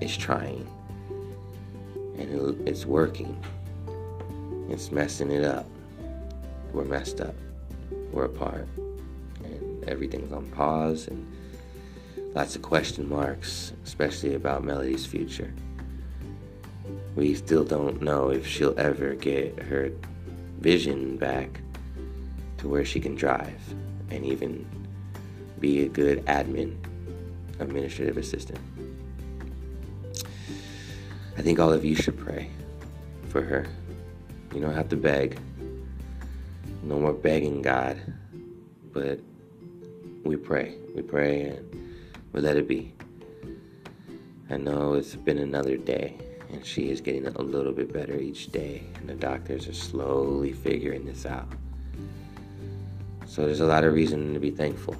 [0.00, 0.66] is trying.
[2.18, 3.42] And it's working.
[4.68, 5.66] It's messing it up.
[6.72, 7.34] We're messed up.
[8.12, 8.66] We're apart.
[9.44, 11.26] And everything's on pause and
[12.34, 15.52] lots of question marks, especially about Melody's future.
[17.16, 19.90] We still don't know if she'll ever get her
[20.60, 21.60] vision back
[22.58, 23.60] to where she can drive
[24.10, 24.66] and even
[25.60, 26.76] be a good admin,
[27.58, 28.60] administrative assistant.
[31.38, 32.50] I think all of you should pray
[33.28, 33.64] for her.
[34.52, 35.38] You don't have to beg.
[36.82, 37.96] No more begging God,
[38.92, 39.20] but
[40.24, 40.74] we pray.
[40.96, 41.94] We pray and
[42.32, 42.92] we let it be.
[44.50, 46.18] I know it's been another day,
[46.50, 50.52] and she is getting a little bit better each day, and the doctors are slowly
[50.52, 51.46] figuring this out.
[53.26, 54.96] So there's a lot of reason to be thankful.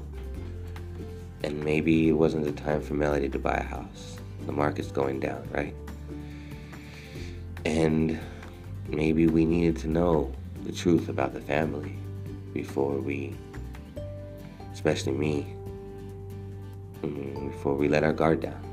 [1.43, 4.19] And maybe it wasn't the time for Melody to buy a house.
[4.47, 5.75] The market's going down, right?
[7.69, 8.19] And
[8.89, 10.33] maybe we needed to know
[10.65, 11.95] the truth about the family
[12.55, 13.37] before we,
[14.73, 15.55] especially me,
[17.03, 18.65] mm, before we let our guard down.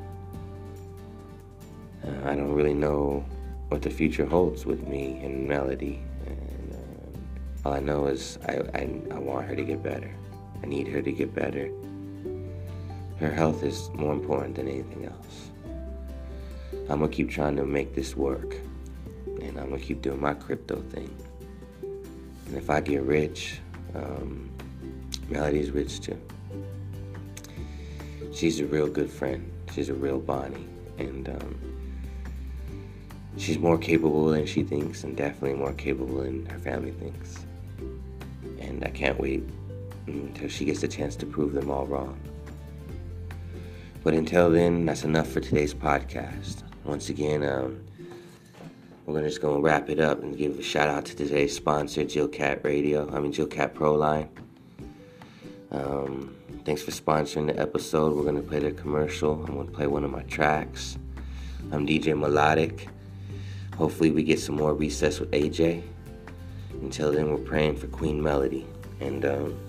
[2.06, 3.26] Uh, I don't really know
[3.68, 6.02] what the future holds with me and Melody.
[6.26, 10.16] And uh, all I know is I, I, I want her to get better.
[10.64, 11.70] I need her to get better.
[13.20, 15.52] Her health is more important than anything else.
[16.90, 18.56] I'm gonna keep trying to make this work.
[19.42, 21.16] And I'm gonna keep doing my crypto thing.
[22.48, 23.60] And if I get rich,
[23.94, 24.50] um,
[25.30, 26.20] Melody's rich too.
[28.34, 29.52] She's a real good friend.
[29.74, 30.68] She's a real Bonnie.
[30.98, 31.60] And um,
[33.38, 37.46] she's more capable than she thinks, and definitely more capable than her family thinks.
[38.60, 39.44] And I can't wait
[40.08, 42.20] until she gets a chance to prove them all wrong.
[44.04, 46.64] But until then, that's enough for today's podcast.
[46.84, 47.85] Once again, um,
[49.06, 52.64] we're just gonna wrap it up and give a shout out to today's sponsor, Jilcat
[52.64, 53.08] Radio.
[53.14, 54.30] I mean, Jilcat Pro Line.
[55.72, 58.16] Um, thanks for sponsoring the episode.
[58.16, 59.46] We're gonna play the commercial.
[59.46, 60.98] I'm gonna play one of my tracks.
[61.72, 62.88] I'm DJ Melodic.
[63.78, 65.84] Hopefully, we get some more recess with AJ.
[66.82, 68.66] Until then, we're praying for Queen Melody.
[69.02, 69.60] And um,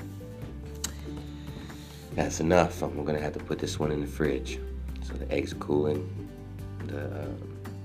[2.15, 2.81] that's enough.
[2.81, 4.59] We're gonna have to put this one in the fridge.
[5.03, 6.09] So the eggs are cooling,
[6.87, 7.29] the uh,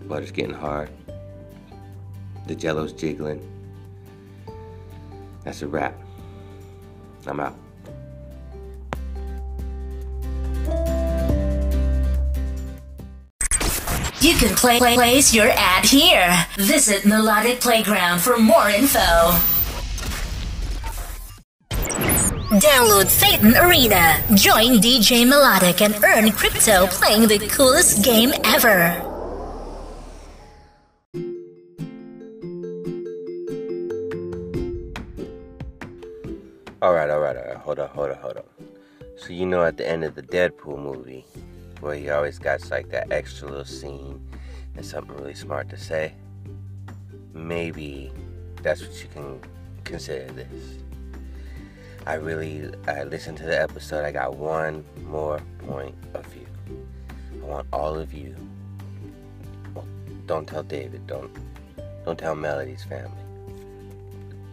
[0.08, 0.90] butter's getting hard,
[2.52, 3.40] the jello's jiggling.
[5.46, 5.96] That's a wrap.
[7.26, 7.56] I'm out.
[14.20, 16.46] You can play, play place your ad here.
[16.58, 19.00] Visit Melodic Playground for more info.
[22.60, 24.22] Download Thetan Arena.
[24.36, 29.11] Join DJ Melodic and earn crypto playing the coolest game ever.
[36.82, 37.58] All right, all right, all right.
[37.58, 38.48] Hold up, hold up, hold up.
[39.16, 41.24] So you know, at the end of the Deadpool movie,
[41.80, 44.20] where he always got like that extra little scene
[44.76, 46.14] and something really smart to say.
[47.36, 48.12] Maybe
[48.64, 49.40] that's what you can
[49.84, 50.80] consider this.
[52.08, 54.04] I really, I listened to the episode.
[54.04, 56.48] I got one more point of view.
[57.44, 58.36] I want all of you.
[59.76, 59.86] Well,
[60.26, 61.06] don't tell David.
[61.06, 61.32] Don't,
[62.06, 63.12] don't tell Melody's family.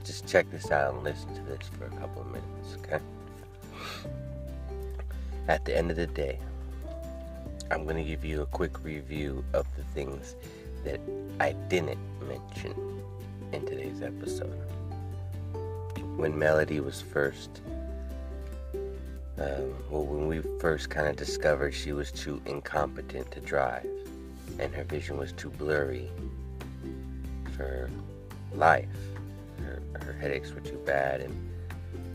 [0.08, 2.98] Just check this out and listen to this for a couple of minutes, okay?
[5.48, 6.38] At the end of the day,
[7.70, 10.34] I'm going to give you a quick review of the things
[10.82, 10.98] that
[11.40, 13.02] I didn't mention
[13.52, 14.58] in today's episode.
[16.16, 17.60] When Melody was first,
[19.36, 23.86] um, well, when we first kind of discovered she was too incompetent to drive
[24.58, 26.08] and her vision was too blurry
[27.54, 27.90] for
[28.54, 28.88] life,
[29.68, 31.50] her, her headaches were too bad and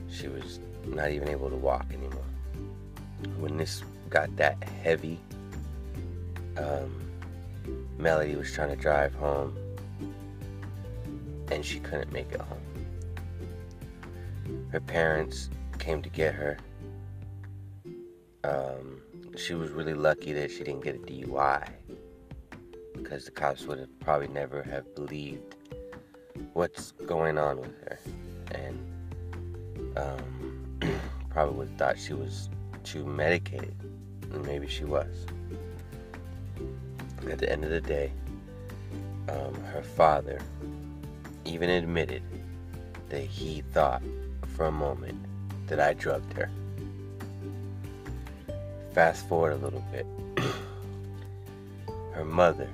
[0.10, 2.26] she was not even able to walk anymore.
[3.40, 5.20] When this got that heavy
[6.58, 7.04] um,
[7.98, 9.56] Melody was trying to drive home
[11.52, 12.60] and she couldn't make it home.
[14.72, 15.50] Her parents
[15.80, 16.58] came to get her.
[18.44, 19.02] Um,
[19.38, 21.70] she was really lucky that she didn't get a DUI
[22.94, 25.56] because the cops would have probably never have believed
[26.54, 28.00] what's going on with her
[28.54, 30.80] and um,
[31.30, 32.50] probably thought she was
[32.84, 33.76] too medicated
[34.32, 35.26] and maybe she was
[37.32, 38.12] at the end of the day,
[39.30, 40.40] um, her father
[41.46, 42.22] even admitted
[43.10, 44.02] that he thought
[44.56, 45.18] for a moment
[45.68, 46.50] that I drugged her.
[48.94, 50.06] Fast forward a little bit.
[52.12, 52.70] her mother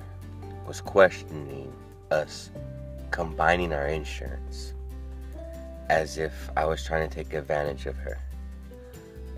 [0.66, 1.72] was questioning
[2.10, 2.50] us
[3.10, 4.74] combining our insurance
[5.88, 8.18] as if I was trying to take advantage of her.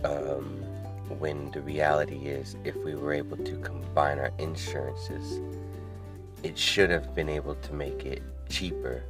[0.05, 0.63] Um,
[1.19, 5.41] when the reality is, if we were able to combine our insurances,
[6.43, 9.03] it should have been able to make it cheaper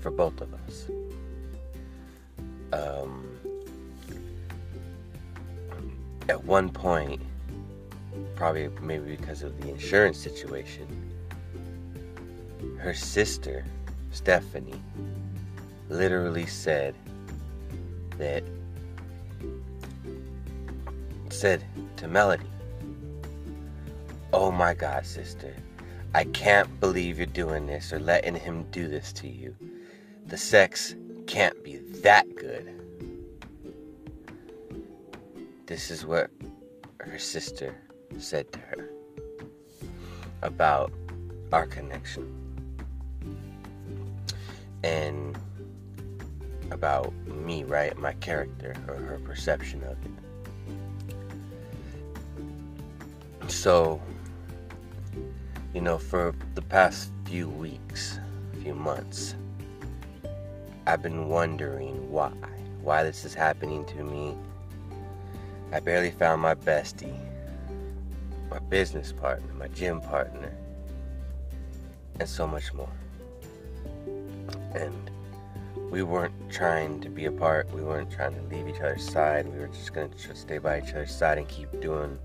[0.00, 0.90] for both of us.
[2.72, 3.38] Um,
[6.28, 7.22] at one point,
[8.36, 10.86] probably maybe because of the insurance situation,
[12.78, 13.64] her sister,
[14.12, 14.82] Stephanie,
[15.88, 16.94] literally said
[18.18, 18.42] that,
[21.30, 21.64] said
[21.96, 22.46] to Melody,
[24.32, 25.54] Oh my God, sister,
[26.14, 29.54] I can't believe you're doing this or letting him do this to you.
[30.26, 30.94] The sex
[31.26, 32.68] can't be that good.
[35.66, 36.30] This is what
[36.98, 37.74] her sister
[38.18, 38.90] said to her
[40.42, 40.92] about
[41.52, 42.39] our connection
[44.82, 45.38] and
[46.70, 47.96] about me, right?
[47.98, 50.10] My character or her perception of it.
[53.50, 54.00] So,
[55.74, 58.18] you know, for the past few weeks,
[58.62, 59.34] few months,
[60.86, 62.32] I've been wondering why.
[62.82, 64.36] Why this is happening to me.
[65.72, 67.18] I barely found my bestie,
[68.50, 70.52] my business partner, my gym partner,
[72.18, 72.88] and so much more.
[74.74, 75.10] And
[75.90, 77.70] we weren't trying to be apart.
[77.72, 79.46] We weren't trying to leave each other's side.
[79.52, 82.18] We were just going to stay by each other's side and keep doing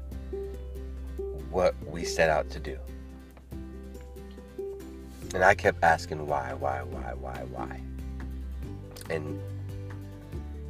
[1.49, 2.77] what we set out to do.
[5.33, 7.81] And I kept asking why, why, why, why, why.
[9.09, 9.39] And,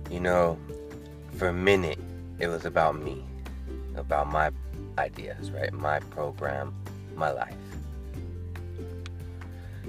[0.10, 0.58] you know,
[1.38, 2.00] for a minute,
[2.40, 3.24] it was about me,
[3.96, 4.52] about my
[4.98, 5.72] ideas, right?
[5.74, 6.74] My program,
[7.16, 7.56] my life.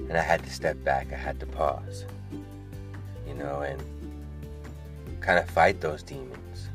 [0.09, 2.05] And I had to step back, I had to pause,
[3.27, 3.81] you know, and
[5.21, 6.69] kind of fight those demons.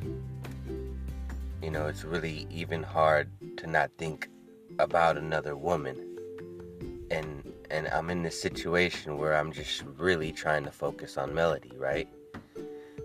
[1.62, 3.28] You know, it's really even hard
[3.58, 4.28] to not think
[4.78, 5.96] about another woman.
[7.10, 11.72] And and I'm in this situation where I'm just really trying to focus on melody,
[11.78, 12.06] right?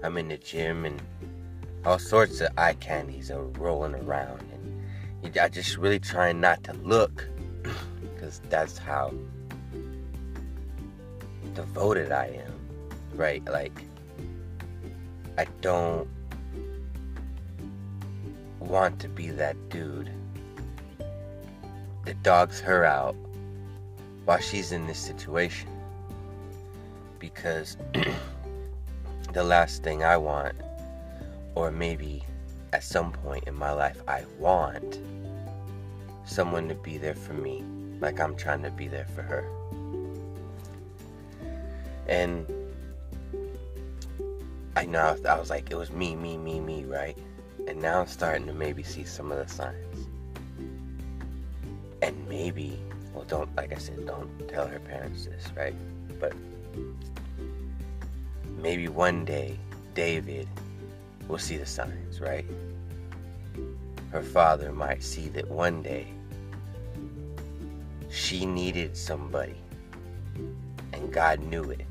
[0.03, 1.01] I'm in the gym and
[1.85, 4.43] all sorts of eye candies are rolling around,
[5.23, 7.27] and I just really trying not to look,
[8.01, 9.13] because that's how
[11.57, 12.53] devoted I am,
[13.15, 13.43] right?
[13.45, 13.81] Like,
[15.39, 16.07] I don't
[18.59, 20.11] want to be that dude
[22.05, 23.15] that dogs her out
[24.25, 25.67] while she's in this situation.
[27.17, 27.75] Because
[29.34, 30.53] the last thing I want,
[31.55, 32.23] or maybe
[32.71, 34.99] at some point in my life, I want
[36.23, 37.63] someone to be there for me
[37.99, 39.56] like I'm trying to be there for her.
[42.07, 42.45] And
[44.75, 47.17] I know I was like, it was me, me, me, me, right?
[47.67, 50.07] And now I'm starting to maybe see some of the signs.
[52.01, 52.79] And maybe
[53.17, 55.73] well, don't, like I said, don't tell her parents this, right?
[56.19, 56.34] But
[58.61, 59.57] maybe one day
[59.95, 60.47] David
[61.27, 62.45] will see the signs, right?
[64.11, 66.13] Her father might see that one day
[68.11, 69.57] she needed somebody
[70.93, 71.85] and God knew it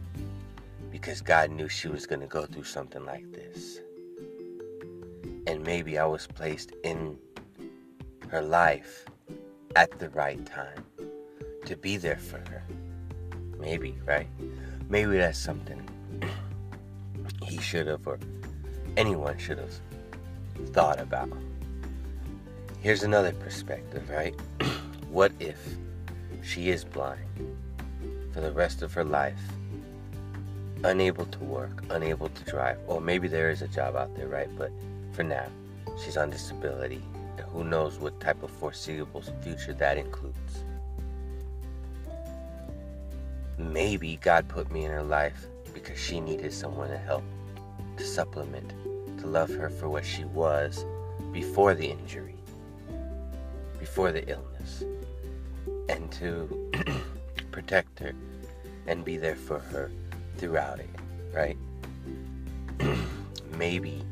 [1.06, 3.78] because God knew she was going to go through something like this.
[5.46, 7.16] And maybe I was placed in
[8.26, 9.04] her life
[9.76, 10.84] at the right time
[11.64, 12.64] to be there for her.
[13.56, 14.26] Maybe, right?
[14.88, 15.88] Maybe that's something
[17.44, 18.18] he should have, or
[18.96, 19.80] anyone should have
[20.72, 21.30] thought about.
[22.80, 24.34] Here's another perspective, right?
[25.08, 25.76] what if
[26.42, 27.20] she is blind
[28.32, 29.38] for the rest of her life,
[30.86, 34.48] unable to work, unable to drive, or maybe there is a job out there, right?
[34.56, 34.70] But
[35.12, 35.46] for now,
[36.02, 37.02] she's on disability,
[37.36, 40.64] and who knows what type of foreseeable future that includes.
[43.58, 47.24] Maybe God put me in her life because she needed someone to help,
[47.96, 48.72] to supplement,
[49.18, 50.84] to love her for what she was
[51.32, 52.36] before the injury,
[53.80, 54.84] before the illness,
[55.88, 56.70] and to
[57.50, 58.12] protect her
[58.86, 59.90] and be there for her
[60.36, 60.90] throughout it,
[61.32, 61.56] right?
[63.56, 64.02] Maybe,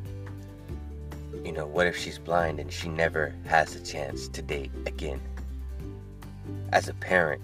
[1.44, 5.20] you know, what if she's blind and she never has a chance to date again?
[6.72, 7.42] As a parent,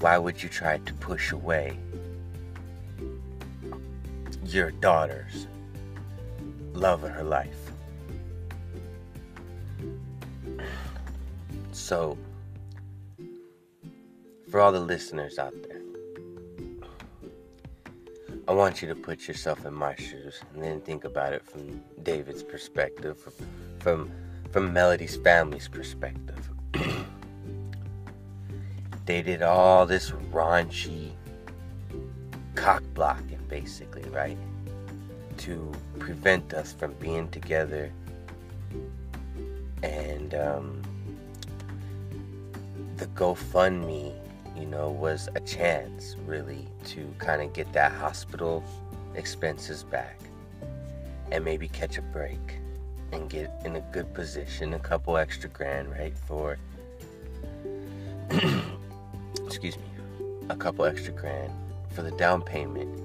[0.00, 1.78] why would you try to push away
[4.44, 5.46] your daughter's
[6.72, 7.70] love of her life?
[11.72, 12.18] So,
[14.50, 15.71] for all the listeners out there,
[18.48, 21.80] I want you to put yourself in my shoes and then think about it from
[22.02, 23.18] David's perspective,
[23.78, 24.10] from
[24.52, 26.50] from, Melody's family's perspective
[29.06, 31.12] they did all this raunchy
[32.54, 34.38] cock blocking, basically, right?
[35.38, 37.92] To prevent us from being together
[39.82, 40.82] and um,
[42.96, 44.14] the GoFundMe,
[44.56, 48.62] you know, was a chance really to kind of get that hospital
[49.14, 50.18] expenses back
[51.30, 52.58] and maybe catch a break
[53.12, 56.58] and get in a good position, a couple extra grand, right, for
[59.44, 59.84] excuse me,
[60.48, 61.52] a couple extra grand
[61.90, 62.98] for the down payment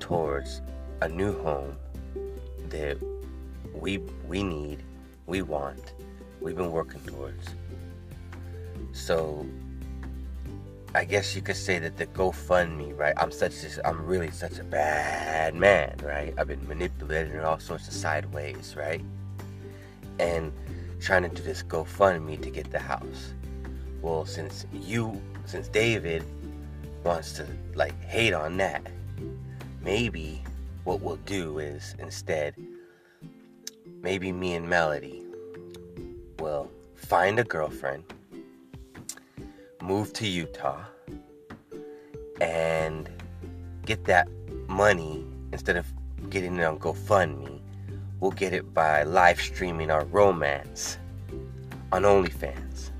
[0.00, 0.62] towards
[1.02, 1.76] a new home
[2.68, 2.98] that
[3.74, 4.82] we we need,
[5.26, 5.94] we want,
[6.40, 7.48] we've been working towards.
[8.92, 9.46] So
[10.94, 13.14] I guess you could say that the GoFundMe, right?
[13.16, 16.34] I'm such a, I'm really such a bad man, right?
[16.36, 19.02] I've been manipulated in all sorts of sideways, right?
[20.18, 20.52] And
[21.00, 23.32] trying to do this GoFundMe to get the house.
[24.02, 26.24] Well, since you, since David
[27.04, 28.86] wants to like hate on that,
[29.80, 30.42] maybe
[30.84, 32.54] what we'll do is instead,
[34.02, 35.24] maybe me and Melody
[36.38, 38.04] will find a girlfriend,
[39.82, 40.84] move to Utah,
[42.40, 43.08] and
[43.84, 44.28] get that
[44.68, 45.86] money instead of
[46.30, 47.60] getting it on GoFundMe.
[48.20, 50.98] We'll get it by live streaming our romance
[51.90, 52.90] on OnlyFans.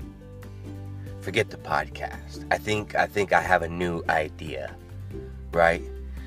[1.21, 2.45] Forget the podcast.
[2.51, 4.75] I think I think I have a new idea,
[5.53, 5.81] right?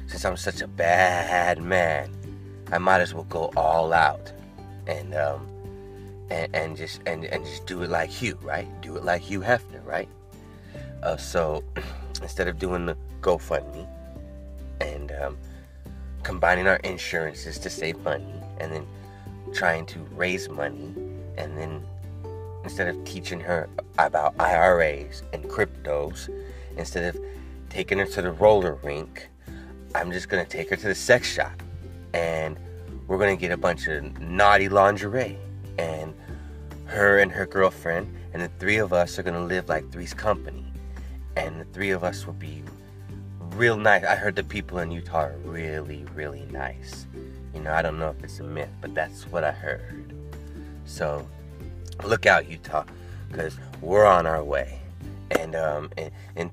[0.07, 2.11] Since I'm such a bad man,
[2.73, 4.33] I might as well go all out
[4.87, 5.47] and um
[6.31, 8.67] and, and just and, and just do it like Hugh, right?
[8.81, 10.09] Do it like Hugh Hefner, right?
[11.03, 11.63] Uh, so
[12.23, 13.87] instead of doing the GoFundMe
[14.81, 15.39] and um,
[16.23, 18.87] combining our insurances to save money, and then
[19.53, 20.95] trying to raise money,
[21.39, 21.83] and then
[22.65, 23.69] instead of teaching her
[23.99, 26.29] about IRAs and cryptos,
[26.77, 27.23] instead of
[27.71, 29.29] taking her to the roller rink,
[29.95, 31.63] I'm just gonna take her to the sex shop,
[32.13, 32.59] and
[33.07, 35.39] we're gonna get a bunch of naughty lingerie,
[35.79, 36.13] and
[36.87, 40.66] her and her girlfriend, and the three of us are gonna live like Three's Company,
[41.37, 42.63] and the three of us would be
[43.53, 44.05] real nice.
[44.05, 47.07] I heard the people in Utah are really, really nice.
[47.55, 50.15] You know, I don't know if it's a myth, but that's what I heard.
[50.85, 51.27] So
[52.05, 52.85] look out, Utah,
[53.31, 54.81] because we're on our way.
[55.31, 56.51] And um, and, and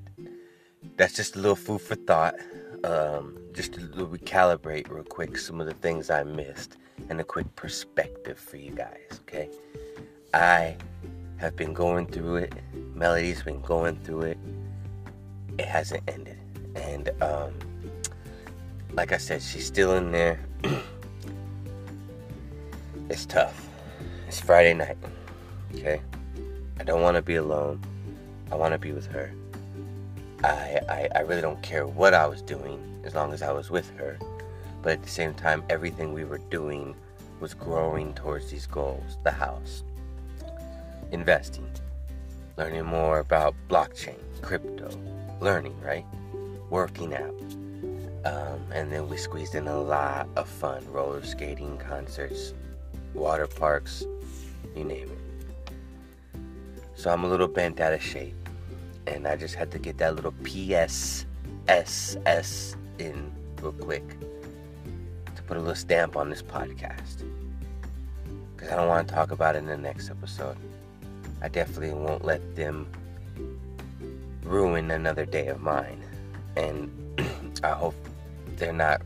[0.96, 2.34] that's just a little food for thought.
[2.82, 6.76] Um, just to recalibrate real quick some of the things I missed
[7.08, 9.20] and a quick perspective for you guys.
[9.22, 9.48] Okay,
[10.34, 10.76] I
[11.36, 12.52] have been going through it.
[12.94, 14.38] Melody's been going through it.
[15.58, 16.38] It hasn't ended,
[16.74, 17.52] and um,
[18.92, 20.40] like I said, she's still in there.
[23.08, 23.68] it's tough.
[24.26, 24.96] It's Friday night.
[25.74, 26.00] Okay,
[26.80, 27.80] I don't want to be alone.
[28.50, 29.32] I want to be with her.
[30.42, 33.70] I, I I really don't care what I was doing as long as I was
[33.70, 34.18] with her.
[34.82, 36.94] But at the same time, everything we were doing
[37.40, 39.18] was growing towards these goals.
[39.22, 39.84] The house,
[41.12, 41.70] investing,
[42.56, 44.90] learning more about blockchain, crypto,
[45.44, 46.06] learning, right?
[46.70, 47.34] Working out.
[48.24, 52.54] Um, and then we squeezed in a lot of fun roller skating, concerts,
[53.12, 54.04] water parks,
[54.74, 55.18] you name it.
[56.94, 58.34] So I'm a little bent out of shape.
[59.06, 61.26] And I just had to get that little PSSS
[62.98, 63.30] in
[63.60, 64.08] real quick
[65.36, 67.22] to put a little stamp on this podcast.
[68.56, 70.56] Because I don't want to talk about it in the next episode.
[71.42, 72.86] I definitely won't let them
[74.44, 76.02] ruin another day of mine.
[76.56, 76.90] And
[77.64, 77.94] I hope
[78.56, 79.02] they're not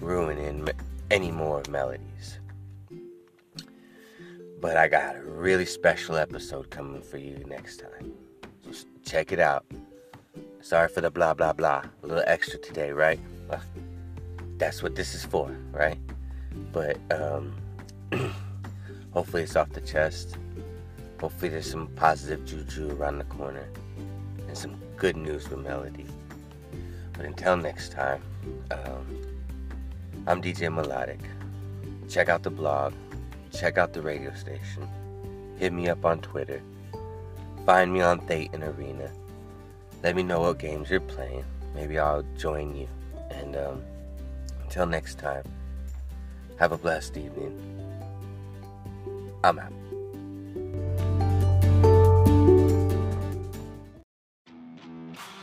[0.00, 0.68] ruining
[1.10, 2.38] any more melodies.
[4.60, 8.12] But I got a really special episode coming for you next time.
[8.70, 9.64] So check it out.
[10.60, 11.84] Sorry for the blah blah blah.
[12.02, 13.20] A little extra today, right?
[13.48, 13.62] Well,
[14.58, 15.98] that's what this is for, right?
[16.72, 17.54] But um,
[19.12, 20.36] hopefully it's off the chest.
[21.20, 23.68] Hopefully there's some positive juju around the corner
[24.46, 26.06] and some good news with Melody.
[27.12, 28.22] But until next time,
[28.70, 29.26] um,
[30.26, 31.20] I'm DJ Melodic.
[32.08, 32.94] Check out the blog,
[33.52, 34.88] check out the radio station,
[35.58, 36.62] hit me up on Twitter,
[37.66, 39.10] find me on Thetan Arena.
[40.02, 41.44] Let me know what games you're playing.
[41.74, 42.88] Maybe I'll join you.
[43.30, 43.82] And um,
[44.62, 45.44] until next time,
[46.58, 47.58] have a blessed evening.
[49.42, 49.77] I'm out.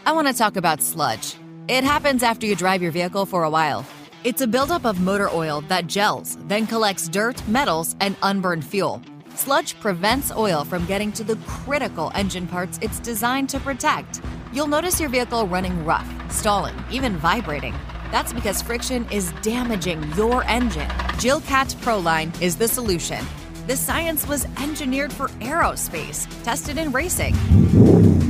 [0.07, 1.36] I want to talk about sludge.
[1.68, 3.84] It happens after you drive your vehicle for a while.
[4.23, 9.02] It's a buildup of motor oil that gels, then collects dirt, metals, and unburned fuel.
[9.34, 14.22] Sludge prevents oil from getting to the critical engine parts it's designed to protect.
[14.53, 17.73] You'll notice your vehicle running rough, stalling, even vibrating.
[18.11, 20.90] That's because friction is damaging your engine.
[21.18, 23.26] Jilcat Proline is the solution.
[23.65, 27.34] This science was engineered for aerospace, tested in racing,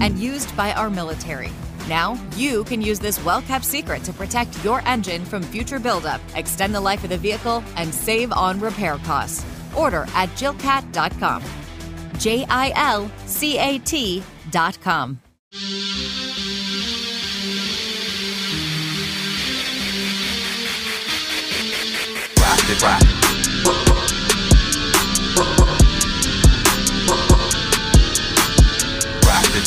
[0.01, 1.51] and used by our military.
[1.88, 6.22] Now, you can use this well kept secret to protect your engine from future buildup,
[6.35, 9.45] extend the life of the vehicle, and save on repair costs.
[9.76, 11.43] Order at jilcat.com.
[12.17, 15.19] J I L C A T.com.
[22.39, 23.34] Rock it, rock.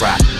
[0.00, 0.37] Rock